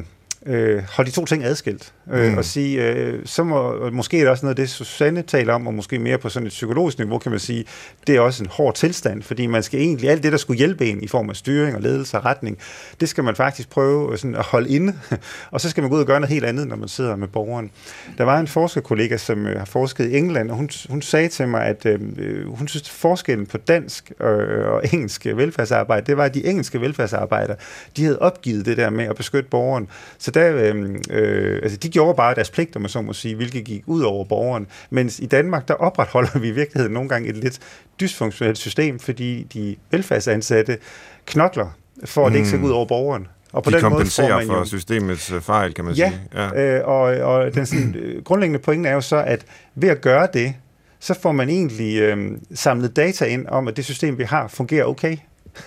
øh, 0.45 0.83
holde 0.95 1.11
de 1.11 1.15
to 1.15 1.25
ting 1.25 1.43
adskilt. 1.43 1.93
Øh, 2.11 2.31
mm. 2.31 2.37
Og 2.37 2.45
sige, 2.45 2.87
øh, 2.87 3.19
så 3.25 3.43
må, 3.43 3.89
måske 3.89 4.17
er 4.17 4.21
det 4.21 4.29
også 4.29 4.45
noget 4.45 4.59
af 4.59 4.63
det, 4.63 4.69
Susanne 4.69 5.21
taler 5.21 5.53
om, 5.53 5.67
og 5.67 5.73
måske 5.73 5.99
mere 5.99 6.17
på 6.17 6.29
sådan 6.29 6.47
et 6.47 6.49
psykologisk 6.49 6.97
niveau, 6.97 7.17
kan 7.17 7.31
man 7.31 7.39
sige, 7.39 7.65
det 8.07 8.15
er 8.15 8.19
også 8.19 8.43
en 8.43 8.49
hård 8.49 8.75
tilstand, 8.75 9.21
fordi 9.21 9.47
man 9.47 9.63
skal 9.63 9.79
egentlig, 9.79 10.09
alt 10.09 10.23
det, 10.23 10.31
der 10.31 10.37
skulle 10.37 10.57
hjælpe 10.57 10.85
en 10.85 11.03
i 11.03 11.07
form 11.07 11.29
af 11.29 11.35
styring 11.35 11.75
og 11.75 11.81
ledelse 11.81 12.17
og 12.17 12.25
retning, 12.25 12.57
det 12.99 13.09
skal 13.09 13.23
man 13.23 13.35
faktisk 13.35 13.69
prøve 13.69 14.17
sådan 14.17 14.35
at 14.35 14.45
holde 14.45 14.69
inde, 14.69 14.93
og 15.51 15.61
så 15.61 15.69
skal 15.69 15.81
man 15.81 15.89
gå 15.89 15.95
ud 15.95 16.01
og 16.01 16.07
gøre 16.07 16.19
noget 16.19 16.33
helt 16.33 16.45
andet, 16.45 16.67
når 16.67 16.75
man 16.75 16.87
sidder 16.87 17.15
med 17.15 17.27
borgeren. 17.27 17.71
Der 18.17 18.23
var 18.23 18.39
en 18.39 18.47
forskerkollega, 18.47 19.17
som 19.17 19.47
øh, 19.47 19.57
har 19.57 19.65
forsket 19.65 20.09
i 20.09 20.17
England, 20.17 20.51
og 20.51 20.57
hun, 20.57 20.69
hun 20.89 21.01
sagde 21.01 21.27
til 21.27 21.47
mig, 21.47 21.65
at 21.65 21.85
øh, 21.85 22.47
hun 22.47 22.67
synes, 22.67 22.89
forskellen 22.89 23.45
på 23.45 23.57
dansk 23.57 24.11
og, 24.19 24.35
og 24.73 24.81
engelsk 24.93 25.25
velfærdsarbejde, 25.25 26.05
det 26.05 26.17
var, 26.17 26.23
at 26.23 26.33
de 26.33 26.45
engelske 26.45 26.81
velfærdsarbejdere, 26.81 27.55
de 27.97 28.03
havde 28.03 28.19
opgivet 28.19 28.65
det 28.65 28.77
der 28.77 28.89
med 28.89 29.05
at 29.05 29.15
beskytte 29.15 29.49
borgeren. 29.49 29.87
Så 30.17 30.31
der, 30.31 30.55
øh, 30.55 30.95
øh, 31.09 31.59
altså 31.63 31.77
de 31.77 31.92
gjorde 31.93 32.15
bare 32.15 32.35
deres 32.35 32.51
pligt, 32.51 32.75
om 32.75 32.81
man 32.81 32.89
så 32.89 33.01
må 33.01 33.13
sige, 33.13 33.35
hvilket 33.35 33.65
gik 33.65 33.83
ud 33.85 34.01
over 34.01 34.25
borgeren. 34.25 34.67
Mens 34.89 35.19
i 35.19 35.25
Danmark, 35.25 35.67
der 35.67 35.73
opretholder 35.73 36.39
vi 36.39 36.47
i 36.47 36.51
virkeligheden 36.51 36.93
nogle 36.93 37.09
gange 37.09 37.29
et 37.29 37.37
lidt 37.37 37.59
dysfunktionelt 37.99 38.57
system, 38.57 38.99
fordi 38.99 39.43
de 39.53 39.75
velfærdsansatte 39.91 40.77
knokler 41.25 41.77
for, 42.05 42.25
at 42.25 42.31
det 42.31 42.37
ikke 42.37 42.49
skal 42.49 42.59
gå 42.59 42.65
ud 42.65 42.71
over 42.71 42.85
borgeren. 42.85 43.27
Og 43.53 43.63
på 43.63 43.69
de 43.69 43.75
den 43.75 43.81
kompenserer 43.81 44.35
måde 44.35 44.45
får 44.45 44.47
man 44.47 44.57
jo, 44.57 44.61
for 44.61 44.67
systemets 44.67 45.31
øh, 45.31 45.41
fejl, 45.41 45.73
kan 45.73 45.85
man 45.85 45.93
ja, 45.93 46.09
sige. 46.09 46.53
Ja, 46.55 46.77
øh, 46.77 46.87
og, 46.87 47.01
og 47.01 47.55
den 47.55 47.65
sådan, 47.65 47.95
øh, 47.95 48.23
grundlæggende 48.23 48.59
pointe 48.59 48.89
er 48.89 48.93
jo 48.93 49.01
så, 49.01 49.17
at 49.17 49.45
ved 49.75 49.89
at 49.89 50.01
gøre 50.01 50.27
det, 50.33 50.53
så 50.99 51.19
får 51.21 51.31
man 51.31 51.49
egentlig 51.49 51.99
øh, 51.99 52.31
samlet 52.53 52.95
data 52.95 53.25
ind 53.25 53.47
om, 53.47 53.67
at 53.67 53.77
det 53.77 53.85
system, 53.85 54.17
vi 54.17 54.23
har, 54.23 54.47
fungerer 54.47 54.85
okay. 54.85 55.17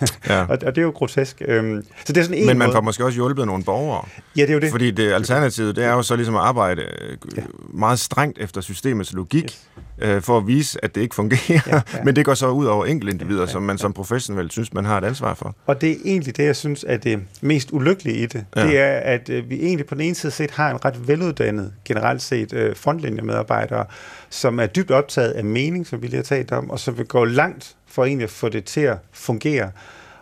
Ja. 0.29 0.40
og, 0.42 0.49
og 0.49 0.75
det 0.75 0.79
er 0.79 0.83
jo 0.83 0.90
grotesk. 0.90 1.42
Øhm, 1.49 1.85
så 2.05 2.12
det 2.12 2.16
er 2.20 2.22
sådan 2.22 2.38
en 2.38 2.46
Men 2.46 2.59
man 2.59 2.68
måde. 2.68 2.75
får 2.75 2.81
måske 2.81 3.05
også 3.05 3.14
hjulpet 3.14 3.46
nogle 3.46 3.64
borgere. 3.64 4.05
Ja, 4.37 4.42
det 4.42 4.51
er 4.51 4.55
jo 4.55 4.61
det. 4.61 4.70
Fordi 4.70 4.90
det 4.90 5.12
alternativet, 5.12 5.77
det 5.77 5.85
er 5.85 5.92
jo 5.92 6.03
så 6.03 6.16
ligesom 6.16 6.37
at 6.37 6.42
arbejde 6.42 6.83
øh, 6.83 7.16
ja. 7.37 7.42
meget 7.75 7.99
strengt 7.99 8.38
efter 8.38 8.61
systemets 8.61 9.12
logik, 9.12 9.44
yes. 9.44 9.68
øh, 9.99 10.22
for 10.22 10.38
at 10.38 10.46
vise, 10.46 10.85
at 10.85 10.94
det 10.94 11.01
ikke 11.01 11.14
fungerer. 11.14 11.61
Ja, 11.66 11.81
ja. 11.94 12.03
Men 12.05 12.16
det 12.16 12.25
går 12.25 12.35
så 12.35 12.49
ud 12.49 12.66
over 12.66 12.87
enkeltindivider, 12.87 13.40
ja, 13.40 13.46
ja, 13.46 13.53
som 13.53 13.62
man 13.62 13.79
som 13.79 13.92
professionel 13.92 14.51
synes, 14.51 14.75
man 14.75 14.85
har 14.85 14.99
et 14.99 15.05
ansvar 15.05 15.35
for. 15.35 15.55
Og 15.66 15.81
det 15.81 15.90
er 15.90 15.96
egentlig 16.05 16.37
det, 16.37 16.44
jeg 16.44 16.57
synes 16.57 16.85
er 16.88 16.96
det 16.96 17.20
mest 17.40 17.68
ulykkelige 17.72 18.16
i 18.16 18.27
det. 18.27 18.44
Ja. 18.57 18.66
Det 18.66 18.79
er, 18.79 18.92
at 18.92 19.29
øh, 19.29 19.51
vi 19.51 19.55
egentlig 19.55 19.87
på 19.87 19.94
den 19.94 20.03
ene 20.03 20.14
side 20.14 20.33
set 20.33 20.51
har 20.51 20.70
en 20.70 20.85
ret 20.85 21.09
veluddannet, 21.09 21.72
generelt 21.85 22.22
set 22.22 22.53
øh, 22.53 22.77
frontlinjemedarbejdere, 22.77 23.85
som 24.31 24.61
er 24.61 24.66
dybt 24.66 24.90
optaget 24.90 25.31
af 25.31 25.44
mening, 25.44 25.87
som 25.87 26.03
vi 26.03 26.07
lige 26.07 26.16
har 26.16 26.22
talt 26.22 26.53
om, 26.53 26.70
og 26.70 26.81
som 26.81 26.99
vil 26.99 27.07
gå 27.07 27.25
langt 27.25 27.77
for 27.97 28.05
egentlig 28.05 28.24
at 28.24 28.30
få 28.30 28.49
det 28.49 28.64
til 28.64 28.80
at 28.80 28.97
fungere. 29.12 29.70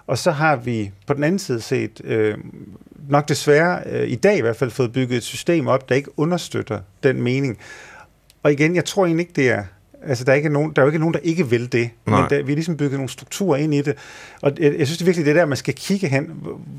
Og 0.06 0.18
så 0.18 0.30
har 0.30 0.56
vi 0.56 0.90
på 1.06 1.14
den 1.14 1.24
anden 1.24 1.38
side 1.38 1.60
set, 1.60 2.00
øh, 2.04 2.38
nok 3.08 3.28
desværre 3.28 3.82
øh, 3.86 4.08
i 4.08 4.14
dag 4.14 4.38
i 4.38 4.40
hvert 4.40 4.56
fald, 4.56 4.70
fået 4.70 4.92
bygget 4.92 5.16
et 5.16 5.22
system 5.22 5.66
op, 5.66 5.88
der 5.88 5.94
ikke 5.94 6.18
understøtter 6.18 6.80
den 7.02 7.22
mening. 7.22 7.58
Og 8.42 8.52
igen, 8.52 8.76
jeg 8.76 8.84
tror 8.84 9.06
egentlig 9.06 9.22
ikke, 9.22 9.32
det 9.36 9.50
er 9.50 9.64
Altså, 10.06 10.24
der 10.24 10.32
er, 10.32 10.36
ikke 10.36 10.48
nogen, 10.48 10.72
der 10.76 10.82
er 10.82 10.84
jo 10.84 10.88
ikke 10.88 10.98
nogen, 10.98 11.14
der 11.14 11.20
ikke 11.20 11.50
vil 11.50 11.72
det. 11.72 11.90
Nej. 12.06 12.20
Men 12.20 12.30
der, 12.30 12.42
vi 12.42 12.52
har 12.52 12.56
ligesom 12.56 12.76
bygget 12.76 12.92
nogle 12.92 13.08
strukturer 13.08 13.56
ind 13.56 13.74
i 13.74 13.82
det. 13.82 13.94
Og 14.42 14.52
jeg, 14.58 14.78
jeg 14.78 14.86
synes 14.86 14.98
det 14.98 15.04
er 15.04 15.06
virkelig, 15.06 15.26
det 15.26 15.34
der, 15.34 15.46
man 15.46 15.56
skal 15.56 15.74
kigge 15.74 16.08
hen. 16.08 16.30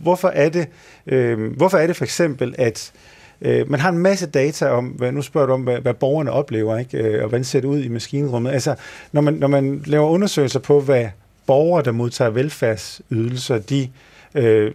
Hvorfor 0.02 0.28
er 0.28 0.50
det, 0.50 0.68
øh, 1.08 1.58
hvorfor 1.58 1.78
er 1.78 1.88
det 1.88 1.96
for 1.96 2.04
eksempel, 2.04 2.56
at 2.58 2.91
øh, 2.96 3.14
Øh, 3.42 3.72
man 3.72 3.80
har 3.80 3.90
en 3.90 3.98
masse 3.98 4.28
data 4.28 4.70
om, 4.70 4.86
hvad, 4.86 5.12
nu 5.12 5.22
spørger 5.22 5.48
du 5.48 5.54
om, 5.54 5.62
hvad, 5.62 5.80
hvad 5.80 5.94
borgerne 5.94 6.32
oplever, 6.32 6.78
ikke? 6.78 6.98
Øh, 6.98 7.24
og 7.24 7.30
hvordan 7.30 7.44
ser 7.44 7.62
det 7.62 7.68
ud 7.68 7.80
i 7.80 7.88
maskinrummet. 7.88 8.52
Altså, 8.52 8.76
når 9.12 9.22
man, 9.22 9.34
når 9.34 9.48
man 9.48 9.84
laver 9.86 10.10
undersøgelser 10.10 10.60
på, 10.60 10.82
hvad 10.82 11.08
borgere, 11.48 11.84
der 11.84 11.92
modtager 11.92 12.30
velfærdsydelser, 12.30 13.58
de 13.58 13.82
øh, 13.82 13.90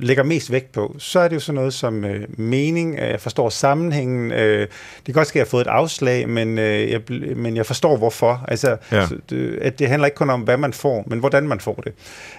lægger 0.00 0.22
mest 0.22 0.52
vægt 0.52 0.72
på, 0.72 0.96
så 0.98 1.20
er 1.20 1.28
det 1.28 1.34
jo 1.34 1.40
sådan 1.40 1.54
noget 1.54 1.74
som 1.74 2.04
øh, 2.04 2.38
mening, 2.38 2.98
at 2.98 3.10
jeg 3.10 3.20
forstår 3.20 3.48
sammenhængen. 3.48 4.32
Øh, 4.32 4.60
det 4.60 4.68
kan 5.04 5.14
godt 5.14 5.28
ske, 5.28 5.36
at 5.36 5.40
jeg 5.40 5.44
har 5.44 5.50
fået 5.50 5.60
et 5.60 5.70
afslag, 5.70 6.28
men, 6.28 6.58
øh, 6.58 6.90
jeg, 6.90 7.00
men 7.36 7.56
jeg 7.56 7.66
forstår 7.66 7.96
hvorfor. 7.96 8.44
Altså, 8.48 8.76
ja. 8.92 9.06
så, 9.06 9.16
det, 9.30 9.58
at 9.62 9.78
det 9.78 9.88
handler 9.88 10.06
ikke 10.06 10.16
kun 10.16 10.30
om, 10.30 10.40
hvad 10.40 10.56
man 10.56 10.72
får, 10.72 11.04
men 11.06 11.18
hvordan 11.18 11.48
man 11.48 11.60
får 11.60 11.82
det. 11.84 11.92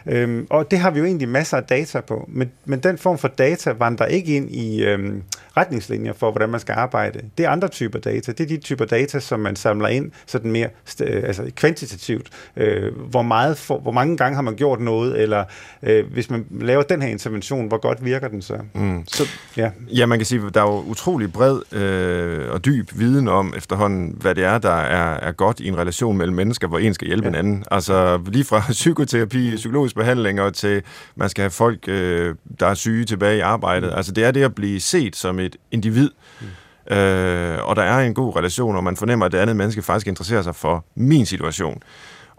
Øh, 0.06 0.44
og 0.50 0.72
det 0.72 0.80
har 0.80 0.92
vi 0.92 1.00
jo 1.00 1.06
egentlig 1.06 1.30
masser 1.30 1.58
af 1.58 1.64
data 1.64 2.00
på, 2.00 2.30
men, 2.30 2.52
men 2.66 2.80
den 2.80 2.98
form 2.98 3.18
for 3.18 3.28
data 3.28 3.72
vandrer 3.72 4.06
ikke 4.06 4.36
ind 4.36 4.52
i 4.52 4.84
øh, 4.84 5.14
retningslinjer 5.58 6.14
for, 6.14 6.32
hvordan 6.32 6.50
man 6.50 6.60
skal 6.60 6.74
arbejde. 6.74 7.20
Det 7.38 7.46
er 7.46 7.50
andre 7.50 7.68
typer 7.68 8.00
data. 8.00 8.32
Det 8.32 8.40
er 8.40 8.48
de 8.48 8.58
typer 8.58 8.86
data, 8.86 9.20
som 9.20 9.40
man 9.40 9.56
samler 9.56 9.88
ind 9.88 10.12
sådan 10.26 10.52
mere 10.52 10.70
altså 11.00 11.52
kvantitativt. 11.56 12.30
Øh, 12.58 12.98
hvor, 12.98 13.22
meget 13.22 13.58
for, 13.58 13.80
hvor 13.80 13.92
mange 13.92 14.18
gange 14.18 14.36
har 14.36 14.42
man 14.42 14.56
gjort 14.56 14.80
noget, 14.80 15.22
eller 15.22 15.44
øh, 15.84 16.12
hvis 16.12 16.30
man 16.30 16.46
laver 16.62 16.84
den 16.84 17.02
her 17.02 17.10
intervention, 17.12 17.68
hvor 17.68 17.78
godt 17.78 18.06
virker 18.06 18.28
den 18.28 18.42
så? 18.42 18.58
Mm. 18.74 19.04
så 19.08 19.24
ja. 19.58 19.72
ja, 19.96 20.06
man 20.06 20.20
kan 20.20 20.26
sige, 20.26 20.46
at 20.48 20.54
der 20.54 20.62
er 20.62 20.72
jo 20.72 20.80
utrolig 20.82 21.34
bred 21.34 21.74
øh, 21.74 22.52
og 22.52 22.66
dyb 22.66 22.90
viden 22.96 23.28
om 23.28 23.54
efterhånden, 23.58 24.16
hvad 24.22 24.36
det 24.36 24.44
er, 24.44 24.58
der 24.58 24.70
er, 24.70 25.20
er 25.20 25.32
godt 25.32 25.60
i 25.60 25.68
en 25.68 25.78
relation 25.78 26.18
mellem 26.18 26.36
mennesker, 26.36 26.68
hvor 26.68 26.80
en 26.80 26.94
skal 26.94 27.08
hjælpe 27.08 27.26
ja. 27.26 27.30
en 27.30 27.36
anden. 27.36 27.64
Altså 27.72 28.20
lige 28.28 28.44
fra 28.44 28.64
psykoterapi, 28.82 29.56
psykologisk 29.56 29.96
behandling 29.96 30.42
og 30.42 30.54
til, 30.54 30.82
man 31.16 31.30
skal 31.30 31.42
have 31.42 31.52
folk, 31.52 31.88
øh, 31.88 32.36
der 32.60 32.68
er 32.68 32.74
syge 32.74 33.06
tilbage 33.06 33.38
i 33.38 33.42
arbejdet. 33.42 33.90
Mm. 33.90 33.98
Altså 33.98 34.12
det 34.12 34.24
er 34.24 34.32
det 34.32 34.44
at 34.44 34.56
blive 34.56 34.80
set 34.80 35.16
som 35.16 35.40
et 35.40 35.56
individ, 35.72 36.10
mm. 36.42 36.96
øh, 36.96 37.68
og 37.68 37.76
der 37.76 37.84
er 37.84 38.00
en 38.00 38.14
god 38.14 38.36
relation, 38.36 38.76
og 38.76 38.84
man 38.84 38.98
fornemmer, 38.98 39.26
at 39.26 39.32
det 39.32 39.38
andet 39.38 39.56
menneske 39.56 39.82
faktisk 39.82 40.08
interesserer 40.08 40.42
sig 40.42 40.56
for 40.56 40.86
min 40.96 41.26
situation. 41.26 41.82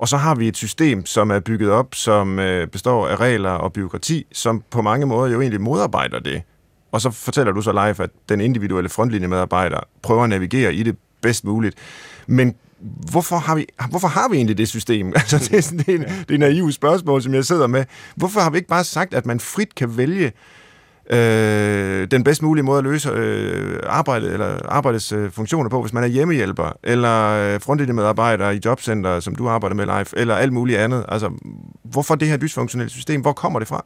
Og 0.03 0.09
så 0.09 0.17
har 0.17 0.35
vi 0.35 0.49
et 0.49 0.57
system, 0.57 1.07
som 1.07 1.31
er 1.31 1.41
bygget 1.41 1.71
op, 1.71 1.95
som 1.95 2.39
øh, 2.39 2.69
består 2.69 3.09
af 3.09 3.17
regler 3.17 3.51
og 3.51 3.73
byråkrati, 3.73 4.27
som 4.33 4.63
på 4.71 4.83
mange 4.83 5.07
måder 5.07 5.33
jo 5.33 5.41
egentlig 5.41 5.61
modarbejder 5.61 6.19
det. 6.19 6.43
Og 6.93 7.01
så 7.01 7.11
fortæller 7.11 7.53
du 7.53 7.63
så 7.63 7.73
live, 7.73 8.03
at 8.05 8.11
den 8.29 8.41
individuelle 8.41 8.89
frontlinjemedarbejder 8.89 9.81
prøver 10.03 10.23
at 10.23 10.29
navigere 10.29 10.75
i 10.75 10.83
det 10.83 10.97
bedst 11.21 11.45
muligt. 11.45 11.77
Men 12.27 12.55
hvorfor 13.11 13.37
har 13.37 13.55
vi, 13.55 13.67
hvorfor 13.91 14.09
har 14.09 14.29
vi 14.29 14.37
egentlig 14.37 14.59
det 14.59 14.69
system? 14.69 15.13
Altså, 15.17 15.39
det, 15.39 15.53
er 15.53 15.61
sådan, 15.61 15.79
det, 15.79 15.95
er, 15.95 16.25
det 16.29 16.35
er 16.35 16.39
naivt 16.39 16.75
spørgsmål, 16.75 17.23
som 17.23 17.35
jeg 17.35 17.45
sidder 17.45 17.67
med. 17.67 17.85
Hvorfor 18.17 18.41
har 18.41 18.51
vi 18.51 18.57
ikke 18.57 18.69
bare 18.69 18.85
sagt, 18.85 19.15
at 19.15 19.27
man 19.27 19.41
frit 19.41 19.75
kan 19.75 19.97
vælge 19.97 20.33
øh, 21.11 22.11
den 22.11 22.25
bedst 22.25 22.43
mulige 22.43 22.65
måde 22.65 22.79
at 22.79 22.85
løse 22.85 23.11
øh, 23.11 23.81
arbejde, 23.87 24.33
eller 24.33 24.59
arbejdets 24.69 25.13
øh, 25.13 25.31
funktioner 25.31 25.71
på, 25.71 25.81
hvis 25.81 25.93
man 25.93 26.05
er 26.05 26.09
hjemmehjælper, 26.09 26.79
eller 26.83 27.29
øh, 27.29 27.61
frontlinjemedarbejder 27.61 28.51
i 28.51 28.61
jobcenter, 28.65 29.21
som 29.21 29.35
du 29.35 29.49
arbejder 29.49 29.77
med 29.77 29.85
live, 29.85 30.21
eller 30.21 30.35
alt 30.35 30.53
muligt 30.53 30.79
andet. 30.79 31.05
Altså, 31.09 31.31
hvorfor 31.83 32.15
det 32.15 32.29
her 32.29 32.37
dysfunktionelle 32.37 32.91
system? 32.91 33.21
Hvor 33.21 33.33
kommer 33.33 33.59
det 33.59 33.69
fra? 33.69 33.85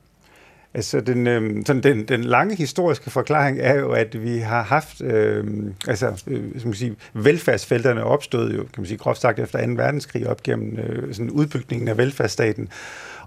Altså, 0.76 1.00
den, 1.00 1.26
øh, 1.26 1.62
sådan 1.66 1.82
den, 1.82 2.04
den 2.04 2.24
lange 2.24 2.56
historiske 2.56 3.10
forklaring 3.10 3.58
er 3.60 3.74
jo, 3.74 3.90
at 3.90 4.22
vi 4.22 4.38
har 4.38 4.62
haft, 4.62 5.00
øh, 5.00 5.44
altså, 5.88 6.24
øh, 6.26 6.60
som 6.60 6.68
man 6.68 6.74
sige, 6.74 6.96
velfærdsfelterne 7.14 8.04
opstod 8.04 8.50
jo, 8.50 8.58
kan 8.58 8.68
man 8.76 8.86
sige, 8.86 8.98
groft 8.98 9.20
sagt 9.20 9.38
efter 9.38 9.66
2. 9.66 9.72
verdenskrig 9.72 10.28
op 10.28 10.42
gennem 10.42 10.78
øh, 10.78 11.14
sådan 11.14 11.30
udbygningen 11.30 11.88
af 11.88 11.98
velfærdsstaten. 11.98 12.68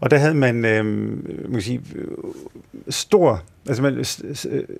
Og 0.01 0.11
der 0.11 0.17
havde 0.17 0.33
man, 0.33 0.65
øh, 0.65 0.85
man 0.85 1.51
kan 1.51 1.61
sige, 1.61 1.81
stor, 2.89 3.43
altså 3.67 3.83
man, 3.83 4.05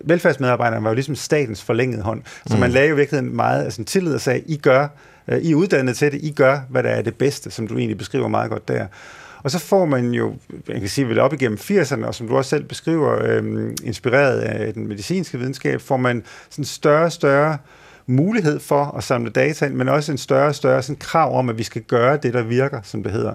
velfærdsmedarbejderne 0.01 0.83
var 0.83 0.89
jo 0.89 0.93
ligesom 0.93 1.15
statens 1.15 1.63
forlængede 1.63 2.01
hånd. 2.01 2.21
Så 2.47 2.53
mm. 2.53 2.59
man 2.59 2.71
lagde 2.71 2.89
jo 2.89 2.95
virkelig 2.95 3.23
meget 3.23 3.63
altså, 3.63 3.83
tillid 3.83 4.13
og 4.13 4.21
sagde, 4.21 4.39
I 4.39 4.57
gør, 4.57 4.87
øh, 5.27 5.37
I 5.37 5.51
er 5.51 5.55
uddannet 5.55 5.97
til 5.97 6.11
det, 6.11 6.19
I 6.23 6.31
gør, 6.31 6.59
hvad 6.69 6.83
der 6.83 6.89
er 6.89 7.01
det 7.01 7.15
bedste, 7.15 7.51
som 7.51 7.67
du 7.67 7.77
egentlig 7.77 7.97
beskriver 7.97 8.27
meget 8.27 8.51
godt 8.51 8.67
der. 8.67 8.87
Og 9.43 9.51
så 9.51 9.59
får 9.59 9.85
man 9.85 10.11
jo, 10.11 10.33
jeg 10.67 10.79
kan 10.79 10.89
sige 10.89 11.07
vel 11.07 11.19
op 11.19 11.33
igennem 11.33 11.57
80'erne, 11.61 12.05
og 12.05 12.15
som 12.15 12.27
du 12.27 12.37
også 12.37 12.49
selv 12.49 12.63
beskriver, 12.63 13.23
øh, 13.23 13.73
inspireret 13.83 14.39
af 14.39 14.73
den 14.73 14.87
medicinske 14.87 15.37
videnskab, 15.37 15.81
får 15.81 15.97
man 15.97 16.23
sådan 16.49 16.65
større 16.65 17.05
og 17.05 17.11
større 17.11 17.57
mulighed 18.07 18.59
for 18.59 18.85
at 18.97 19.03
samle 19.03 19.31
data 19.31 19.65
ind, 19.65 19.73
men 19.73 19.89
også 19.89 20.11
en 20.11 20.17
større 20.17 20.47
og 20.47 20.55
større 20.55 20.81
sådan 20.81 20.99
krav 20.99 21.37
om, 21.37 21.49
at 21.49 21.57
vi 21.57 21.63
skal 21.63 21.81
gøre 21.81 22.17
det, 22.17 22.33
der 22.33 22.41
virker, 22.41 22.81
som 22.83 23.03
det 23.03 23.11
hedder. 23.11 23.33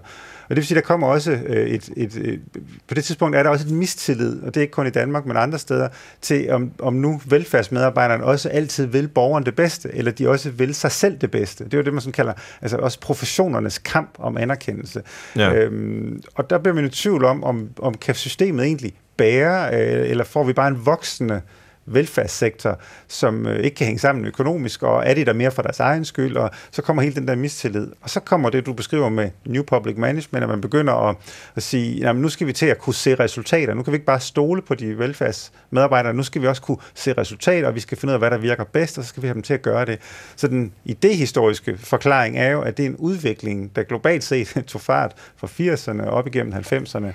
Og 0.48 0.50
det 0.50 0.56
vil 0.56 0.66
sige, 0.66 0.76
der 0.76 0.82
kommer 0.82 1.06
også 1.06 1.32
øh, 1.32 1.66
et, 1.66 1.90
et, 1.96 2.16
et, 2.16 2.40
på 2.88 2.94
det 2.94 3.04
tidspunkt 3.04 3.36
er 3.36 3.42
der 3.42 3.50
også 3.50 3.66
et 3.66 3.72
mistillid, 3.72 4.42
og 4.42 4.46
det 4.46 4.56
er 4.56 4.60
ikke 4.60 4.72
kun 4.72 4.86
i 4.86 4.90
Danmark, 4.90 5.26
men 5.26 5.36
andre 5.36 5.58
steder, 5.58 5.88
til 6.20 6.50
om, 6.50 6.72
om 6.78 6.94
nu 6.94 7.20
velfærdsmedarbejderne 7.26 8.24
også 8.24 8.48
altid 8.48 8.86
vil 8.86 9.08
borgeren 9.08 9.46
det 9.46 9.56
bedste, 9.56 9.90
eller 9.94 10.12
de 10.12 10.28
også 10.28 10.50
vil 10.50 10.74
sig 10.74 10.92
selv 10.92 11.18
det 11.18 11.30
bedste. 11.30 11.64
Det 11.64 11.74
er 11.74 11.78
jo 11.78 11.84
det, 11.84 11.92
man 11.92 12.00
sådan 12.00 12.12
kalder 12.12 12.32
altså 12.62 12.76
også 12.76 13.00
professionernes 13.00 13.78
kamp 13.78 14.10
om 14.18 14.36
anerkendelse. 14.36 15.02
Ja. 15.36 15.54
Øhm, 15.54 16.22
og 16.34 16.50
der 16.50 16.58
bliver 16.58 16.74
man 16.74 16.84
i 16.84 16.88
tvivl 16.88 17.24
om, 17.24 17.44
om, 17.44 17.68
om 17.78 17.94
kan 17.94 18.14
systemet 18.14 18.64
egentlig 18.64 18.94
bære, 19.16 19.74
øh, 19.74 20.10
eller 20.10 20.24
får 20.24 20.44
vi 20.44 20.52
bare 20.52 20.68
en 20.68 20.86
voksende 20.86 21.40
velfærdssektor, 21.86 22.78
som 23.08 23.46
øh, 23.46 23.60
ikke 23.60 23.74
kan 23.74 23.86
hænge 23.86 23.98
sammen 23.98 24.24
økonomisk, 24.24 24.82
og 24.82 25.02
er 25.06 25.14
det 25.14 25.26
der 25.26 25.32
mere 25.32 25.50
for 25.50 25.62
deres 25.62 25.80
egen 25.80 26.04
skyld, 26.04 26.36
og 26.36 26.50
så 26.70 26.82
kommer 26.82 27.02
hele 27.02 27.14
den 27.14 27.28
der 27.28 27.34
mistillid. 27.34 27.88
Og 28.00 28.10
så 28.10 28.20
kommer 28.20 28.50
det, 28.50 28.66
du 28.66 28.72
beskriver 28.72 29.08
med 29.08 29.30
New 29.46 29.62
Public 29.62 29.96
Management, 29.96 30.42
at 30.42 30.48
man 30.48 30.60
begynder 30.60 30.94
at, 30.94 31.16
at 31.56 31.62
sige, 31.62 31.98
jamen, 31.98 32.22
nu 32.22 32.28
skal 32.28 32.46
vi 32.46 32.52
til 32.52 32.66
at 32.66 32.78
kunne 32.78 32.94
se 32.94 33.14
resultater. 33.14 33.74
Nu 33.74 33.82
kan 33.82 33.92
vi 33.92 33.96
ikke 33.96 34.06
bare 34.06 34.20
stole 34.20 34.62
på 34.62 34.74
de 34.74 34.98
velfærdsmedarbejdere, 34.98 36.14
nu 36.14 36.22
skal 36.22 36.42
vi 36.42 36.46
også 36.46 36.62
kunne 36.62 36.78
se 36.94 37.12
resultater, 37.12 37.68
og 37.68 37.74
vi 37.74 37.80
skal 37.80 37.98
finde 37.98 38.10
ud 38.10 38.14
af, 38.14 38.20
hvad 38.20 38.30
der 38.30 38.38
virker 38.38 38.64
bedst, 38.64 38.98
og 38.98 39.04
så 39.04 39.08
skal 39.08 39.22
vi 39.22 39.26
have 39.26 39.34
dem 39.34 39.42
til 39.42 39.54
at 39.54 39.62
gøre 39.62 39.84
det. 39.84 39.98
Så 40.36 40.48
den 40.48 40.72
idehistoriske 40.84 41.78
forklaring 41.78 42.38
er 42.38 42.50
jo, 42.50 42.60
at 42.60 42.76
det 42.76 42.82
er 42.82 42.88
en 42.90 42.96
udvikling, 42.96 43.76
der 43.76 43.82
globalt 43.82 44.24
set 44.24 44.48
tog 44.66 44.80
fart 44.80 45.12
fra 45.36 45.46
80'erne 45.46 46.08
op 46.08 46.26
igennem 46.26 46.52
90'erne. 46.52 47.06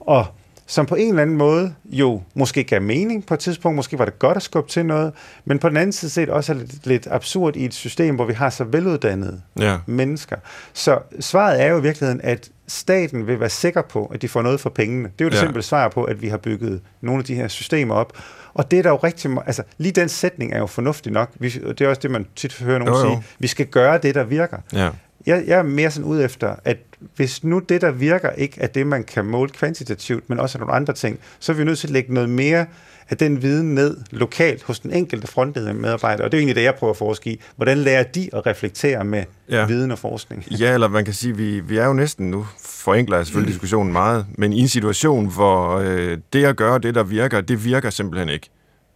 Og 0.00 0.26
som 0.66 0.86
på 0.86 0.94
en 0.94 1.08
eller 1.08 1.22
anden 1.22 1.36
måde 1.36 1.74
jo 1.84 2.22
måske 2.34 2.64
gav 2.64 2.82
mening 2.82 3.26
på 3.26 3.34
et 3.34 3.40
tidspunkt, 3.40 3.76
måske 3.76 3.98
var 3.98 4.04
det 4.04 4.18
godt 4.18 4.36
at 4.36 4.42
skubbe 4.42 4.70
til 4.70 4.86
noget, 4.86 5.12
men 5.44 5.58
på 5.58 5.68
den 5.68 5.76
anden 5.76 5.92
side 5.92 6.10
set 6.10 6.28
også 6.28 6.52
er 6.52 6.56
lidt, 6.56 6.86
lidt 6.86 7.08
absurd 7.10 7.56
i 7.56 7.64
et 7.64 7.74
system, 7.74 8.14
hvor 8.14 8.24
vi 8.24 8.32
har 8.32 8.50
så 8.50 8.64
veluddannede 8.64 9.40
ja. 9.58 9.78
mennesker. 9.86 10.36
Så 10.72 10.98
svaret 11.20 11.62
er 11.62 11.66
jo 11.66 11.78
i 11.78 11.82
virkeligheden, 11.82 12.20
at 12.24 12.50
staten 12.68 13.26
vil 13.26 13.40
være 13.40 13.50
sikker 13.50 13.82
på, 13.82 14.06
at 14.06 14.22
de 14.22 14.28
får 14.28 14.42
noget 14.42 14.60
for 14.60 14.70
pengene. 14.70 15.08
Det 15.18 15.20
er 15.20 15.24
jo 15.24 15.28
det 15.30 15.36
ja. 15.36 15.40
simple 15.40 15.62
svar 15.62 15.88
på, 15.88 16.04
at 16.04 16.22
vi 16.22 16.28
har 16.28 16.36
bygget 16.36 16.80
nogle 17.00 17.18
af 17.18 17.24
de 17.24 17.34
her 17.34 17.48
systemer 17.48 17.94
op. 17.94 18.12
Og 18.54 18.70
det 18.70 18.78
er 18.78 18.82
der 18.82 18.90
jo 18.90 18.96
rigtig 18.96 19.30
altså 19.46 19.62
lige 19.78 19.92
den 19.92 20.08
sætning 20.08 20.52
er 20.52 20.58
jo 20.58 20.66
fornuftig 20.66 21.12
nok. 21.12 21.30
Vi, 21.38 21.48
det 21.48 21.80
er 21.80 21.88
også 21.88 22.00
det, 22.00 22.10
man 22.10 22.26
tit 22.36 22.58
hører 22.58 22.78
nogen 22.78 22.94
jo, 22.94 23.08
jo. 23.08 23.14
sige. 23.14 23.24
Vi 23.38 23.46
skal 23.46 23.66
gøre 23.66 23.98
det, 23.98 24.14
der 24.14 24.24
virker. 24.24 24.56
Ja. 24.72 24.90
Jeg, 25.26 25.44
jeg 25.46 25.58
er 25.58 25.62
mere 25.62 25.90
sådan 25.90 26.08
ud 26.08 26.22
efter, 26.22 26.54
at 26.64 26.76
hvis 27.16 27.44
nu 27.44 27.58
det, 27.58 27.80
der 27.80 27.90
virker, 27.90 28.30
ikke 28.30 28.60
er 28.60 28.66
det, 28.66 28.86
man 28.86 29.04
kan 29.04 29.24
måle 29.24 29.50
kvantitativt, 29.50 30.30
men 30.30 30.40
også 30.40 30.58
nogle 30.58 30.74
andre 30.74 30.92
ting, 30.92 31.18
så 31.38 31.52
er 31.52 31.56
vi 31.56 31.64
nødt 31.64 31.78
til 31.78 31.86
at 31.86 31.92
lægge 31.92 32.14
noget 32.14 32.30
mere 32.30 32.66
af 33.10 33.16
den 33.16 33.42
viden 33.42 33.74
ned 33.74 33.96
lokalt 34.10 34.62
hos 34.62 34.80
den 34.80 34.92
enkelte 34.92 35.26
frontledende 35.26 35.74
medarbejder. 35.74 36.24
Og 36.24 36.32
det 36.32 36.38
er 36.38 36.40
egentlig 36.40 36.56
det, 36.56 36.62
jeg 36.62 36.74
prøver 36.74 36.90
at 36.90 36.96
forske 36.96 37.30
i. 37.30 37.40
Hvordan 37.56 37.78
lærer 37.78 38.02
de 38.02 38.30
at 38.32 38.46
reflektere 38.46 39.04
med 39.04 39.24
ja. 39.50 39.66
viden 39.66 39.90
og 39.90 39.98
forskning? 39.98 40.44
Ja, 40.50 40.74
eller 40.74 40.88
man 40.88 41.04
kan 41.04 41.14
sige, 41.14 41.36
vi, 41.36 41.60
vi 41.60 41.76
er 41.76 41.86
jo 41.86 41.92
næsten 41.92 42.30
nu, 42.30 42.46
forenkler 42.60 43.16
jeg 43.16 43.26
selvfølgelig 43.26 43.50
mm. 43.50 43.52
diskussionen 43.52 43.92
meget, 43.92 44.26
men 44.38 44.52
i 44.52 44.60
en 44.60 44.68
situation, 44.68 45.26
hvor 45.26 45.78
øh, 45.78 46.18
det 46.32 46.44
at 46.44 46.56
gøre 46.56 46.78
det, 46.78 46.94
der 46.94 47.02
virker, 47.02 47.40
det 47.40 47.64
virker 47.64 47.90
simpelthen 47.90 48.28
ikke. 48.28 48.50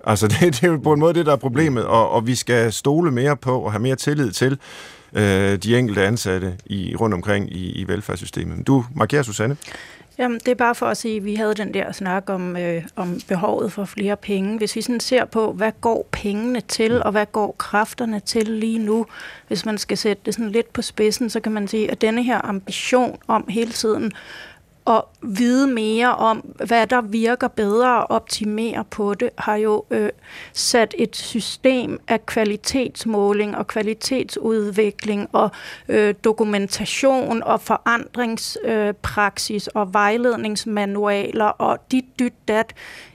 Altså 0.05 0.29
det, 0.41 0.41
det 0.41 0.65
er 0.65 0.69
jo 0.69 0.77
på 0.79 0.93
en 0.93 1.01
måde 1.01 1.15
det, 1.15 1.27
der 1.27 1.33
er 1.33 1.37
problemet, 1.37 1.85
og, 1.85 2.11
og 2.11 2.27
vi 2.27 2.35
skal 2.35 2.73
stole 2.73 3.11
mere 3.11 3.37
på 3.37 3.61
og 3.61 3.73
have 3.73 3.83
mere 3.83 3.97
tillid 3.97 4.31
til, 4.31 4.59
øh, 5.17 5.57
de 5.57 5.79
enkelte 5.79 6.03
ansatte 6.03 6.57
i, 6.67 6.97
rundt 6.97 7.15
omkring 7.15 7.53
i, 7.53 7.73
i 7.73 7.89
velfærdssystemet. 7.89 8.67
Du 8.67 8.85
markerer, 8.95 9.23
Susanne? 9.23 9.57
Jamen, 10.19 10.39
det 10.39 10.49
er 10.49 10.55
bare 10.55 10.75
for 10.75 10.87
at 10.87 10.97
sige, 10.97 11.17
at 11.17 11.25
vi 11.25 11.35
havde 11.35 11.55
den 11.55 11.75
der 11.75 11.93
snak 11.93 12.31
om, 12.31 12.57
øh, 12.57 12.83
om 12.97 13.21
behovet 13.29 13.73
for 13.73 13.85
flere 13.85 14.17
penge. 14.17 14.59
Hvis 14.59 14.77
vi 14.77 14.83
sådan 14.83 15.01
ser 15.01 15.25
på, 15.25 15.53
hvad 15.53 15.73
går 15.81 16.09
pengene 16.13 16.61
til, 16.61 17.03
og 17.03 17.11
hvad 17.11 17.27
går 17.33 17.55
kræfterne 17.59 18.21
til 18.21 18.49
lige 18.49 18.79
nu, 18.79 19.07
hvis 19.49 19.67
man 19.67 19.79
skal 19.79 19.99
sætte 19.99 20.23
det 20.27 20.35
sådan 20.35 20.51
lidt 20.51 20.73
på 20.73 20.83
spidsen, 20.83 21.31
så 21.31 21.41
kan 21.41 21.53
man 21.53 21.69
sige, 21.69 21.91
at 21.91 22.01
denne 22.01 22.23
her 22.23 22.41
ambition 22.45 23.19
om 23.27 23.45
hele 23.49 23.73
tiden 23.73 24.13
at 24.87 25.03
vide 25.23 25.67
mere 25.67 26.17
om, 26.17 26.55
hvad 26.67 26.87
der 26.87 27.01
virker 27.01 27.49
bedre 27.49 28.07
og 28.07 28.11
optimere 28.11 28.85
på 28.85 29.15
det, 29.15 29.31
har 29.39 29.57
jo 29.57 29.85
øh, 29.91 30.11
sat 30.53 30.95
et 30.99 31.17
system 31.17 32.01
af 32.09 32.27
kvalitetsmåling 32.27 33.57
og 33.57 33.67
kvalitetsudvikling 33.67 35.29
og 35.33 35.51
øh, 35.89 36.15
dokumentation 36.25 37.43
og 37.43 37.61
forandringspraksis 37.61 39.69
øh, 39.69 39.81
og 39.81 39.95
vejledningsmanualer 39.95 41.45
og 41.45 41.79
dit 41.91 42.05
dyt 42.19 42.49
dat 42.49 42.75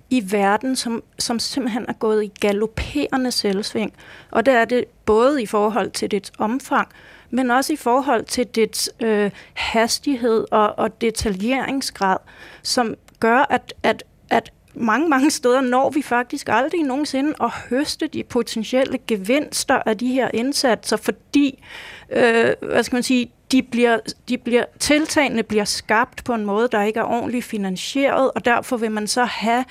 i 0.09 0.31
verden, 0.31 0.75
som, 0.75 1.03
som 1.19 1.39
simpelthen 1.39 1.85
er 1.87 1.93
gået 1.93 2.23
i 2.23 2.31
galopperende 2.39 3.31
selvsving. 3.31 3.93
Og 4.31 4.45
det 4.45 4.53
er 4.53 4.65
det 4.65 4.85
både 5.05 5.43
i 5.43 5.45
forhold 5.45 5.91
til 5.91 6.11
dit 6.11 6.31
omfang, 6.37 6.87
men 7.31 7.51
også 7.51 7.73
i 7.73 7.75
forhold 7.75 8.25
til 8.25 8.47
dets 8.47 8.89
øh, 8.99 9.31
hastighed 9.53 10.45
og, 10.51 10.79
og 10.79 11.01
detaljeringsgrad, 11.01 12.17
som 12.63 12.95
gør, 13.19 13.45
at, 13.49 13.73
at, 13.83 14.03
at 14.29 14.51
mange, 14.73 15.09
mange 15.09 15.31
steder 15.31 15.61
når 15.61 15.89
vi 15.89 16.01
faktisk 16.01 16.49
aldrig 16.49 16.83
nogensinde 16.83 17.33
at 17.41 17.49
høste 17.69 18.07
de 18.07 18.23
potentielle 18.23 18.97
gevinster 19.07 19.79
af 19.85 19.97
de 19.97 20.07
her 20.07 20.29
indsatser, 20.33 20.97
fordi, 20.97 21.63
øh, 22.09 22.53
hvad 22.61 22.83
skal 22.83 22.95
man 22.95 23.03
sige, 23.03 23.31
de 23.51 23.63
bliver, 23.63 23.99
de 24.29 24.37
bliver, 24.37 24.65
tiltagene 24.79 25.43
bliver 25.43 25.65
skabt 25.65 26.23
på 26.23 26.33
en 26.33 26.45
måde, 26.45 26.67
der 26.71 26.83
ikke 26.83 26.99
er 26.99 27.03
ordentligt 27.03 27.45
finansieret, 27.45 28.31
og 28.35 28.45
derfor 28.45 28.77
vil 28.77 28.91
man 28.91 29.07
så 29.07 29.23
have 29.23 29.65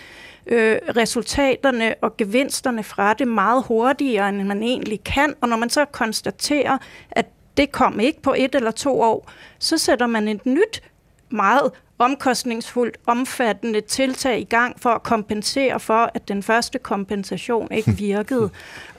øh, 0.46 0.78
resultaterne 0.96 1.94
og 2.00 2.16
gevinsterne 2.16 2.82
fra 2.82 3.14
det 3.14 3.28
meget 3.28 3.64
hurtigere, 3.66 4.28
end 4.28 4.42
man 4.42 4.62
egentlig 4.62 5.04
kan. 5.04 5.34
Og 5.40 5.48
når 5.48 5.56
man 5.56 5.70
så 5.70 5.84
konstaterer, 5.84 6.78
at 7.10 7.26
det 7.60 7.72
kom 7.72 8.00
ikke 8.00 8.22
på 8.22 8.34
et 8.38 8.54
eller 8.54 8.70
to 8.70 9.00
år, 9.00 9.30
så 9.58 9.78
sætter 9.78 10.06
man 10.06 10.28
et 10.28 10.46
nyt, 10.46 10.82
meget 11.30 11.70
omkostningsfuldt, 11.98 12.96
omfattende 13.06 13.80
tiltag 13.80 14.40
i 14.40 14.44
gang 14.44 14.80
for 14.80 14.90
at 14.90 15.02
kompensere 15.02 15.80
for, 15.80 16.10
at 16.14 16.28
den 16.28 16.42
første 16.42 16.78
kompensation 16.78 17.68
ikke 17.72 17.90
virkede. 18.08 18.50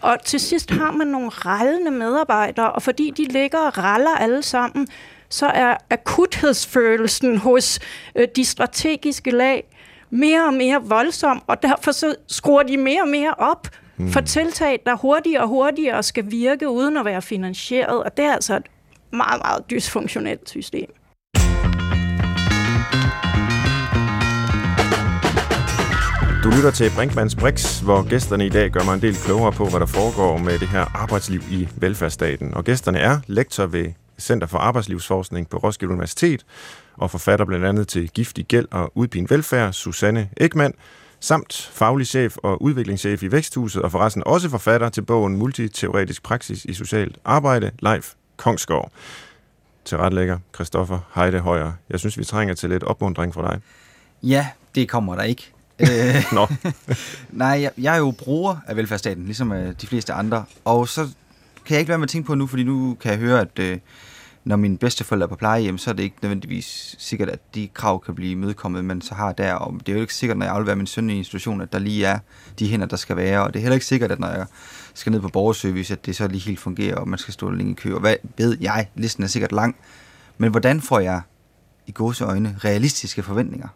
Og 0.01 0.17
til 0.25 0.39
sidst 0.39 0.71
har 0.71 0.91
man 0.91 1.07
nogle 1.07 1.29
rallende 1.29 1.91
medarbejdere, 1.91 2.71
og 2.71 2.81
fordi 2.81 3.13
de 3.17 3.25
ligger 3.25 3.59
og 3.59 3.77
raller 3.77 4.15
alle 4.15 4.43
sammen, 4.43 4.87
så 5.29 5.45
er 5.45 5.77
akuthedsfølelsen 5.89 7.37
hos 7.37 7.79
øh, 8.15 8.27
de 8.35 8.45
strategiske 8.45 9.31
lag 9.31 9.63
mere 10.09 10.45
og 10.45 10.53
mere 10.53 10.83
voldsom, 10.83 11.43
og 11.47 11.63
derfor 11.63 11.91
så 11.91 12.15
skruer 12.27 12.63
de 12.63 12.77
mere 12.77 13.01
og 13.01 13.07
mere 13.07 13.33
op 13.37 13.67
mm. 14.01 14.11
for 14.11 14.21
tiltag, 14.21 14.79
der 14.85 14.95
hurtigere 14.95 15.41
og 15.41 15.47
hurtigere 15.47 16.03
skal 16.03 16.31
virke 16.31 16.69
uden 16.69 16.97
at 16.97 17.05
være 17.05 17.21
finansieret, 17.21 18.03
og 18.03 18.17
det 18.17 18.25
er 18.25 18.33
altså 18.33 18.55
et 18.55 18.63
meget, 19.11 19.41
meget 19.45 19.63
dysfunktionelt 19.71 20.49
system. 20.49 20.93
Du 26.43 26.49
lytter 26.49 26.71
til 26.71 26.91
Brinkmanns 26.95 27.35
Brix, 27.35 27.79
hvor 27.79 28.09
gæsterne 28.09 28.45
i 28.45 28.49
dag 28.49 28.69
gør 28.69 28.83
mig 28.83 28.93
en 28.93 29.01
del 29.01 29.15
klogere 29.15 29.51
på, 29.51 29.65
hvad 29.65 29.79
der 29.79 29.85
foregår 29.85 30.37
med 30.37 30.59
det 30.59 30.67
her 30.67 30.85
arbejdsliv 30.95 31.41
i 31.51 31.67
velfærdsstaten. 31.75 32.53
Og 32.53 32.63
gæsterne 32.63 32.99
er 32.99 33.19
lektor 33.27 33.65
ved 33.65 33.85
Center 34.19 34.47
for 34.47 34.57
Arbejdslivsforskning 34.57 35.49
på 35.49 35.57
Roskilde 35.57 35.93
Universitet 35.93 36.45
og 36.97 37.11
forfatter 37.11 37.45
blandt 37.45 37.65
andet 37.65 37.87
til 37.87 38.09
Giftig 38.09 38.45
Gæld 38.45 38.67
og 38.71 38.91
Udpin 38.95 39.29
Velfærd, 39.29 39.73
Susanne 39.73 40.29
Ekman, 40.37 40.73
samt 41.21 41.69
faglig 41.73 42.07
chef 42.07 42.37
og 42.37 42.61
udviklingschef 42.61 43.23
i 43.23 43.31
Væksthuset, 43.31 43.81
og 43.81 43.91
forresten 43.91 44.23
også 44.25 44.49
forfatter 44.49 44.89
til 44.89 45.01
bogen 45.01 45.37
Multiteoretisk 45.37 46.23
Praksis 46.23 46.65
i 46.65 46.73
Socialt 46.73 47.17
Arbejde, 47.25 47.71
Leif 47.79 48.13
Kongsgaard. 48.37 48.91
Til 49.85 49.97
retlægger 49.97 50.39
Christoffer 50.55 50.99
Heide 51.15 51.39
Højer. 51.39 51.71
Jeg 51.89 51.99
synes, 51.99 52.17
vi 52.17 52.23
trænger 52.23 52.53
til 52.53 52.69
lidt 52.69 52.83
opmundring 52.83 53.33
fra 53.33 53.51
dig. 53.51 53.61
Ja, 54.23 54.47
det 54.75 54.89
kommer 54.89 55.15
der 55.15 55.23
ikke. 55.23 55.51
Nå. 56.35 56.47
Nej, 57.29 57.61
jeg, 57.61 57.71
jeg 57.77 57.93
er 57.93 57.99
jo 57.99 58.11
bruger 58.11 58.55
af 58.67 58.75
velfærdsstaten, 58.75 59.25
ligesom 59.25 59.51
øh, 59.51 59.73
de 59.81 59.87
fleste 59.87 60.13
andre. 60.13 60.43
Og 60.65 60.87
så 60.87 61.01
kan 61.65 61.73
jeg 61.73 61.79
ikke 61.79 61.89
være 61.89 61.97
med 61.97 62.05
at 62.05 62.09
tænke 62.09 62.27
på 62.27 62.35
nu, 62.35 62.47
fordi 62.47 62.63
nu 62.63 62.97
kan 63.01 63.11
jeg 63.11 63.19
høre, 63.19 63.41
at 63.41 63.59
øh, 63.59 63.77
når 64.43 64.55
mine 64.55 64.77
bedsteforældre 64.77 65.25
er 65.25 65.29
på 65.29 65.35
plejehjem, 65.35 65.77
så 65.77 65.89
er 65.89 65.93
det 65.93 66.03
ikke 66.03 66.15
nødvendigvis 66.21 66.95
sikkert, 66.99 67.29
at 67.29 67.39
de 67.55 67.67
krav 67.67 68.03
kan 68.03 68.15
blive 68.15 68.35
medkommet, 68.35 68.85
men 68.85 69.01
så 69.01 69.15
har 69.15 69.31
der, 69.31 69.53
og 69.53 69.79
det 69.79 69.89
er 69.89 69.93
jo 69.93 70.01
ikke 70.01 70.13
sikkert, 70.13 70.37
når 70.37 70.45
jeg 70.45 70.53
afleverer 70.53 70.75
min 70.75 70.87
søn 70.87 71.09
i 71.09 71.17
institution, 71.17 71.61
at 71.61 71.73
der 71.73 71.79
lige 71.79 72.05
er 72.05 72.19
de 72.59 72.67
hænder, 72.67 72.85
der 72.85 72.97
skal 72.97 73.15
være, 73.15 73.43
og 73.43 73.53
det 73.53 73.59
er 73.59 73.61
heller 73.61 73.73
ikke 73.73 73.85
sikkert, 73.85 74.11
at 74.11 74.19
når 74.19 74.27
jeg 74.27 74.45
skal 74.93 75.11
ned 75.11 75.19
på 75.19 75.29
borgerservice, 75.29 75.93
at 75.93 76.05
det 76.05 76.15
så 76.15 76.27
lige 76.27 76.41
helt 76.41 76.59
fungerer, 76.59 76.95
og 76.95 77.07
man 77.07 77.19
skal 77.19 77.33
stå 77.33 77.49
længe 77.49 77.71
i 77.71 77.75
kø, 77.75 77.93
og 77.93 77.99
hvad 77.99 78.15
ved 78.37 78.57
jeg, 78.61 78.87
listen 78.95 79.23
er 79.23 79.27
sikkert 79.27 79.51
lang, 79.51 79.75
men 80.37 80.51
hvordan 80.51 80.81
får 80.81 80.99
jeg 80.99 81.21
i 81.87 81.93
øjne 82.21 82.57
realistiske 82.63 83.23
forventninger? 83.23 83.67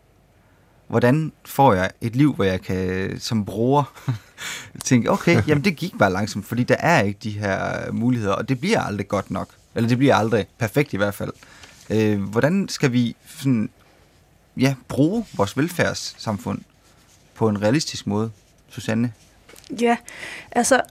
Hvordan 0.88 1.32
får 1.46 1.74
jeg 1.74 1.92
et 2.02 2.16
liv, 2.16 2.34
hvor 2.34 2.44
jeg 2.44 2.62
kan 2.62 3.14
som 3.20 3.46
bruger 3.46 3.94
tænke, 4.84 5.12
okay, 5.12 5.48
jamen 5.48 5.64
det 5.64 5.76
gik 5.76 5.98
bare 6.00 6.12
langsomt, 6.12 6.46
fordi 6.46 6.64
der 6.64 6.76
er 6.80 7.02
ikke 7.02 7.20
de 7.24 7.32
her 7.32 7.92
muligheder, 7.92 8.34
og 8.34 8.50
det 8.50 8.60
bliver 8.60 8.82
aldrig 8.82 9.08
godt 9.08 9.32
nok. 9.32 9.48
Eller 9.76 9.90
det 9.90 9.98
bliver 9.98 10.16
aldrig 10.16 10.48
perfekt 10.58 10.94
i 10.94 10.98
hvert 10.98 11.14
fald. 11.14 11.32
Øh, 11.90 12.22
hvordan 12.22 12.70
skal 12.70 12.92
vi 12.92 13.16
sådan, 13.26 13.70
ja, 14.58 14.76
bruge 14.88 15.26
vores 15.34 15.58
velfærdssamfund 15.58 16.62
på 17.34 17.50
en 17.50 17.62
realistisk 17.62 18.08
måde, 18.08 18.32
Susanne? 18.70 19.14
Ja, 19.82 19.98
altså 20.52 20.82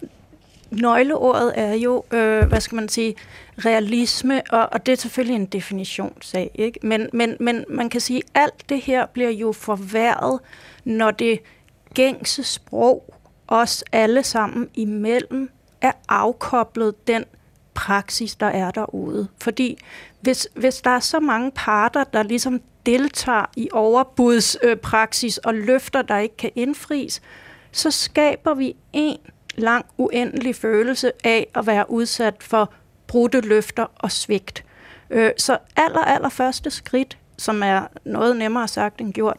nøgleordet 0.70 1.52
er 1.56 1.74
jo, 1.74 2.04
øh, 2.10 2.44
hvad 2.44 2.60
skal 2.60 2.76
man 2.76 2.88
sige, 2.88 3.14
realisme, 3.58 4.42
og, 4.50 4.68
og 4.72 4.86
det 4.86 4.92
er 4.92 4.96
selvfølgelig 4.96 5.34
en 5.34 5.46
definitionssag, 5.46 6.50
ikke? 6.54 6.78
Men, 6.82 7.08
men, 7.12 7.36
men 7.40 7.64
man 7.68 7.90
kan 7.90 8.00
sige, 8.00 8.22
at 8.34 8.42
alt 8.42 8.68
det 8.68 8.80
her 8.80 9.06
bliver 9.06 9.30
jo 9.30 9.52
forværret, 9.52 10.40
når 10.84 11.10
det 11.10 11.40
gængse 11.94 12.44
sprog, 12.44 13.14
os 13.48 13.84
alle 13.92 14.22
sammen 14.22 14.68
imellem, 14.74 15.50
er 15.80 15.92
afkoblet 16.08 17.06
den 17.06 17.24
praksis, 17.74 18.34
der 18.34 18.46
er 18.46 18.70
derude. 18.70 19.28
Fordi 19.40 19.78
hvis, 20.20 20.48
hvis 20.54 20.80
der 20.80 20.90
er 20.90 21.00
så 21.00 21.20
mange 21.20 21.50
parter, 21.54 22.04
der 22.04 22.22
ligesom 22.22 22.60
deltager 22.86 23.44
i 23.56 23.68
overbudspraksis 23.72 25.38
øh, 25.38 25.48
og 25.48 25.54
løfter, 25.54 26.02
der 26.02 26.18
ikke 26.18 26.36
kan 26.36 26.50
indfries, 26.54 27.22
så 27.72 27.90
skaber 27.90 28.54
vi 28.54 28.76
en 28.92 29.18
lang, 29.54 29.84
uendelig 29.98 30.56
følelse 30.56 31.12
af 31.24 31.46
at 31.54 31.66
være 31.66 31.90
udsat 31.90 32.34
for 32.40 32.72
brudte 33.06 33.40
løfter 33.40 33.86
og 33.94 34.12
svigt. 34.12 34.64
Øh, 35.10 35.30
så 35.36 35.58
aller, 35.76 36.04
aller 36.04 36.28
første 36.28 36.70
skridt, 36.70 37.18
som 37.38 37.62
er 37.62 37.82
noget 38.04 38.36
nemmere 38.36 38.68
sagt 38.68 39.00
end 39.00 39.12
gjort, 39.12 39.36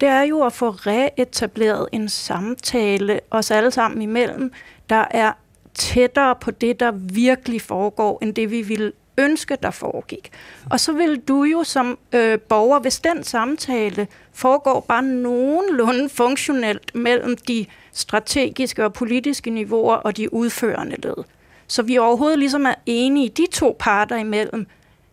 det 0.00 0.08
er 0.08 0.22
jo 0.22 0.42
at 0.42 0.52
få 0.52 0.70
reetableret 0.70 1.88
en 1.92 2.08
samtale 2.08 3.20
os 3.30 3.50
alle 3.50 3.70
sammen 3.70 4.02
imellem, 4.02 4.52
der 4.90 5.04
er 5.10 5.32
tættere 5.78 6.36
på 6.40 6.50
det, 6.50 6.80
der 6.80 6.90
virkelig 6.92 7.62
foregår, 7.62 8.18
end 8.22 8.34
det 8.34 8.50
vi 8.50 8.62
ville 8.62 8.92
ønske, 9.18 9.56
der 9.62 9.70
foregik. 9.70 10.30
Og 10.70 10.80
så 10.80 10.92
vil 10.92 11.20
du 11.28 11.44
jo 11.44 11.64
som 11.64 11.98
øh, 12.12 12.38
borger, 12.40 12.78
hvis 12.78 12.98
den 12.98 13.24
samtale 13.24 14.08
foregår 14.32 14.80
bare 14.80 15.02
nogenlunde 15.02 16.08
funktionelt 16.08 16.94
mellem 16.94 17.36
de 17.36 17.66
strategiske 17.92 18.84
og 18.84 18.92
politiske 18.92 19.50
niveauer 19.50 19.94
og 19.94 20.16
de 20.16 20.32
udførende 20.32 20.96
led. 21.02 21.24
Så 21.66 21.82
vi 21.82 21.98
overhovedet 21.98 22.38
ligesom 22.38 22.66
er 22.66 22.74
enige, 22.86 23.28
de 23.28 23.46
to 23.52 23.76
parter 23.78 24.16
imellem, 24.16 24.66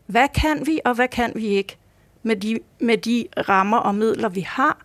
hvad 0.05 0.27
kan 0.41 0.67
vi 0.67 0.79
og 0.85 0.93
hvad 0.93 1.07
kan 1.07 1.31
vi 1.35 1.47
ikke 1.47 1.77
med 2.23 2.35
de, 2.35 2.59
med 2.79 2.97
de 2.97 3.25
rammer 3.49 3.77
og 3.77 3.95
midler, 3.95 4.29
vi 4.29 4.41
har, 4.41 4.77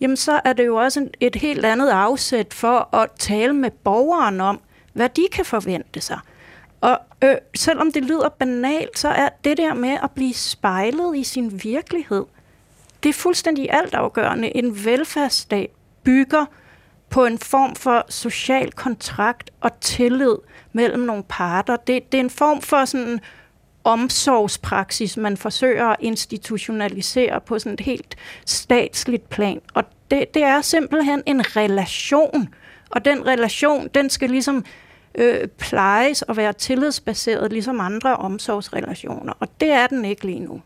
jamen 0.00 0.16
så 0.16 0.40
er 0.44 0.52
det 0.52 0.66
jo 0.66 0.76
også 0.76 1.08
et 1.20 1.36
helt 1.36 1.64
andet 1.64 1.88
afsæt 1.88 2.54
for 2.54 2.94
at 2.94 3.10
tale 3.18 3.52
med 3.52 3.70
borgeren 3.70 4.40
om, 4.40 4.60
hvad 4.96 5.08
de 5.08 5.26
kan 5.32 5.44
forvente 5.44 6.00
sig. 6.00 6.18
Og 6.80 6.98
øh, 7.24 7.36
selvom 7.54 7.92
det 7.92 8.04
lyder 8.04 8.28
banalt, 8.28 8.98
så 8.98 9.08
er 9.08 9.28
det 9.44 9.56
der 9.56 9.74
med 9.74 9.98
at 10.02 10.10
blive 10.10 10.34
spejlet 10.34 11.16
i 11.16 11.24
sin 11.24 11.60
virkelighed, 11.64 12.24
det 13.02 13.08
er 13.08 13.12
fuldstændig 13.12 13.72
altafgørende. 13.72 14.56
En 14.56 14.84
velfærdsstat 14.84 15.70
bygger 16.04 16.44
på 17.10 17.24
en 17.24 17.38
form 17.38 17.74
for 17.74 18.04
social 18.08 18.72
kontrakt 18.72 19.50
og 19.60 19.80
tillid 19.80 20.36
mellem 20.72 21.00
nogle 21.00 21.24
parter. 21.28 21.76
Det, 21.76 22.12
det 22.12 22.18
er 22.18 22.24
en 22.24 22.30
form 22.30 22.62
for 22.62 22.84
sådan 22.84 23.20
omsorgspraksis, 23.84 25.16
man 25.16 25.36
forsøger 25.36 25.86
at 25.86 25.96
institutionalisere 26.00 27.40
på 27.40 27.58
sådan 27.58 27.72
et 27.72 27.80
helt 27.80 28.16
statsligt 28.46 29.28
plan. 29.28 29.60
Og 29.74 29.84
det, 30.10 30.34
det 30.34 30.42
er 30.42 30.60
simpelthen 30.60 31.22
en 31.26 31.56
relation, 31.56 32.54
og 32.90 33.04
den 33.04 33.26
relation, 33.26 33.88
den 33.94 34.10
skal 34.10 34.30
ligesom 34.30 34.64
øh, 35.18 35.48
plejes 35.48 36.22
og 36.22 36.36
være 36.36 36.52
tillidsbaseret, 36.52 37.52
ligesom 37.52 37.80
andre 37.80 38.16
omsorgsrelationer. 38.16 39.32
Og 39.40 39.48
det 39.60 39.68
er 39.68 39.86
den 39.86 40.04
ikke 40.04 40.26
lige 40.26 40.40
nu. 40.40 40.62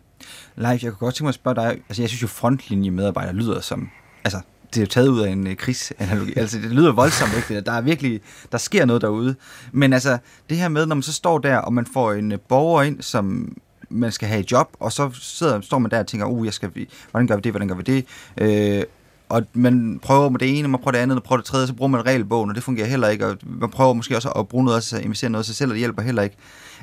Leif, 0.57 0.83
jeg 0.83 0.93
kunne 0.93 1.07
godt 1.07 1.15
tænke 1.15 1.25
mig 1.25 1.29
at 1.29 1.35
spørge 1.35 1.55
dig, 1.55 1.83
altså 1.89 2.03
jeg 2.03 2.09
synes 2.09 2.23
jo 2.23 2.27
frontlinjemedarbejdere 2.27 3.35
lyder 3.35 3.61
som, 3.61 3.91
altså 4.25 4.41
det 4.75 4.77
er 4.77 4.81
jo 4.81 4.87
taget 4.87 5.09
ud 5.09 5.21
af 5.21 5.31
en 5.31 5.47
øh, 5.47 5.57
krigsanalogi. 5.57 6.33
Altså, 6.37 6.59
det 6.59 6.71
lyder 6.71 6.93
voldsomt, 6.93 7.37
ikke? 7.37 7.61
Der 7.61 7.73
er 7.73 7.81
virkelig, 7.81 8.21
der 8.53 8.59
sker 8.59 8.85
noget 8.85 9.03
derude. 9.03 9.35
Men 9.73 9.93
altså, 9.93 10.19
det 10.51 10.57
her 10.57 10.69
med, 10.69 10.87
når 10.87 10.95
man 10.95 11.03
så 11.03 11.13
står 11.13 11.39
der, 11.39 11.57
og 11.57 11.73
man 11.73 11.87
får 11.87 12.13
en 12.13 12.33
øh, 12.33 12.39
borger 12.49 12.83
ind, 12.83 13.03
som 13.03 13.57
man 13.91 14.13
skal 14.13 14.29
have 14.29 14.41
et 14.41 14.53
job, 14.53 14.77
og 14.81 14.93
så 14.93 15.11
sidder, 15.13 15.61
står 15.61 15.79
man 15.79 15.91
der 15.91 15.99
og 15.99 16.07
tænker, 16.07 16.27
uh, 16.27 16.47
jeg 16.47 16.53
skal, 16.53 16.71
hvordan 17.11 17.27
gør 17.27 17.37
vi 17.37 17.41
det, 17.41 17.53
hvordan 17.53 17.69
gør 17.69 17.75
vi 17.75 17.83
det? 17.83 18.07
Øh, 18.41 18.85
og 19.31 19.43
man 19.53 19.99
prøver 20.03 20.29
med 20.29 20.39
det 20.39 20.59
ene, 20.59 20.69
man 20.69 20.81
prøver 20.81 20.93
det 20.93 20.99
andet, 20.99 21.17
man 21.17 21.23
prøver 21.23 21.37
det 21.37 21.47
tredje, 21.47 21.67
så 21.67 21.75
bruger 21.75 21.89
man 21.89 22.07
regelbogen, 22.07 22.51
og 22.51 22.55
det 22.57 22.63
fungerer 22.63 22.87
heller 22.87 23.09
ikke, 23.09 23.27
og 23.27 23.37
man 23.43 23.71
prøver 23.71 23.93
måske 23.93 24.17
også 24.17 24.31
at 24.31 24.49
bruge 24.49 24.65
noget 24.65 24.93
af 24.93 25.05
investere 25.05 25.31
noget 25.31 25.43
af 25.43 25.47
sig 25.47 25.55
selv, 25.55 25.71
og 25.71 25.75
det 25.75 25.79
hjælper 25.79 26.03
heller 26.03 26.23
ikke. 26.23 26.37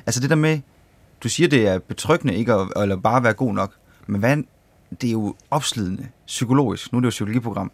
Altså 0.06 0.20
det 0.20 0.30
der 0.30 0.36
med, 0.36 0.60
du 1.22 1.28
siger, 1.28 1.48
det 1.48 1.68
er 1.68 1.78
betryggende, 1.78 2.34
ikke? 2.34 2.52
At, 2.52 2.82
eller 2.82 2.96
bare 2.96 3.22
være 3.22 3.32
god 3.32 3.54
nok, 3.54 3.72
men 4.06 4.20
hvad, 4.20 4.36
det 5.00 5.08
er 5.08 5.12
jo 5.12 5.34
opslidende, 5.50 6.08
psykologisk, 6.26 6.92
nu 6.92 6.96
er 6.96 7.00
det 7.00 7.04
jo 7.04 7.08
et 7.08 7.12
psykologiprogram, 7.12 7.70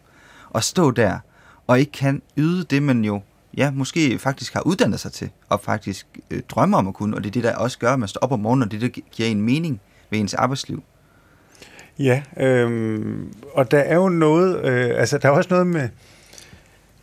at 0.55 0.63
stå 0.63 0.91
der 0.91 1.19
og 1.67 1.79
ikke 1.79 1.91
kan 1.91 2.21
yde 2.37 2.63
det, 2.63 2.83
man 2.83 3.05
jo 3.05 3.21
ja, 3.57 3.71
måske 3.71 4.19
faktisk 4.19 4.53
har 4.53 4.61
uddannet 4.61 4.99
sig 4.99 5.11
til, 5.11 5.29
og 5.49 5.59
faktisk 5.59 6.07
øh, 6.31 6.41
drømmer 6.49 6.77
om 6.77 6.87
at 6.87 6.93
kunne, 6.93 7.15
og 7.15 7.23
det 7.23 7.29
er 7.29 7.31
det, 7.31 7.43
der 7.43 7.55
også 7.55 7.79
gør, 7.79 7.93
at 7.93 7.99
man 7.99 8.07
står 8.07 8.19
op 8.19 8.31
om 8.31 8.39
morgenen, 8.39 8.63
og 8.63 8.71
det, 8.71 8.81
der 8.81 8.87
giver 8.87 9.29
en 9.29 9.41
mening 9.41 9.81
ved 10.09 10.19
ens 10.19 10.33
arbejdsliv. 10.33 10.83
Ja, 11.99 12.21
øhm, 12.37 13.33
og 13.53 13.71
der 13.71 13.79
er 13.79 13.95
jo 13.95 14.09
noget, 14.09 14.65
øh, 14.65 14.91
altså 14.99 15.17
der 15.17 15.29
er 15.29 15.33
også 15.33 15.49
noget 15.49 15.67
med, 15.67 15.89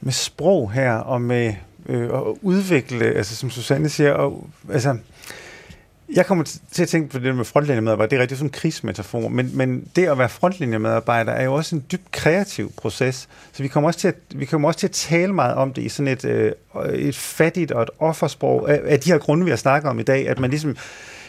med 0.00 0.12
sprog 0.12 0.72
her, 0.72 0.94
og 0.94 1.20
med 1.20 1.54
øh, 1.88 2.04
at 2.04 2.22
udvikle, 2.42 3.04
altså 3.04 3.36
som 3.36 3.50
Susanne 3.50 3.88
siger, 3.88 4.12
og, 4.12 4.46
altså, 4.72 4.96
jeg 6.14 6.26
kommer 6.26 6.44
til 6.72 6.82
at 6.82 6.88
tænke 6.88 7.08
på 7.10 7.18
det 7.18 7.36
med 7.36 7.44
frontlinjemedarbejder, 7.44 8.08
det 8.08 8.16
er 8.16 8.20
rigtig 8.20 8.38
sådan 8.38 8.48
en 8.48 8.52
krigsmetafor, 8.52 9.28
men, 9.28 9.56
men 9.56 9.88
det 9.96 10.06
at 10.06 10.18
være 10.18 10.28
frontlinjemedarbejder 10.28 11.32
er 11.32 11.44
jo 11.44 11.54
også 11.54 11.76
en 11.76 11.84
dybt 11.92 12.10
kreativ 12.10 12.72
proces, 12.76 13.28
så 13.52 13.62
vi 13.62 13.68
kommer 13.68 13.88
også 13.88 14.00
til 14.00 14.08
at, 14.08 14.16
vi 14.34 14.44
kommer 14.44 14.68
også 14.68 14.80
til 14.80 14.86
at 14.86 14.92
tale 14.92 15.32
meget 15.32 15.54
om 15.54 15.72
det 15.72 15.82
i 15.82 15.88
sådan 15.88 16.12
et, 16.12 16.24
øh, 16.24 16.52
et 16.92 17.16
fattigt 17.16 17.72
og 17.72 17.82
et 17.82 17.90
offersprog 17.98 18.70
af, 18.70 18.80
af 18.84 19.00
de 19.00 19.10
her 19.10 19.18
grunde, 19.18 19.44
vi 19.44 19.50
har 19.50 19.56
snakket 19.56 19.90
om 19.90 19.98
i 19.98 20.02
dag, 20.02 20.28
at 20.28 20.38
man 20.38 20.50
ligesom 20.50 20.70
øh, 20.70 20.76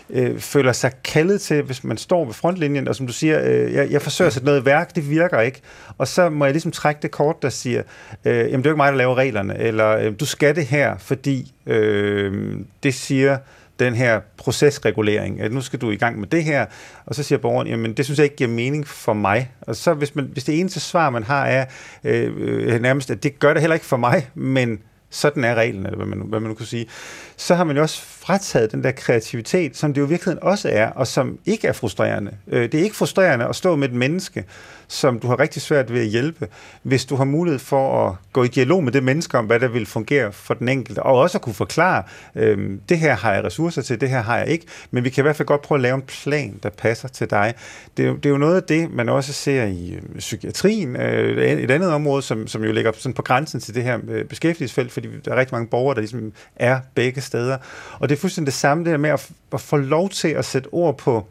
Øh, 0.09 0.39
føler 0.39 0.71
sig 0.71 0.91
kaldet 1.03 1.41
til, 1.41 1.61
hvis 1.61 1.83
man 1.83 1.97
står 1.97 2.25
ved 2.25 2.33
frontlinjen, 2.33 2.87
og 2.87 2.95
som 2.95 3.07
du 3.07 3.13
siger, 3.13 3.41
øh, 3.43 3.73
jeg, 3.73 3.91
jeg 3.91 4.01
forsøger 4.01 4.27
at 4.27 4.33
sætte 4.33 4.45
noget 4.45 4.61
i 4.61 4.65
værk, 4.65 4.95
det 4.95 5.09
virker 5.09 5.39
ikke. 5.39 5.61
Og 5.97 6.07
så 6.07 6.29
må 6.29 6.45
jeg 6.45 6.53
ligesom 6.53 6.71
trække 6.71 7.01
det 7.01 7.11
kort, 7.11 7.41
der 7.41 7.49
siger, 7.49 7.83
øh, 8.25 8.35
jamen 8.35 8.51
det 8.51 8.65
er 8.65 8.69
jo 8.69 8.69
ikke 8.69 8.77
mig, 8.77 8.91
der 8.91 8.97
laver 8.97 9.15
reglerne, 9.15 9.57
eller 9.57 9.97
øh, 9.97 10.13
du 10.19 10.25
skal 10.25 10.55
det 10.55 10.65
her, 10.65 10.97
fordi 10.97 11.53
øh, 11.65 12.57
det 12.83 12.93
siger 12.93 13.37
den 13.79 13.95
her 13.95 14.19
procesregulering, 14.37 15.41
at 15.41 15.51
nu 15.51 15.61
skal 15.61 15.81
du 15.81 15.91
i 15.91 15.95
gang 15.95 16.19
med 16.19 16.27
det 16.27 16.43
her, 16.43 16.65
og 17.05 17.15
så 17.15 17.23
siger 17.23 17.39
borgeren, 17.39 17.67
jamen 17.67 17.93
det 17.93 18.05
synes 18.05 18.19
jeg 18.19 18.23
ikke 18.23 18.35
giver 18.35 18.49
mening 18.49 18.87
for 18.87 19.13
mig. 19.13 19.51
Og 19.61 19.75
så 19.75 19.93
hvis, 19.93 20.15
man, 20.15 20.29
hvis 20.33 20.43
det 20.43 20.59
eneste 20.59 20.79
svar, 20.79 21.09
man 21.09 21.23
har, 21.23 21.45
er 21.45 21.65
øh, 22.03 22.31
øh, 22.37 22.81
nærmest, 22.81 23.11
at 23.11 23.23
det 23.23 23.39
gør 23.39 23.53
det 23.53 23.61
heller 23.61 23.73
ikke 23.73 23.85
for 23.85 23.97
mig, 23.97 24.29
men 24.35 24.79
sådan 25.09 25.43
er 25.43 25.55
reglen, 25.55 25.85
eller 25.85 25.97
hvad 25.97 26.05
man, 26.05 26.19
hvad 26.19 26.39
man 26.39 26.49
nu 26.49 26.55
kan 26.55 26.65
sige, 26.65 26.85
så 27.37 27.55
har 27.55 27.63
man 27.63 27.75
jo 27.75 27.81
også 27.81 28.01
frataget 28.25 28.71
den 28.71 28.83
der 28.83 28.91
kreativitet, 28.91 29.77
som 29.77 29.93
det 29.93 30.01
jo 30.01 30.05
i 30.05 30.09
virkeligheden 30.09 30.43
også 30.43 30.69
er, 30.69 30.89
og 30.89 31.07
som 31.07 31.39
ikke 31.45 31.67
er 31.67 31.73
frustrerende. 31.73 32.31
Øh, 32.47 32.71
det 32.71 32.79
er 32.79 32.83
ikke 32.83 32.95
frustrerende 32.95 33.45
at 33.45 33.55
stå 33.55 33.75
med 33.75 33.89
et 33.89 33.93
menneske, 33.93 34.45
som 34.87 35.19
du 35.19 35.27
har 35.27 35.39
rigtig 35.39 35.61
svært 35.61 35.93
ved 35.93 36.01
at 36.01 36.07
hjælpe, 36.07 36.47
hvis 36.83 37.05
du 37.05 37.15
har 37.15 37.23
mulighed 37.23 37.59
for 37.59 38.07
at 38.07 38.15
gå 38.33 38.43
i 38.43 38.47
dialog 38.47 38.83
med 38.83 38.91
det 38.91 39.03
menneske 39.03 39.37
om, 39.37 39.45
hvad 39.45 39.59
der 39.59 39.67
vil 39.67 39.85
fungere 39.85 40.31
for 40.31 40.53
den 40.53 40.69
enkelte, 40.69 41.03
og 41.03 41.19
også 41.19 41.37
at 41.37 41.41
kunne 41.41 41.53
forklare, 41.53 42.03
øh, 42.35 42.69
det 42.89 42.99
her 42.99 43.15
har 43.15 43.33
jeg 43.33 43.43
ressourcer 43.43 43.81
til, 43.81 44.01
det 44.01 44.09
her 44.09 44.21
har 44.21 44.37
jeg 44.37 44.47
ikke, 44.47 44.65
men 44.91 45.03
vi 45.03 45.09
kan 45.09 45.21
i 45.21 45.23
hvert 45.23 45.35
fald 45.35 45.47
godt 45.47 45.61
prøve 45.61 45.77
at 45.77 45.81
lave 45.81 45.95
en 45.95 46.01
plan, 46.01 46.59
der 46.63 46.69
passer 46.69 47.07
til 47.07 47.29
dig. 47.29 47.53
Det 47.97 48.23
det 48.23 48.25
er 48.25 48.29
jo 48.29 48.37
noget 48.37 48.55
af 48.55 48.63
det, 48.63 48.91
man 48.91 49.09
også 49.09 49.33
ser 49.33 49.63
i 49.63 49.93
øh, 49.93 50.19
psykiatrien, 50.19 50.95
øh, 50.95 51.43
et 51.47 51.71
andet 51.71 51.89
område, 51.89 52.21
som, 52.21 52.47
som 52.47 52.63
jo 52.63 52.71
ligger 52.71 52.91
sådan 52.95 53.13
på 53.13 53.21
grænsen 53.21 53.59
til 53.59 53.75
det 53.75 53.83
her 53.83 53.99
øh, 54.07 54.25
beskæftigelsesfelt, 54.25 54.91
fordi 54.91 55.07
der 55.25 55.31
er 55.31 55.35
rigtig 55.35 55.55
mange 55.55 55.67
borgere, 55.67 55.95
der 55.95 56.01
ligesom 56.01 56.33
er 56.55 56.79
begge 56.95 57.21
steder. 57.21 57.57
Og 57.99 58.09
det 58.09 58.12
det 58.13 58.19
er 58.19 58.21
fuldstændig 58.21 58.45
det 58.45 58.59
samme, 58.59 58.83
det 58.83 58.91
her 58.91 58.97
med 58.97 59.09
at, 59.09 59.29
at 59.53 59.61
få 59.61 59.77
lov 59.77 60.09
til 60.09 60.27
at 60.27 60.45
sætte 60.45 60.67
ord 60.71 60.97
på, 60.97 61.27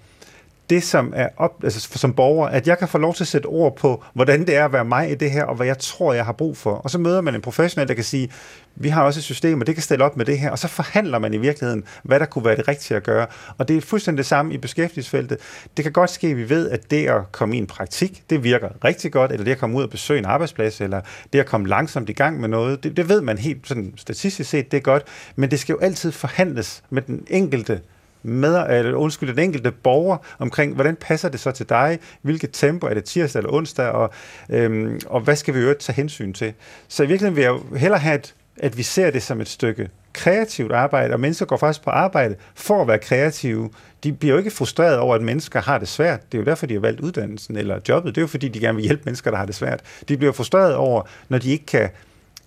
det, 0.71 0.83
som 0.83 1.13
er 1.17 1.29
op, 1.37 1.65
altså 1.65 1.99
som 1.99 2.13
borger, 2.13 2.49
at 2.49 2.67
jeg 2.67 2.79
kan 2.79 2.89
få 2.89 2.99
lov 2.99 3.15
til 3.15 3.25
at 3.25 3.29
sætte 3.29 3.47
ord 3.47 3.77
på, 3.77 4.05
hvordan 4.15 4.47
det 4.47 4.57
er 4.57 4.65
at 4.65 4.73
være 4.73 4.85
mig 4.85 5.11
i 5.11 5.15
det 5.15 5.31
her, 5.31 5.45
og 5.45 5.55
hvad 5.55 5.67
jeg 5.67 5.79
tror, 5.79 6.13
jeg 6.13 6.25
har 6.25 6.33
brug 6.33 6.57
for. 6.57 6.75
Og 6.75 6.91
så 6.91 6.99
møder 6.99 7.21
man 7.21 7.35
en 7.35 7.41
professionel, 7.41 7.89
der 7.89 7.95
kan 7.95 8.05
sige, 8.05 8.31
vi 8.77 8.89
har 8.89 9.05
også 9.05 9.21
et 9.21 9.25
system, 9.25 9.61
og 9.61 9.67
det 9.67 9.75
kan 9.75 9.83
stille 9.83 10.05
op 10.05 10.17
med 10.17 10.25
det 10.25 10.39
her, 10.39 10.51
og 10.51 10.59
så 10.59 10.69
forhandler 10.69 11.19
man 11.19 11.35
i 11.35 11.37
virkeligheden, 11.37 11.85
hvad 12.03 12.21
der 12.21 12.27
kunne 12.27 12.45
være 12.45 12.57
det 12.57 12.69
rigtige 12.69 12.97
at 12.97 13.03
gøre. 13.03 13.27
Og 13.59 13.69
det 13.69 13.77
er 13.77 13.81
fuldstændig 13.81 14.19
det 14.19 14.27
samme 14.27 14.55
i 14.55 14.59
beskæftigelsesfeltet. 14.59 15.39
Det 15.77 15.83
kan 15.83 15.93
godt 15.93 16.11
ske, 16.11 16.27
at 16.27 16.37
vi 16.37 16.49
ved, 16.49 16.71
at 16.71 16.91
det 16.91 17.07
at 17.07 17.33
komme 17.33 17.57
i 17.57 17.59
en 17.59 17.67
praktik, 17.67 18.23
det 18.31 18.45
virker 18.45 18.69
rigtig 18.85 19.13
godt, 19.13 19.33
eller 19.33 19.45
det 19.45 19.53
at 19.53 19.59
komme 19.59 19.79
ud 19.79 19.83
og 19.83 19.91
besøge 19.91 20.19
en 20.19 20.25
arbejdsplads, 20.25 20.81
eller 20.81 21.01
det 21.33 21.39
at 21.39 21.47
komme 21.47 21.69
langsomt 21.69 22.09
i 22.09 22.13
gang 22.13 22.41
med 22.41 22.49
noget, 22.49 22.85
det, 22.85 22.97
det 22.97 23.09
ved 23.09 23.21
man 23.21 23.39
helt 23.39 23.69
sådan 23.69 23.93
statistisk 23.97 24.51
set, 24.51 24.71
det 24.71 24.77
er 24.77 24.83
godt, 24.83 25.05
men 25.37 25.51
det 25.51 25.61
skal 25.61 25.73
jo 25.73 25.79
altid 25.79 26.13
forhandles 26.13 26.83
med 26.91 27.03
den 27.03 27.27
enkelte 27.31 27.81
med, 28.23 28.67
eller 28.71 28.95
undskyld, 28.95 29.29
den 29.29 29.39
enkelte 29.39 29.71
borger 29.71 30.17
omkring, 30.39 30.75
hvordan 30.75 30.97
passer 30.97 31.29
det 31.29 31.41
så 31.41 31.51
til 31.51 31.69
dig, 31.69 31.99
hvilket 32.23 32.51
tempo, 32.53 32.87
er 32.87 32.95
det 32.95 33.05
tirsdag 33.05 33.41
eller 33.41 33.53
onsdag, 33.53 33.89
og, 33.89 34.11
øhm, 34.51 35.01
og 35.07 35.21
hvad 35.21 35.37
skal 35.37 35.55
vi 35.55 35.59
øvrigt 35.59 35.81
tage 35.81 35.97
hensyn 35.97 36.33
til. 36.33 36.53
Så 36.89 37.03
i 37.03 37.07
virkeligheden 37.07 37.37
vil 37.37 37.43
jeg 37.43 37.81
hellere 37.81 38.01
have, 38.01 38.15
et, 38.15 38.35
at 38.57 38.77
vi 38.77 38.83
ser 38.83 39.11
det 39.11 39.23
som 39.23 39.41
et 39.41 39.49
stykke 39.49 39.89
kreativt 40.13 40.73
arbejde, 40.73 41.15
og 41.15 41.21
mennesker 41.21 41.47
går 41.47 41.57
faktisk 41.57 41.85
på 41.85 41.91
arbejde 41.91 42.37
for 42.55 42.83
at 42.83 42.89
være 42.89 42.99
kreative. 42.99 43.71
De 44.05 44.13
bliver 44.13 44.33
jo 44.33 44.39
ikke 44.39 44.51
frustreret 44.51 44.99
over, 44.99 45.15
at 45.15 45.23
mennesker 45.23 45.61
har 45.61 45.79
det 45.79 45.89
svært. 45.89 46.33
Det 46.33 46.39
er 46.39 46.43
jo 46.43 46.45
derfor, 46.45 46.67
de 46.67 46.75
har 46.75 46.81
valgt 46.81 47.01
uddannelsen 47.01 47.57
eller 47.57 47.81
jobbet. 47.89 48.15
Det 48.15 48.21
er 48.21 48.23
jo 48.23 48.27
fordi, 48.27 48.49
de 48.49 48.61
gerne 48.61 48.77
vil 48.77 48.85
hjælpe 48.85 49.03
mennesker, 49.05 49.31
der 49.31 49.39
har 49.39 49.47
det 49.47 49.55
svært. 49.55 49.81
De 50.09 50.17
bliver 50.17 50.33
frustreret 50.33 50.75
over, 50.75 51.03
når 51.29 51.39
de 51.39 51.51
ikke 51.51 51.67
kan 51.67 51.89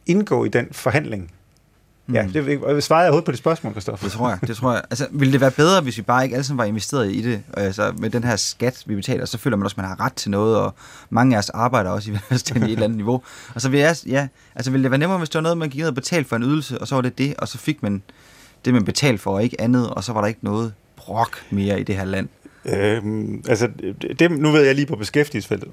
indgå 0.06 0.46
i 0.46 0.50
den 0.50 0.68
forhandling, 0.72 1.32
Ja, 2.14 2.26
mm. 2.26 2.32
det 2.32 2.84
svarede 2.84 3.04
jeg 3.04 3.10
overhovedet 3.10 3.26
på 3.26 3.32
det 3.32 3.40
spørgsmål, 3.40 3.74
Christoffer. 3.74 4.06
Det 4.06 4.14
tror 4.14 4.30
jeg, 4.30 4.40
det 4.48 4.58
tror 4.58 4.74
jeg. 4.74 4.82
Altså, 4.90 5.08
ville 5.12 5.32
det 5.32 5.42
være 5.42 5.52
bedre, 5.52 5.82
hvis 5.82 5.98
vi 5.98 6.02
bare 6.02 6.24
ikke 6.24 6.36
alle 6.36 6.44
sammen 6.44 6.58
var 6.58 6.66
investeret 6.66 7.12
i 7.12 7.22
det? 7.22 7.44
Altså, 7.54 7.94
med 7.98 8.10
den 8.10 8.24
her 8.24 8.36
skat, 8.36 8.84
vi 8.86 8.96
betaler, 8.96 9.26
så 9.26 9.38
føler 9.38 9.58
man 9.58 9.64
også, 9.64 9.74
at 9.74 9.78
man 9.78 9.86
har 9.86 10.00
ret 10.06 10.14
til 10.14 10.32
noget, 10.32 10.58
og 10.58 10.74
mange 11.10 11.36
af 11.36 11.40
os 11.40 11.50
arbejder 11.50 11.90
også 11.90 12.12
i 12.12 12.14
i 12.34 12.36
et 12.36 12.72
eller 12.72 12.84
andet 12.84 12.96
niveau. 12.98 13.22
Og 13.56 13.62
så 13.62 13.70
vil 13.70 13.80
jeg, 13.80 13.96
ja, 14.08 14.28
altså, 14.56 14.72
ville 14.72 14.84
det 14.84 14.92
være 14.92 14.98
nemmere, 14.98 15.18
hvis 15.18 15.30
det 15.30 15.36
var 15.36 15.42
noget, 15.42 15.58
man 15.58 15.70
gik 15.70 15.80
ned 15.80 15.88
og 15.88 15.96
betalte 15.96 16.30
for 16.30 16.36
en 16.36 16.44
ydelse, 16.44 16.82
og 16.82 16.88
så 16.88 16.96
var 16.96 17.02
det 17.02 17.18
det, 17.18 17.36
og 17.38 17.48
så 17.48 17.58
fik 17.58 17.84
man 17.84 18.04
det, 18.66 18.74
man 18.74 18.86
betalte 18.86 19.24
for, 19.24 19.32
og 19.32 19.44
ikke 19.44 19.62
andet, 19.62 19.90
og 19.90 20.04
så 20.04 20.14
var 20.14 20.22
der 20.22 20.28
ikke 20.28 20.46
noget 20.46 20.74
brok 20.96 21.38
mere 21.50 21.80
i 21.80 21.84
det 21.84 21.96
her 21.96 22.06
land. 22.06 22.28
Øhm, 22.66 23.44
altså, 23.50 23.70
det, 24.20 24.32
nu 24.32 24.52
ved 24.52 24.62
jeg 24.62 24.76
lige 24.76 24.86
på 24.86 24.96
beskæftigelsesfeltet, 24.96 25.70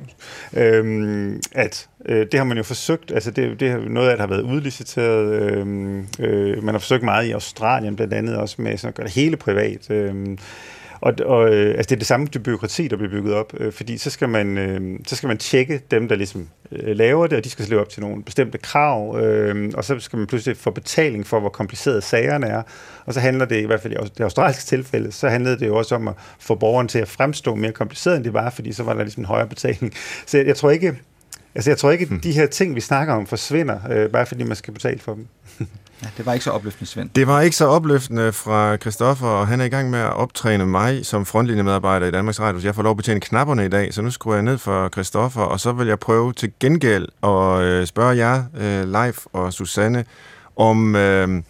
øhm, 0.56 1.40
at 1.52 1.88
øh, 2.06 2.26
det 2.32 2.34
har 2.34 2.44
man 2.44 2.56
jo 2.56 2.62
forsøgt, 2.62 3.12
altså 3.12 3.30
det, 3.30 3.60
det 3.60 3.68
er 3.68 3.78
noget 3.88 4.08
af 4.08 4.16
det 4.16 4.20
har 4.20 4.26
været 4.26 4.42
udliciteret, 4.42 5.42
øhm, 5.42 6.06
øh, 6.18 6.64
man 6.64 6.74
har 6.74 6.78
forsøgt 6.78 7.02
meget 7.02 7.26
i 7.26 7.30
Australien 7.30 7.96
blandt 7.96 8.14
andet 8.14 8.36
også 8.36 8.62
med 8.62 8.76
sådan 8.76 8.88
at 8.88 8.94
gøre 8.94 9.06
det 9.06 9.14
hele 9.14 9.36
privat, 9.36 9.90
øhm, 9.90 10.38
og, 11.02 11.14
og 11.24 11.54
øh, 11.54 11.74
altså 11.76 11.88
det 11.88 11.92
er 11.92 11.98
det 11.98 12.06
samme 12.06 12.26
byråkrati, 12.26 12.88
der 12.88 12.96
bliver 12.96 13.10
bygget 13.10 13.34
op, 13.34 13.52
øh, 13.60 13.72
fordi 13.72 13.98
så 13.98 14.10
skal, 14.10 14.28
man, 14.28 14.58
øh, 14.58 14.98
så 15.06 15.16
skal 15.16 15.26
man 15.26 15.38
tjekke 15.38 15.80
dem, 15.90 16.08
der 16.08 16.16
ligesom 16.16 16.48
øh, 16.72 16.96
laver 16.96 17.26
det, 17.26 17.38
og 17.38 17.44
de 17.44 17.50
skal 17.50 17.64
leve 17.68 17.80
op 17.80 17.88
til 17.88 18.00
nogle 18.00 18.22
bestemte 18.22 18.58
krav, 18.58 19.18
øh, 19.20 19.72
og 19.74 19.84
så 19.84 20.00
skal 20.00 20.16
man 20.16 20.26
pludselig 20.26 20.56
få 20.56 20.70
betaling 20.70 21.26
for, 21.26 21.40
hvor 21.40 21.48
komplicerede 21.48 22.02
sagerne 22.02 22.46
er. 22.46 22.62
Og 23.06 23.14
så 23.14 23.20
handler 23.20 23.44
det, 23.44 23.62
i 23.62 23.66
hvert 23.66 23.80
fald 23.80 23.92
i 23.92 23.96
det 23.96 24.24
australske 24.24 24.64
tilfælde, 24.64 25.12
så 25.12 25.28
handlede 25.28 25.58
det 25.58 25.66
jo 25.66 25.76
også 25.76 25.94
om 25.94 26.08
at 26.08 26.14
få 26.40 26.54
borgeren 26.54 26.88
til 26.88 26.98
at 26.98 27.08
fremstå 27.08 27.54
mere 27.54 27.72
kompliceret, 27.72 28.16
end 28.16 28.24
det 28.24 28.32
var, 28.32 28.50
fordi 28.50 28.72
så 28.72 28.82
var 28.82 28.94
der 28.94 29.02
ligesom 29.02 29.20
en 29.20 29.26
højere 29.26 29.48
betaling. 29.48 29.92
Så 30.26 30.38
jeg, 30.38 30.46
jeg 30.46 30.56
tror 30.56 30.70
ikke, 30.70 30.98
altså 31.54 31.70
jeg 31.70 31.78
tror 31.78 31.90
ikke, 31.90 32.06
hmm. 32.06 32.20
de 32.20 32.32
her 32.32 32.46
ting, 32.46 32.74
vi 32.74 32.80
snakker 32.80 33.14
om, 33.14 33.26
forsvinder, 33.26 33.78
øh, 33.90 34.10
bare 34.10 34.26
fordi 34.26 34.44
man 34.44 34.56
skal 34.56 34.74
betale 34.74 34.98
for 34.98 35.14
dem. 35.14 35.26
Ja, 36.02 36.08
det 36.16 36.26
var 36.26 36.32
ikke 36.32 36.44
så 36.44 36.50
opløftende, 36.50 36.90
Svend. 36.90 37.10
Det 37.14 37.26
var 37.26 37.40
ikke 37.40 37.56
så 37.56 37.66
opløftende 37.66 38.32
fra 38.32 38.76
Christoffer, 38.76 39.26
og 39.26 39.46
han 39.46 39.60
er 39.60 39.64
i 39.64 39.68
gang 39.68 39.90
med 39.90 39.98
at 39.98 40.12
optræne 40.12 40.66
mig 40.66 41.06
som 41.06 41.26
frontlinjemedarbejder 41.26 42.06
i 42.06 42.10
Danmarks 42.10 42.40
Radio, 42.40 42.60
så 42.60 42.66
jeg 42.66 42.74
får 42.74 42.82
lov 42.82 42.90
at 42.90 42.96
betjene 42.96 43.20
knapperne 43.20 43.64
i 43.64 43.68
dag, 43.68 43.94
så 43.94 44.02
nu 44.02 44.10
skruer 44.10 44.34
jeg 44.34 44.42
ned 44.42 44.58
for 44.58 44.88
Christoffer, 44.88 45.40
og 45.40 45.60
så 45.60 45.72
vil 45.72 45.86
jeg 45.86 45.98
prøve 45.98 46.32
til 46.32 46.52
gengæld 46.60 47.08
at 47.22 47.60
øh, 47.60 47.86
spørge 47.86 48.16
jer, 48.16 48.44
øh, 48.58 48.92
Leif 48.92 49.18
og 49.32 49.52
Susanne, 49.52 50.04
om, 50.56 50.96
øh, 50.96 51.42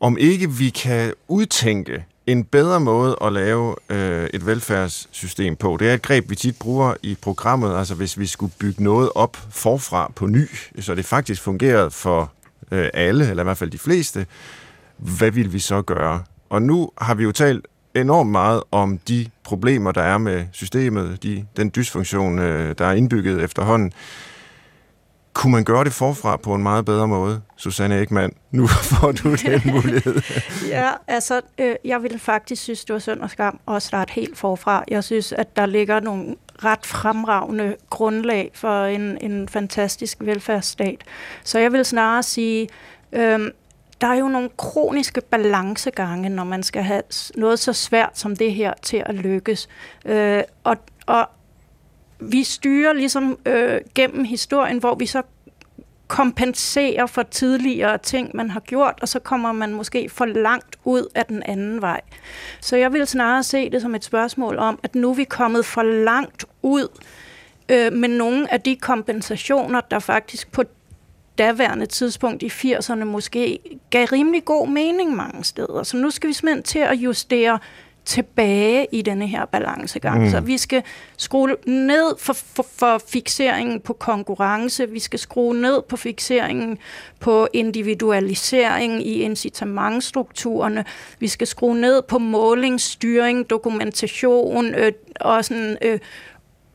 om 0.00 0.18
ikke 0.18 0.50
vi 0.50 0.68
kan 0.68 1.12
udtænke 1.28 2.04
en 2.26 2.44
bedre 2.44 2.80
måde 2.80 3.16
at 3.20 3.32
lave 3.32 3.74
øh, 3.88 4.28
et 4.34 4.46
velfærdssystem 4.46 5.56
på. 5.56 5.76
Det 5.80 5.90
er 5.90 5.94
et 5.94 6.02
greb, 6.02 6.30
vi 6.30 6.36
tit 6.36 6.58
bruger 6.58 6.94
i 7.02 7.16
programmet, 7.22 7.76
altså 7.76 7.94
hvis 7.94 8.18
vi 8.18 8.26
skulle 8.26 8.52
bygge 8.58 8.84
noget 8.84 9.10
op 9.14 9.36
forfra 9.50 10.12
på 10.16 10.26
ny, 10.26 10.48
så 10.80 10.94
det 10.94 11.04
faktisk 11.04 11.42
fungerede 11.42 11.90
for 11.90 12.32
øh, 12.70 12.88
alle, 12.94 13.30
eller 13.30 13.42
i 13.42 13.44
hvert 13.44 13.56
fald 13.56 13.70
de 13.70 13.78
fleste, 13.78 14.26
hvad 14.96 15.30
vil 15.30 15.52
vi 15.52 15.58
så 15.58 15.82
gøre? 15.82 16.22
Og 16.50 16.62
nu 16.62 16.90
har 17.00 17.14
vi 17.14 17.22
jo 17.22 17.32
talt 17.32 17.66
enormt 17.94 18.30
meget 18.30 18.62
om 18.70 18.98
de 18.98 19.26
problemer, 19.44 19.92
der 19.92 20.02
er 20.02 20.18
med 20.18 20.44
systemet, 20.52 21.22
de, 21.22 21.46
den 21.56 21.72
dysfunktion, 21.76 22.38
øh, 22.38 22.74
der 22.78 22.86
er 22.86 22.92
indbygget 22.92 23.42
efterhånden. 23.42 23.92
Kunne 25.32 25.52
man 25.52 25.64
gøre 25.64 25.84
det 25.84 25.92
forfra 25.92 26.36
på 26.36 26.54
en 26.54 26.62
meget 26.62 26.84
bedre 26.84 27.08
måde, 27.08 27.40
Susanne 27.56 28.00
Ekman? 28.00 28.32
Nu 28.50 28.66
får 28.90 29.12
du 29.12 29.34
den 29.34 29.60
mulighed. 29.64 30.22
ja, 30.68 30.90
altså, 31.06 31.40
øh, 31.58 31.74
jeg 31.84 32.02
ville 32.02 32.18
faktisk 32.18 32.62
synes, 32.62 32.84
det 32.84 32.92
var 32.92 32.98
synd 32.98 33.20
og 33.20 33.30
skam 33.30 33.60
at 33.68 33.82
starte 33.82 34.12
helt 34.12 34.38
forfra. 34.38 34.84
Jeg 34.88 35.04
synes, 35.04 35.32
at 35.32 35.56
der 35.56 35.66
ligger 35.66 36.00
nogle 36.00 36.36
ret 36.64 36.86
fremragende 36.86 37.76
grundlag 37.90 38.50
for 38.54 38.84
en, 38.84 39.18
en 39.20 39.48
fantastisk 39.48 40.18
velfærdsstat. 40.20 41.04
Så 41.44 41.58
jeg 41.58 41.72
vil 41.72 41.84
snarere 41.84 42.22
sige, 42.22 42.68
øhm, 43.12 43.50
der 44.00 44.06
er 44.06 44.14
jo 44.14 44.28
nogle 44.28 44.50
kroniske 44.56 45.20
balancegange, 45.20 46.28
når 46.28 46.44
man 46.44 46.62
skal 46.62 46.82
have 46.82 47.02
noget 47.36 47.58
så 47.58 47.72
svært 47.72 48.18
som 48.18 48.36
det 48.36 48.54
her 48.54 48.72
til 48.82 49.02
at 49.06 49.14
lykkes. 49.14 49.68
Øh, 50.04 50.42
og, 50.64 50.76
og 51.06 51.28
vi 52.20 52.42
styrer 52.44 52.92
ligesom 52.92 53.38
øh, 53.46 53.80
gennem 53.94 54.24
historien, 54.24 54.78
hvor 54.78 54.94
vi 54.94 55.06
så 55.06 55.22
kompensere 56.10 57.08
for 57.08 57.22
tidligere 57.22 57.98
ting, 57.98 58.30
man 58.34 58.50
har 58.50 58.60
gjort, 58.60 58.98
og 59.02 59.08
så 59.08 59.18
kommer 59.18 59.52
man 59.52 59.74
måske 59.74 60.08
for 60.08 60.24
langt 60.24 60.76
ud 60.84 61.06
af 61.14 61.26
den 61.26 61.42
anden 61.42 61.82
vej. 61.82 62.00
Så 62.60 62.76
jeg 62.76 62.92
vil 62.92 63.06
snarere 63.06 63.42
se 63.42 63.70
det 63.70 63.82
som 63.82 63.94
et 63.94 64.04
spørgsmål 64.04 64.58
om, 64.58 64.78
at 64.82 64.94
nu 64.94 65.10
er 65.10 65.14
vi 65.14 65.24
kommet 65.24 65.64
for 65.64 65.82
langt 65.82 66.44
ud 66.62 66.88
øh, 67.68 67.92
med 67.92 68.08
nogle 68.08 68.52
af 68.52 68.60
de 68.60 68.76
kompensationer, 68.76 69.80
der 69.80 69.98
faktisk 69.98 70.52
på 70.52 70.64
daværende 71.38 71.86
tidspunkt 71.86 72.42
i 72.42 72.46
80'erne 72.46 73.04
måske 73.04 73.58
gav 73.90 74.04
rimelig 74.04 74.44
god 74.44 74.68
mening 74.68 75.16
mange 75.16 75.44
steder. 75.44 75.82
Så 75.82 75.96
nu 75.96 76.10
skal 76.10 76.28
vi 76.28 76.32
simpelthen 76.32 76.62
til 76.62 76.78
at 76.78 76.94
justere 76.94 77.58
tilbage 78.10 78.86
i 78.92 79.02
denne 79.02 79.26
her 79.26 79.44
balancegang. 79.46 80.22
Mm. 80.22 80.30
Så 80.30 80.40
vi 80.40 80.58
skal 80.58 80.82
skrue 81.16 81.56
ned 81.66 82.18
for, 82.18 82.32
for, 82.32 82.66
for 82.76 83.02
fixeringen 83.08 83.80
på 83.80 83.92
konkurrence, 83.92 84.90
vi 84.90 84.98
skal 84.98 85.18
skrue 85.18 85.60
ned 85.60 85.82
på 85.88 85.96
fixeringen 85.96 86.78
på 87.20 87.48
individualisering 87.52 89.06
i 89.06 89.22
incitamentstrukturerne, 89.22 90.84
vi 91.18 91.28
skal 91.28 91.46
skrue 91.46 91.80
ned 91.80 92.02
på 92.02 92.18
måling, 92.18 92.80
styring, 92.80 93.50
dokumentation 93.50 94.74
øh, 94.74 94.92
og 95.20 95.44
sådan... 95.44 95.76
Øh, 95.82 95.98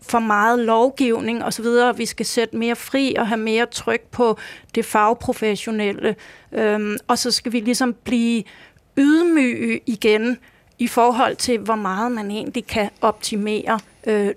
for 0.08 0.20
meget 0.20 0.60
lovgivning 0.60 1.44
osv. 1.44 1.66
Vi 1.98 2.06
skal 2.06 2.26
sætte 2.26 2.58
mere 2.58 2.76
fri 2.76 3.16
og 3.18 3.28
have 3.28 3.38
mere 3.38 3.66
tryk 3.66 4.02
på 4.12 4.38
det 4.76 4.86
fagprofessionelle. 4.86 6.16
Øhm, 6.52 6.98
og 7.08 7.18
så 7.18 7.32
skal 7.32 7.52
vi 7.52 7.60
ligesom 7.60 7.96
blive 8.04 8.44
ydmyge 8.98 9.80
igen 9.86 10.38
i 10.80 10.88
forhold 10.88 11.36
til, 11.36 11.60
hvor 11.60 11.76
meget 11.76 12.12
man 12.12 12.32
egentlig 12.32 12.68
kan 12.68 12.90
optimere. 13.02 13.80
Øh, 14.08 14.32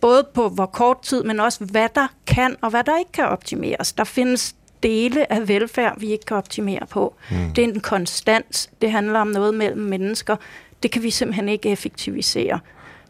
både 0.00 0.26
på 0.34 0.48
hvor 0.48 0.66
kort 0.66 1.02
tid, 1.02 1.24
men 1.24 1.40
også 1.40 1.64
hvad 1.64 1.88
der 1.94 2.06
kan 2.26 2.56
og 2.60 2.70
hvad 2.70 2.84
der 2.84 2.98
ikke 2.98 3.12
kan 3.12 3.24
optimeres. 3.24 3.92
Der 3.92 4.04
findes 4.04 4.54
dele 4.82 5.32
af 5.32 5.48
velfærd, 5.48 6.00
vi 6.00 6.12
ikke 6.12 6.24
kan 6.24 6.36
optimere 6.36 6.86
på. 6.90 7.14
Mm. 7.30 7.36
Det 7.56 7.64
er 7.64 7.68
en 7.68 7.80
konstant. 7.80 8.70
Det 8.82 8.90
handler 8.90 9.20
om 9.20 9.26
noget 9.26 9.54
mellem 9.54 9.82
mennesker. 9.82 10.36
Det 10.82 10.90
kan 10.90 11.02
vi 11.02 11.10
simpelthen 11.10 11.48
ikke 11.48 11.70
effektivisere. 11.70 12.60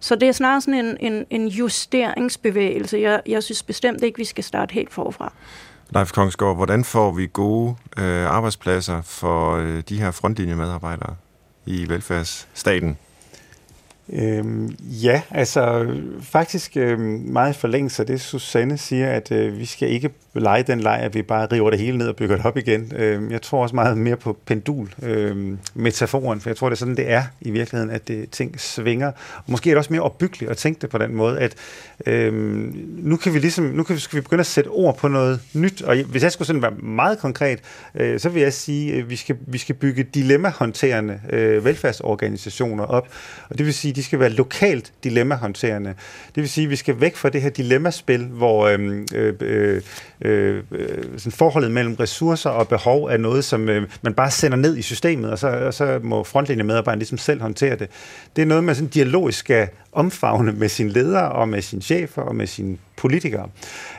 Så 0.01 0.17
det 0.17 0.29
er 0.29 0.33
snarere 0.33 0.61
sådan 0.61 0.87
en, 0.87 0.97
en, 1.01 1.27
en 1.31 1.49
justeringsbevægelse. 1.49 2.99
Jeg, 2.99 3.21
jeg 3.27 3.43
synes 3.43 3.63
bestemt 3.63 4.03
ikke, 4.03 4.19
vi 4.19 4.25
skal 4.25 4.45
starte 4.45 4.73
helt 4.73 4.93
forfra. 4.93 5.33
Leif 5.91 6.13
Kongsgaard, 6.13 6.57
hvordan 6.57 6.85
får 6.85 7.13
vi 7.13 7.27
gode 7.33 7.77
øh, 7.99 8.27
arbejdspladser 8.27 9.03
for 9.03 9.57
øh, 9.57 9.83
de 9.89 10.01
her 10.01 10.11
frontlinjemedarbejdere 10.11 11.15
i 11.69 11.89
velfærdsstaten? 11.89 12.99
Øhm, 14.13 14.77
ja, 14.81 15.23
altså 15.31 15.95
faktisk 16.23 16.77
øhm, 16.77 17.01
meget 17.27 17.57
forlængelse 17.57 18.03
af 18.03 18.07
det, 18.07 18.21
Susanne 18.21 18.79
siger, 18.79 19.11
at 19.11 19.33
øh, 19.33 19.59
vi 19.59 19.67
skal 19.67 19.91
ikke 19.91 20.11
lege 20.35 20.63
den 20.63 20.81
leg, 20.81 20.99
at 21.03 21.15
vi 21.15 21.23
bare 21.23 21.47
river 21.53 21.71
det 21.71 21.79
hele 21.79 21.99
ned 21.99 22.09
og 22.09 22.17
bygger 22.17 22.37
det 22.37 22.47
op 22.47 22.57
igen. 22.57 22.93
Øhm, 22.97 23.31
jeg 23.31 23.43
tror 23.43 23.63
også 23.63 23.75
meget 23.75 23.99
mere 23.99 24.17
på 24.17 24.37
pendul-metaforen, 24.47 26.37
øhm, 26.37 26.41
for 26.41 26.51
jeg 26.51 26.57
tror, 26.57 26.69
det 26.69 26.77
er 26.77 26.79
sådan, 26.79 26.97
det 26.97 27.11
er 27.11 27.23
i 27.41 27.51
virkeligheden, 27.51 27.91
at 27.95 28.09
det, 28.09 28.31
ting 28.31 28.61
svinger. 28.61 29.07
Og 29.37 29.45
måske 29.47 29.71
er 29.71 29.75
det 29.75 29.79
også 29.79 29.93
mere 29.93 30.03
opbyggeligt 30.03 30.51
at 30.51 30.57
tænke 30.57 30.81
det 30.81 30.91
på 30.91 30.99
den 30.99 31.15
måde, 31.15 31.39
at 31.39 31.55
øhm, 32.07 32.89
nu 32.99 33.17
kan 33.17 33.35
vi 33.35 33.39
ligesom, 33.39 33.65
nu 33.65 33.83
kan 33.83 33.97
vi, 33.97 34.01
skal 34.01 34.17
vi 34.17 34.21
begynde 34.21 34.41
at 34.41 34.47
sætte 34.47 34.69
ord 34.69 34.97
på 34.97 35.09
noget 35.09 35.41
nyt, 35.55 35.83
og 35.83 35.97
hvis 35.97 36.23
jeg 36.23 36.33
skulle 36.33 36.47
sådan 36.47 36.63
være 36.63 36.75
meget 36.83 37.19
konkret, 37.19 37.59
øh, 37.95 38.21
så 38.21 38.29
vil 38.29 38.43
jeg 38.43 38.53
sige, 38.53 38.95
at 38.95 39.11
vi 39.11 39.17
skal, 39.17 39.37
vi 39.47 39.59
skal 39.59 39.75
bygge 39.75 40.03
dilemmahåndterende 40.03 41.21
øh, 41.31 41.65
velfærdsorganisationer 41.65 42.85
op, 42.85 43.09
og 43.49 43.59
det 43.59 43.67
vil 43.67 43.75
sige, 43.75 43.98
de 43.99 44.03
skal 44.03 44.21
være 44.21 44.29
lokalt 44.29 44.93
dilemmahåndterende. 45.05 45.95
Det 46.35 46.41
vil 46.41 46.49
sige, 46.49 46.65
at 46.65 46.71
vi 46.71 46.77
skal 46.77 47.01
væk 47.01 47.17
fra 47.17 47.29
det 47.29 47.43
her 47.43 47.51
dilemmaspil, 47.51 48.27
hvor 48.27 48.67
øhm, 48.67 49.07
øh, 49.15 49.35
øh, 49.41 49.83
øh, 50.21 50.63
sådan 51.17 51.33
forholdet 51.33 51.71
mellem 51.71 51.95
ressourcer 51.95 52.51
og 52.51 52.69
behov 52.69 53.05
er 53.05 53.17
noget, 53.17 53.45
som 53.45 53.69
øh, 53.69 53.89
man 54.03 54.15
bare 54.15 54.31
sender 54.31 54.57
ned 54.57 54.77
i 54.77 54.83
systemet, 54.83 55.31
og 55.31 55.39
så, 55.39 55.49
og 55.49 55.75
så 55.75 56.01
må 56.03 56.25
frontlinjemedarbejderen 56.25 56.99
ligesom 56.99 57.19
selv 57.19 57.41
håndtere 57.41 57.77
det. 57.77 57.89
Det 58.37 58.43
er 58.43 58.47
noget, 58.47 58.65
man 58.65 58.75
sådan 58.75 58.89
dialogisk 58.89 59.39
skal 59.39 59.69
omfavne 59.93 60.53
med 60.53 60.69
sine 60.69 60.91
ledere 60.91 61.33
og 61.33 61.49
med 61.49 61.63
sine 61.63 61.83
chefer 61.83 62.23
og 62.23 62.37
med 62.37 62.47
sine 62.47 62.79
politikere. 62.97 63.49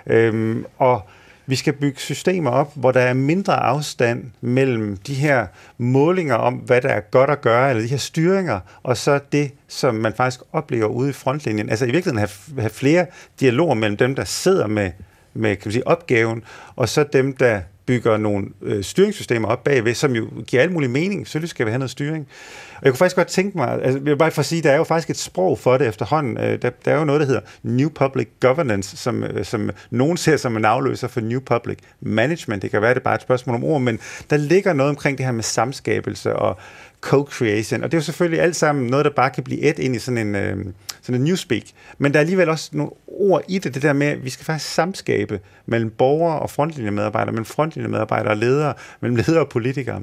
Øhm, 0.07 0.65
og 0.77 1.09
vi 1.49 1.55
skal 1.55 1.73
bygge 1.73 1.99
systemer 1.99 2.49
op, 2.49 2.71
hvor 2.75 2.91
der 2.91 2.99
er 2.99 3.13
mindre 3.13 3.55
afstand 3.55 4.31
mellem 4.41 4.97
de 4.97 5.13
her 5.13 5.47
målinger 5.77 6.35
om, 6.35 6.53
hvad 6.53 6.81
der 6.81 6.89
er 6.89 6.99
godt 6.99 7.29
at 7.29 7.41
gøre, 7.41 7.69
eller 7.69 7.83
de 7.83 7.89
her 7.89 7.97
styringer, 7.97 8.59
og 8.83 8.97
så 8.97 9.19
det, 9.31 9.51
som 9.67 9.95
man 9.95 10.13
faktisk 10.13 10.41
oplever 10.53 10.87
ude 10.87 11.09
i 11.09 11.13
frontlinjen. 11.13 11.69
Altså 11.69 11.85
i 11.85 11.91
virkeligheden 11.91 12.17
have, 12.17 12.61
have 12.61 12.69
flere 12.69 13.05
dialoger 13.39 13.73
mellem 13.73 13.97
dem, 13.97 14.15
der 14.15 14.23
sidder 14.23 14.67
med, 14.67 14.91
med 15.33 15.55
kan 15.55 15.67
man 15.67 15.71
sige, 15.71 15.87
opgaven, 15.87 16.43
og 16.75 16.89
så 16.89 17.03
dem, 17.03 17.35
der 17.35 17.61
bygger 17.89 18.17
nogle 18.17 18.47
øh, 18.61 18.83
styringssystemer 18.83 19.47
op 19.47 19.63
bagved, 19.63 19.93
som 19.93 20.15
jo 20.15 20.27
giver 20.47 20.61
al 20.63 20.71
mulig 20.71 20.89
mening. 20.89 21.27
Selvfølgelig 21.27 21.49
skal 21.49 21.65
vi 21.65 21.71
have 21.71 21.79
noget 21.79 21.91
styring. 21.91 22.27
Og 22.75 22.85
jeg 22.85 22.91
kunne 22.91 22.97
faktisk 22.97 23.15
godt 23.15 23.27
tænke 23.27 23.57
mig, 23.57 23.69
altså, 23.71 23.97
jeg 23.97 24.05
vil 24.05 24.17
bare 24.17 24.31
for 24.31 24.39
at 24.39 24.45
sige, 24.45 24.61
der 24.61 24.71
er 24.71 24.77
jo 24.77 24.83
faktisk 24.83 25.09
et 25.09 25.17
sprog 25.17 25.59
for 25.59 25.77
det 25.77 25.87
efterhånden. 25.87 26.37
Øh, 26.37 26.61
der, 26.61 26.69
der 26.85 26.91
er 26.91 26.99
jo 26.99 27.05
noget, 27.05 27.21
der 27.21 27.27
hedder 27.27 27.41
New 27.63 27.89
Public 27.89 28.27
Governance, 28.39 28.97
som, 28.97 29.23
øh, 29.23 29.45
som 29.45 29.69
nogen 29.89 30.17
ser 30.17 30.37
som 30.37 30.57
en 30.57 30.65
afløser 30.65 31.07
for 31.07 31.21
New 31.21 31.39
Public 31.39 31.77
Management. 32.01 32.61
Det 32.61 32.71
kan 32.71 32.81
være, 32.81 32.93
det 32.93 32.99
er 32.99 33.03
bare 33.03 33.15
et 33.15 33.21
spørgsmål 33.21 33.55
om 33.55 33.63
ord, 33.63 33.81
men 33.81 33.99
der 34.29 34.37
ligger 34.37 34.73
noget 34.73 34.89
omkring 34.89 35.17
det 35.17 35.25
her 35.25 35.33
med 35.33 35.43
samskabelse 35.43 36.35
og 36.35 36.57
co-creation. 37.05 37.83
Og 37.83 37.91
det 37.91 37.93
er 37.93 37.97
jo 37.97 38.01
selvfølgelig 38.01 38.41
alt 38.41 38.55
sammen 38.55 38.87
noget, 38.87 39.05
der 39.05 39.11
bare 39.11 39.29
kan 39.29 39.43
blive 39.43 39.61
et 39.61 39.79
ind 39.79 39.95
i 39.95 39.99
sådan 39.99 40.27
en, 40.27 40.35
øh, 40.35 40.65
sådan 41.01 41.21
en 41.21 41.27
newspeak. 41.27 41.63
Men 41.97 42.11
der 42.11 42.19
er 42.19 42.21
alligevel 42.21 42.49
også 42.49 42.69
nogle 42.73 42.91
ord 43.07 43.41
i 43.47 43.57
det, 43.57 43.73
det 43.73 43.81
der 43.81 43.93
med, 43.93 44.07
at 44.07 44.25
vi 44.25 44.29
skal 44.29 44.45
faktisk 44.45 44.73
samskabe 44.73 45.39
mellem 45.65 45.89
borgere 45.89 46.39
og 46.39 46.49
frontlinjemedarbejdere, 46.49 47.31
mellem 47.31 47.45
frontlinjemedarbejdere 47.45 48.31
og 48.31 48.37
ledere, 48.37 48.73
mellem 49.01 49.15
ledere 49.15 49.39
og 49.39 49.49
politikere. 49.49 50.01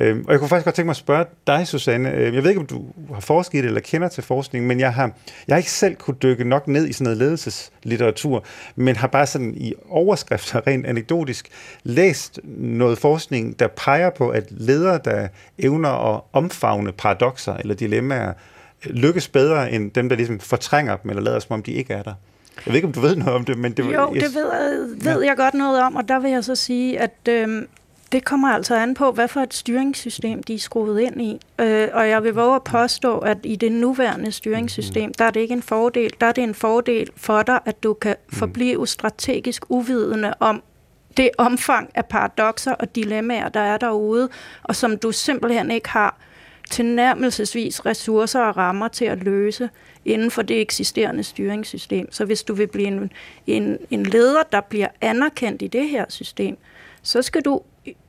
Øh, 0.00 0.16
og 0.26 0.32
jeg 0.32 0.38
kunne 0.38 0.48
faktisk 0.48 0.64
godt 0.64 0.74
tænke 0.74 0.86
mig 0.86 0.92
at 0.92 0.96
spørge 0.96 1.24
dig, 1.46 1.66
Susanne. 1.66 2.12
Øh, 2.12 2.34
jeg 2.34 2.42
ved 2.42 2.50
ikke, 2.50 2.60
om 2.60 2.66
du 2.66 2.84
har 3.14 3.20
forsket 3.20 3.64
eller 3.64 3.80
kender 3.80 4.08
til 4.08 4.22
forskning, 4.22 4.66
men 4.66 4.80
jeg 4.80 4.94
har, 4.94 5.10
jeg 5.48 5.54
har 5.54 5.58
ikke 5.58 5.70
selv 5.70 5.94
kunne 5.94 6.16
dykke 6.22 6.44
nok 6.44 6.68
ned 6.68 6.88
i 6.88 6.92
sådan 6.92 7.04
noget 7.04 7.18
ledelseslitteratur, 7.18 8.44
men 8.76 8.96
har 8.96 9.06
bare 9.06 9.26
sådan 9.26 9.54
i 9.56 9.74
overskrifter 9.88 10.66
rent 10.66 10.86
anekdotisk 10.86 11.48
læst 11.82 12.40
noget 12.44 12.98
forskning, 12.98 13.58
der 13.58 13.68
peger 13.68 14.10
på, 14.10 14.28
at 14.28 14.44
ledere, 14.50 15.00
der 15.04 15.28
evner 15.58 16.16
at 16.35 16.35
omfavne 16.36 16.92
paradoxer 16.92 17.56
eller 17.56 17.74
dilemmaer, 17.74 18.32
lykkes 18.84 19.28
bedre 19.28 19.72
end 19.72 19.90
dem, 19.90 20.08
der 20.08 20.16
ligesom 20.16 20.40
fortrænger 20.40 20.96
dem, 20.96 21.10
eller 21.10 21.22
lader 21.22 21.38
som 21.38 21.54
om 21.54 21.62
de 21.62 21.72
ikke 21.72 21.94
er 21.94 22.02
der. 22.02 22.14
Jeg 22.56 22.72
ved 22.72 22.74
ikke, 22.74 22.86
om 22.86 22.92
du 22.92 23.00
ved 23.00 23.16
noget 23.16 23.34
om 23.34 23.44
det, 23.44 23.58
men 23.58 23.72
det 23.72 23.84
Jo, 23.84 24.14
det 24.14 24.34
ved, 24.34 24.94
ved 25.04 25.20
ja. 25.20 25.26
jeg 25.26 25.36
godt 25.36 25.54
noget 25.54 25.82
om, 25.82 25.96
og 25.96 26.08
der 26.08 26.18
vil 26.18 26.30
jeg 26.30 26.44
så 26.44 26.54
sige, 26.54 27.00
at 27.00 27.28
øh, 27.28 27.62
det 28.12 28.24
kommer 28.24 28.48
altså 28.48 28.74
an 28.74 28.94
på, 28.94 29.12
hvad 29.12 29.28
for 29.28 29.40
et 29.40 29.54
styringssystem 29.54 30.42
de 30.42 30.54
er 30.54 30.58
skruet 30.58 31.00
ind 31.00 31.22
i. 31.22 31.40
Øh, 31.60 31.88
og 31.92 32.08
jeg 32.08 32.24
vil 32.24 32.34
våge 32.34 32.54
at 32.54 32.64
påstå, 32.64 33.18
at 33.18 33.38
i 33.42 33.56
det 33.56 33.72
nuværende 33.72 34.32
styringssystem, 34.32 35.14
der 35.14 35.24
er 35.24 35.30
det 35.30 35.40
ikke 35.40 35.54
en 35.54 35.62
fordel. 35.62 36.12
Der 36.20 36.26
er 36.26 36.32
det 36.32 36.44
en 36.44 36.54
fordel 36.54 37.10
for 37.16 37.42
dig, 37.42 37.60
at 37.64 37.82
du 37.82 37.94
kan 37.94 38.16
mm. 38.26 38.36
forblive 38.36 38.86
strategisk 38.86 39.64
uvidende 39.68 40.34
om 40.40 40.62
det 41.16 41.30
omfang 41.38 41.90
af 41.94 42.06
paradoxer 42.06 42.72
og 42.72 42.96
dilemmaer, 42.96 43.48
der 43.48 43.60
er 43.60 43.76
derude, 43.76 44.28
og 44.62 44.76
som 44.76 44.98
du 44.98 45.12
simpelthen 45.12 45.70
ikke 45.70 45.88
har 45.88 46.18
tilnærmelsesvis 46.70 47.86
ressourcer 47.86 48.40
og 48.40 48.56
rammer 48.56 48.88
til 48.88 49.04
at 49.04 49.22
løse 49.22 49.70
inden 50.04 50.30
for 50.30 50.42
det 50.42 50.60
eksisterende 50.60 51.22
styringssystem. 51.22 52.12
Så 52.12 52.24
hvis 52.24 52.42
du 52.42 52.54
vil 52.54 52.66
blive 52.66 52.86
en, 52.86 53.12
en, 53.46 53.78
en 53.90 54.02
leder, 54.02 54.42
der 54.52 54.60
bliver 54.60 54.88
anerkendt 55.00 55.62
i 55.62 55.66
det 55.66 55.88
her 55.88 56.04
system, 56.08 56.56
så 57.02 57.22
skal 57.22 57.42
du 57.42 57.62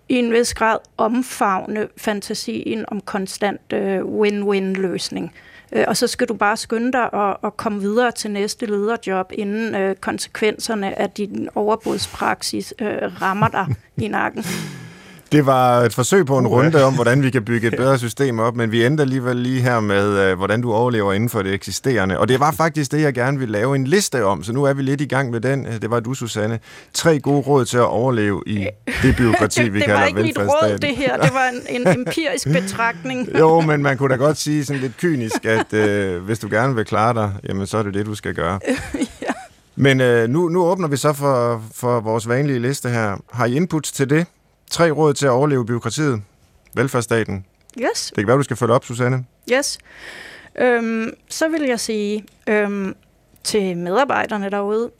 i 0.09 0.15
en 0.15 0.31
vis 0.31 0.53
grad 0.53 0.77
omfavne 0.97 1.87
fantasien 1.97 2.85
om 2.87 3.01
konstant 3.01 3.73
øh, 3.73 4.05
win-win-løsning. 4.05 5.33
Øh, 5.71 5.85
og 5.87 5.97
så 5.97 6.07
skal 6.07 6.27
du 6.27 6.33
bare 6.33 6.57
skynde 6.57 6.91
dig 6.91 7.13
og, 7.13 7.39
og 7.41 7.57
komme 7.57 7.79
videre 7.79 8.11
til 8.11 8.31
næste 8.31 8.65
lederjob, 8.65 9.31
inden 9.33 9.75
øh, 9.75 9.95
konsekvenserne 9.95 10.99
af 10.99 11.09
din 11.09 11.49
overbudspraksis 11.55 12.73
øh, 12.81 13.21
rammer 13.21 13.47
dig 13.47 13.65
i 13.97 14.07
nakken. 14.07 14.43
Det 15.31 15.45
var 15.45 15.81
et 15.81 15.93
forsøg 15.93 16.25
på 16.25 16.37
en 16.37 16.47
runde 16.47 16.83
om, 16.83 16.93
hvordan 16.93 17.23
vi 17.23 17.29
kan 17.29 17.45
bygge 17.45 17.67
et 17.67 17.75
bedre 17.81 17.99
system 17.99 18.39
op, 18.39 18.55
men 18.55 18.71
vi 18.71 18.85
endte 18.85 19.01
alligevel 19.01 19.35
lige 19.35 19.61
her 19.61 19.79
med, 19.79 20.31
uh, 20.31 20.37
hvordan 20.37 20.61
du 20.61 20.73
overlever 20.73 21.13
inden 21.13 21.29
for 21.29 21.41
det 21.41 21.53
eksisterende. 21.53 22.19
Og 22.19 22.27
det 22.27 22.39
var 22.39 22.51
faktisk 22.51 22.91
det, 22.91 23.01
jeg 23.01 23.13
gerne 23.13 23.39
ville 23.39 23.51
lave 23.51 23.75
en 23.75 23.87
liste 23.87 24.25
om, 24.25 24.43
så 24.43 24.53
nu 24.53 24.63
er 24.63 24.73
vi 24.73 24.81
lidt 24.81 25.01
i 25.01 25.05
gang 25.05 25.31
med 25.31 25.41
den. 25.41 25.67
Det 25.81 25.89
var 25.89 25.99
du, 25.99 26.13
Susanne. 26.13 26.59
Tre 26.93 27.19
gode 27.19 27.41
råd 27.41 27.65
til 27.65 27.77
at 27.77 27.83
overleve 27.83 28.43
i 28.45 28.67
det 29.01 29.15
byråkrati, 29.15 29.69
vi 29.69 29.79
kalder 29.79 30.13
velfærdsstaten. 30.13 30.15
Det 30.15 30.17
var 30.17 30.25
ikke 30.25 30.39
mit 30.39 30.63
råd, 30.63 30.77
det 30.77 30.97
her. 30.97 31.17
Det 31.17 31.33
var 31.33 31.51
en, 31.69 31.81
en 31.81 31.87
empirisk 31.99 32.47
betragtning. 32.47 33.29
jo, 33.39 33.61
men 33.61 33.83
man 33.83 33.97
kunne 33.97 34.09
da 34.09 34.15
godt 34.15 34.37
sige 34.37 34.65
sådan 34.65 34.81
lidt 34.81 34.97
kynisk, 34.97 35.45
at 35.45 35.73
uh, 35.73 36.23
hvis 36.25 36.39
du 36.39 36.47
gerne 36.51 36.75
vil 36.75 36.85
klare 36.85 37.13
dig, 37.13 37.33
jamen 37.49 37.67
så 37.67 37.77
er 37.77 37.83
det 37.83 37.93
det, 37.93 38.05
du 38.05 38.15
skal 38.15 38.33
gøre. 38.33 38.59
ja. 39.21 39.27
Men 39.75 40.01
uh, 40.01 40.29
nu, 40.29 40.49
nu 40.49 40.63
åbner 40.63 40.87
vi 40.87 40.97
så 40.97 41.13
for, 41.13 41.63
for 41.75 41.99
vores 41.99 42.27
vanlige 42.27 42.59
liste 42.59 42.89
her. 42.89 43.17
Har 43.31 43.45
I 43.45 43.55
inputs 43.55 43.91
til 43.91 44.09
det? 44.09 44.25
Tre 44.71 44.91
råd 44.91 45.13
til 45.13 45.25
at 45.25 45.31
overleve 45.31 45.65
byråkratiet. 45.65 46.21
Velfærdsstaten. 46.73 47.45
Yes. 47.81 48.05
Det 48.05 48.15
kan 48.15 48.27
være, 48.27 48.37
du 48.37 48.43
skal 48.43 48.57
følge 48.57 48.73
op, 48.73 48.85
Susanne. 48.85 49.25
Yes. 49.53 49.77
Øhm, 50.55 51.13
så 51.29 51.47
vil 51.47 51.61
jeg 51.61 51.79
sige 51.79 52.25
øhm, 52.47 52.95
til 53.43 53.77
medarbejderne 53.77 54.49
derude, 54.49 54.91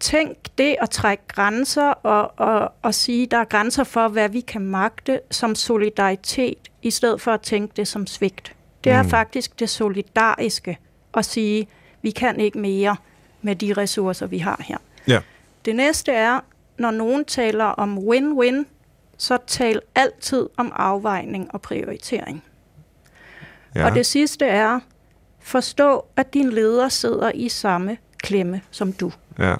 tænk 0.00 0.36
det 0.58 0.76
at 0.80 0.90
trække 0.90 1.22
grænser 1.28 1.90
og, 1.90 2.32
og, 2.36 2.72
og 2.82 2.94
sige, 2.94 3.26
der 3.26 3.36
er 3.36 3.44
grænser 3.44 3.84
for, 3.84 4.08
hvad 4.08 4.28
vi 4.28 4.40
kan 4.40 4.62
magte 4.62 5.20
som 5.30 5.54
solidaritet, 5.54 6.58
i 6.82 6.90
stedet 6.90 7.20
for 7.20 7.32
at 7.32 7.40
tænke 7.40 7.72
det 7.76 7.88
som 7.88 8.06
svigt. 8.06 8.54
Det 8.84 8.92
er 8.92 9.02
mm. 9.02 9.08
faktisk 9.08 9.60
det 9.60 9.70
solidariske 9.70 10.78
at 11.14 11.24
sige, 11.24 11.68
vi 12.02 12.10
kan 12.10 12.40
ikke 12.40 12.58
mere 12.58 12.96
med 13.42 13.56
de 13.56 13.72
ressourcer, 13.72 14.26
vi 14.26 14.38
har 14.38 14.64
her. 14.68 14.76
Ja. 15.06 15.20
Det 15.64 15.76
næste 15.76 16.12
er, 16.12 16.40
når 16.78 16.90
nogen 16.90 17.24
taler 17.24 17.64
om 17.64 17.98
win-win, 17.98 18.64
så 19.18 19.38
tal 19.46 19.80
altid 19.94 20.48
om 20.56 20.72
afvejning 20.76 21.54
og 21.54 21.62
prioritering. 21.62 22.44
Ja. 23.74 23.86
Og 23.86 23.94
det 23.94 24.06
sidste 24.06 24.46
er, 24.46 24.80
forstå, 25.40 26.04
at 26.16 26.34
din 26.34 26.50
leder 26.50 26.88
sidder 26.88 27.30
i 27.34 27.48
samme 27.48 27.96
klemme 28.18 28.60
som 28.70 28.92
du. 28.92 29.12
Ja 29.38 29.54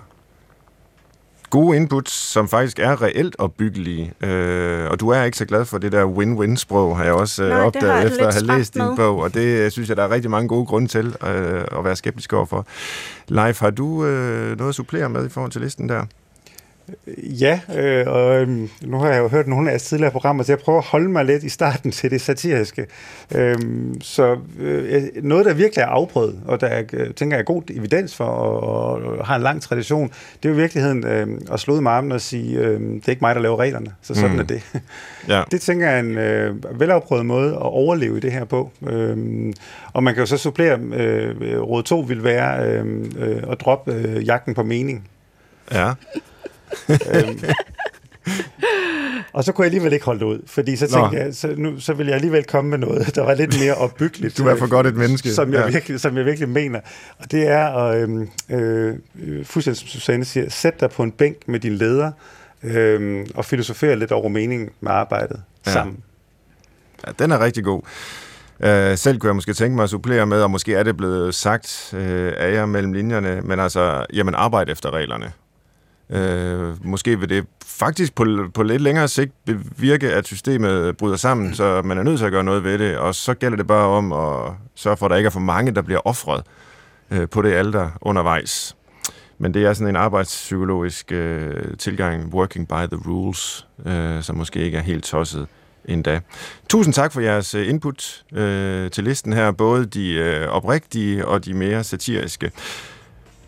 gode 1.50 1.76
inputs, 1.76 2.12
som 2.12 2.48
faktisk 2.48 2.78
er 2.78 3.02
reelt 3.02 3.36
opbyggelige. 3.38 4.12
Øh, 4.20 4.90
og 4.90 5.00
du 5.00 5.08
er 5.08 5.22
ikke 5.22 5.36
så 5.36 5.44
glad 5.44 5.64
for 5.64 5.78
det 5.78 5.92
der 5.92 6.04
win-win-sprog, 6.04 6.96
har 6.96 7.04
jeg 7.04 7.12
også 7.12 7.44
øh, 7.44 7.48
Nej, 7.50 7.60
opdaget 7.60 8.06
efter 8.06 8.26
at 8.26 8.34
have 8.34 8.58
læst 8.58 8.74
din 8.74 8.96
bog. 8.96 9.18
Og 9.18 9.34
det 9.34 9.40
øh, 9.40 9.70
synes 9.70 9.88
jeg, 9.88 9.96
der 9.96 10.02
er 10.02 10.10
rigtig 10.10 10.30
mange 10.30 10.48
gode 10.48 10.66
grunde 10.66 10.88
til 10.88 11.06
øh, 11.06 11.64
at 11.78 11.84
være 11.84 11.96
skeptisk 11.96 12.32
overfor. 12.32 12.66
Leif, 13.28 13.60
har 13.60 13.70
du 13.70 14.04
øh, 14.04 14.58
noget 14.58 14.68
at 14.68 14.74
supplere 14.74 15.08
med 15.08 15.26
i 15.26 15.28
forhold 15.28 15.52
til 15.52 15.60
listen 15.60 15.88
der? 15.88 16.04
Ja, 17.16 17.60
øh, 17.76 18.06
og 18.06 18.40
øhm, 18.40 18.68
nu 18.82 18.98
har 18.98 19.08
jeg 19.08 19.18
jo 19.18 19.28
hørt 19.28 19.46
nogle 19.46 19.68
af 19.68 19.72
jeres 19.72 19.82
tidligere 19.82 20.12
programmer, 20.12 20.42
så 20.42 20.52
jeg 20.52 20.58
prøver 20.58 20.78
at 20.78 20.84
holde 20.84 21.08
mig 21.08 21.24
lidt 21.24 21.44
i 21.44 21.48
starten 21.48 21.90
til 21.90 22.10
det 22.10 22.20
satiriske. 22.20 22.86
Øhm, 23.34 24.00
så 24.00 24.36
øh, 24.58 25.02
noget, 25.22 25.46
der 25.46 25.54
virkelig 25.54 25.82
er 25.82 25.86
afprøvet, 25.86 26.40
og 26.46 26.60
der 26.60 26.66
er, 26.66 26.82
øh, 26.92 27.14
tænker 27.14 27.36
jeg 27.36 27.40
er 27.40 27.44
god 27.44 27.62
evidens 27.70 28.16
for, 28.16 28.24
og, 28.24 29.02
og 29.02 29.26
har 29.26 29.36
en 29.36 29.42
lang 29.42 29.62
tradition, 29.62 30.08
det 30.08 30.48
er 30.48 30.48
jo 30.48 30.54
i 30.54 30.60
virkeligheden 30.60 31.06
øh, 31.06 31.40
at 31.52 31.60
slå 31.60 31.74
ud 31.74 31.80
med 31.80 31.90
armen 31.90 32.12
og 32.12 32.20
sige, 32.20 32.58
øh, 32.58 32.80
det 32.80 33.06
er 33.06 33.10
ikke 33.10 33.20
mig, 33.20 33.34
der 33.34 33.40
laver 33.40 33.56
reglerne, 33.56 33.90
så 34.02 34.14
sådan 34.14 34.32
mm. 34.32 34.38
er 34.38 34.44
det. 34.44 34.62
Ja. 35.28 35.42
Det 35.50 35.60
tænker 35.60 35.88
jeg 35.88 35.96
er 35.96 36.00
en 36.00 36.18
øh, 36.18 36.80
velafprøvet 36.80 37.26
måde 37.26 37.52
at 37.52 37.62
overleve 37.62 38.16
i 38.16 38.20
det 38.20 38.32
her 38.32 38.44
på. 38.44 38.70
Øhm, 38.86 39.52
og 39.92 40.02
man 40.02 40.14
kan 40.14 40.22
jo 40.22 40.26
så 40.26 40.36
supplere, 40.36 40.78
øh, 40.78 41.60
råd 41.60 41.82
2 41.82 42.00
vil 42.00 42.24
være 42.24 42.66
øh, 42.66 43.04
øh, 43.18 43.42
at 43.50 43.60
droppe 43.60 43.92
øh, 43.92 44.26
jagten 44.26 44.54
på 44.54 44.62
mening. 44.62 45.08
Ja 45.72 45.92
øhm, 46.88 47.40
og 49.32 49.44
så 49.44 49.52
kunne 49.52 49.62
jeg 49.62 49.68
alligevel 49.68 49.92
ikke 49.92 50.04
holde 50.04 50.20
det 50.20 50.26
ud, 50.26 50.42
fordi 50.46 50.76
så 50.76 50.86
tænkte 50.86 51.16
Nå. 51.16 51.22
jeg, 51.22 51.34
så, 51.34 51.54
nu, 51.56 51.80
så 51.80 51.92
vil 51.92 52.06
jeg 52.06 52.14
alligevel 52.14 52.44
komme 52.44 52.70
med 52.70 52.78
noget, 52.78 53.14
der 53.14 53.24
var 53.24 53.34
lidt 53.34 53.60
mere 53.60 53.74
opbyggeligt. 53.74 54.38
du 54.38 54.46
er 54.46 54.56
for 54.56 54.68
godt 54.68 54.86
et 54.86 54.96
menneske. 54.96 55.32
Som 55.32 55.52
jeg, 55.52 55.60
ja. 55.60 55.70
virkelig, 55.70 56.00
som 56.00 56.16
jeg 56.16 56.24
virkelig 56.24 56.48
mener. 56.48 56.80
Og 57.18 57.30
det 57.30 57.48
er, 57.48 57.66
at, 57.66 58.08
øh, 58.08 58.26
øh, 58.50 59.44
fuldstændig 59.44 59.80
som 59.80 59.88
Susanne 59.88 60.24
siger, 60.24 60.50
sæt 60.50 60.80
dig 60.80 60.90
på 60.90 61.02
en 61.02 61.12
bænk 61.12 61.36
med 61.48 61.60
din 61.60 61.72
leder, 61.72 62.12
øh, 62.62 63.26
og 63.34 63.44
filosofere 63.44 63.96
lidt 63.96 64.12
over 64.12 64.28
meningen 64.28 64.68
med 64.80 64.92
arbejdet 64.92 65.42
ja. 65.66 65.72
sammen. 65.72 65.96
Ja, 67.06 67.12
den 67.18 67.30
er 67.30 67.40
rigtig 67.40 67.64
god. 67.64 67.82
Uh, 68.60 68.66
selv 68.96 69.18
kunne 69.18 69.28
jeg 69.28 69.34
måske 69.34 69.52
tænke 69.52 69.76
mig 69.76 69.82
at 69.82 69.90
supplere 69.90 70.26
med, 70.26 70.42
og 70.42 70.50
måske 70.50 70.74
er 70.74 70.82
det 70.82 70.96
blevet 70.96 71.34
sagt 71.34 71.90
uh, 71.92 72.00
af 72.36 72.52
jer 72.52 72.66
mellem 72.66 72.92
linjerne, 72.92 73.40
men 73.40 73.60
altså, 73.60 74.06
jamen 74.12 74.34
arbejde 74.34 74.72
efter 74.72 74.90
reglerne. 74.90 75.32
Øh, 76.10 76.86
måske 76.86 77.20
vil 77.20 77.28
det 77.28 77.46
faktisk 77.66 78.14
på, 78.14 78.26
på 78.54 78.62
lidt 78.62 78.82
længere 78.82 79.08
sigt 79.08 79.32
bevirke, 79.46 80.12
at 80.12 80.26
systemet 80.26 80.96
bryder 80.96 81.16
sammen, 81.16 81.54
så 81.54 81.82
man 81.82 81.98
er 81.98 82.02
nødt 82.02 82.18
til 82.18 82.26
at 82.26 82.32
gøre 82.32 82.44
noget 82.44 82.64
ved 82.64 82.78
det, 82.78 82.96
og 82.96 83.14
så 83.14 83.34
gælder 83.34 83.56
det 83.56 83.66
bare 83.66 83.86
om 83.86 84.12
at 84.12 84.52
sørge 84.74 84.96
for, 84.96 85.06
at 85.06 85.10
der 85.10 85.16
ikke 85.16 85.26
er 85.26 85.30
for 85.30 85.40
mange, 85.40 85.74
der 85.74 85.82
bliver 85.82 86.00
offret 86.04 86.42
øh, 87.10 87.28
på 87.28 87.42
det 87.42 87.52
alder 87.52 87.90
undervejs. 88.00 88.76
Men 89.38 89.54
det 89.54 89.64
er 89.64 89.72
sådan 89.72 89.88
en 89.88 89.96
arbejdspsykologisk 89.96 91.12
øh, 91.12 91.76
tilgang, 91.78 92.34
working 92.34 92.68
by 92.68 92.72
the 92.72 93.00
rules, 93.06 93.66
øh, 93.86 94.22
som 94.22 94.36
måske 94.36 94.60
ikke 94.60 94.78
er 94.78 94.82
helt 94.82 95.04
tosset 95.04 95.46
endda. 95.84 96.20
Tusind 96.68 96.94
tak 96.94 97.12
for 97.12 97.20
jeres 97.20 97.54
øh, 97.54 97.68
input 97.68 98.24
øh, 98.32 98.90
til 98.90 99.04
listen 99.04 99.32
her, 99.32 99.50
både 99.50 99.86
de 99.86 100.12
øh, 100.12 100.48
oprigtige 100.48 101.26
og 101.26 101.44
de 101.44 101.54
mere 101.54 101.84
satiriske. 101.84 102.50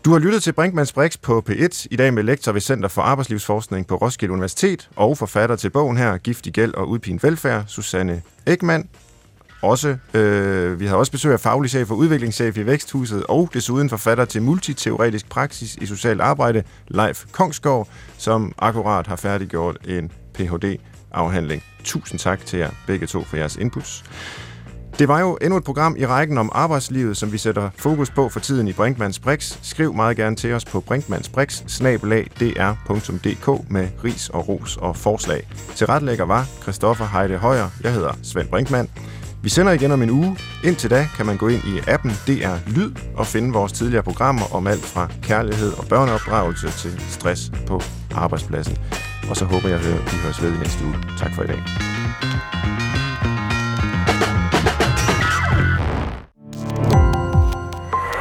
Du 0.05 0.11
har 0.11 0.19
lyttet 0.19 0.43
til 0.43 0.53
Brinkmanns 0.53 0.93
Brix 0.93 1.17
på 1.21 1.43
P1, 1.49 1.87
i 1.91 1.95
dag 1.95 2.13
med 2.13 2.23
lektor 2.23 2.51
ved 2.51 2.61
Center 2.61 2.89
for 2.89 3.01
Arbejdslivsforskning 3.01 3.87
på 3.87 3.95
Roskilde 3.95 4.33
Universitet, 4.33 4.89
og 4.95 5.17
forfatter 5.17 5.55
til 5.55 5.69
bogen 5.69 5.97
her, 5.97 6.17
Giftig 6.17 6.53
Gæld 6.53 6.73
og 6.73 6.89
Udpint 6.89 7.23
Velfærd, 7.23 7.63
Susanne 7.67 8.21
Ekman. 8.47 8.89
Også, 9.61 9.97
øh, 10.13 10.79
vi 10.79 10.85
har 10.85 10.95
også 10.95 11.11
besøg 11.11 11.33
af 11.33 11.39
faglig 11.39 11.69
chef 11.69 11.91
og 11.91 11.97
udviklingschef 11.97 12.57
i 12.57 12.65
Væksthuset, 12.65 13.23
og 13.23 13.49
desuden 13.53 13.89
forfatter 13.89 14.25
til 14.25 14.41
multiteoretisk 14.41 15.29
praksis 15.29 15.75
i 15.75 15.85
socialt 15.85 16.21
arbejde, 16.21 16.63
Leif 16.87 17.25
Kongsgaard, 17.31 17.87
som 18.17 18.53
akkurat 18.57 19.07
har 19.07 19.15
færdiggjort 19.15 19.77
en 19.87 20.11
Ph.D.-afhandling. 20.33 21.63
Tusind 21.83 22.19
tak 22.19 22.45
til 22.45 22.59
jer 22.59 22.69
begge 22.87 23.07
to 23.07 23.23
for 23.23 23.37
jeres 23.37 23.55
inputs. 23.55 24.03
Det 24.99 25.07
var 25.07 25.19
jo 25.19 25.37
endnu 25.41 25.57
et 25.57 25.63
program 25.63 25.95
i 25.99 26.05
rækken 26.05 26.37
om 26.37 26.49
arbejdslivet, 26.53 27.17
som 27.17 27.31
vi 27.31 27.37
sætter 27.37 27.69
fokus 27.77 28.09
på 28.09 28.29
for 28.29 28.39
tiden 28.39 28.67
i 28.67 28.73
Brinkmanns 28.73 29.19
Brix. 29.19 29.57
Skriv 29.61 29.93
meget 29.93 30.17
gerne 30.17 30.35
til 30.35 30.53
os 30.53 30.65
på 30.65 30.79
brinkmannsbrix.dr.dk 30.79 33.71
med 33.71 33.87
ris 34.03 34.29
og 34.29 34.49
ros 34.49 34.77
og 34.77 34.95
forslag. 34.95 35.47
Til 35.75 35.87
retlægger 35.87 36.25
var 36.25 36.47
Christoffer 36.61 37.05
Heide 37.05 37.37
Højer. 37.37 37.69
Jeg 37.83 37.93
hedder 37.93 38.13
Svend 38.23 38.49
Brinkmann. 38.49 38.89
Vi 39.43 39.49
sender 39.49 39.71
igen 39.71 39.91
om 39.91 40.01
en 40.01 40.09
uge. 40.09 40.37
Indtil 40.63 40.89
da 40.89 41.07
kan 41.17 41.25
man 41.25 41.37
gå 41.37 41.47
ind 41.47 41.63
i 41.63 41.79
appen 41.87 42.11
DR 42.27 42.55
Lyd 42.67 42.91
og 43.15 43.27
finde 43.27 43.53
vores 43.53 43.71
tidligere 43.71 44.03
programmer 44.03 44.55
om 44.55 44.67
alt 44.67 44.85
fra 44.85 45.07
kærlighed 45.23 45.73
og 45.73 45.85
børneopdragelse 45.85 46.69
til 46.69 47.01
stress 47.09 47.51
på 47.67 47.81
arbejdspladsen. 48.15 48.77
Og 49.29 49.37
så 49.37 49.45
håber 49.45 49.69
jeg, 49.69 49.79
at 49.79 49.85
vi 49.85 49.91
høres 50.23 50.43
ved 50.43 50.53
i 50.53 50.57
næste 50.57 50.85
uge. 50.85 50.95
Tak 51.17 51.35
for 51.35 51.43
i 51.43 51.47
dag. 51.47 51.63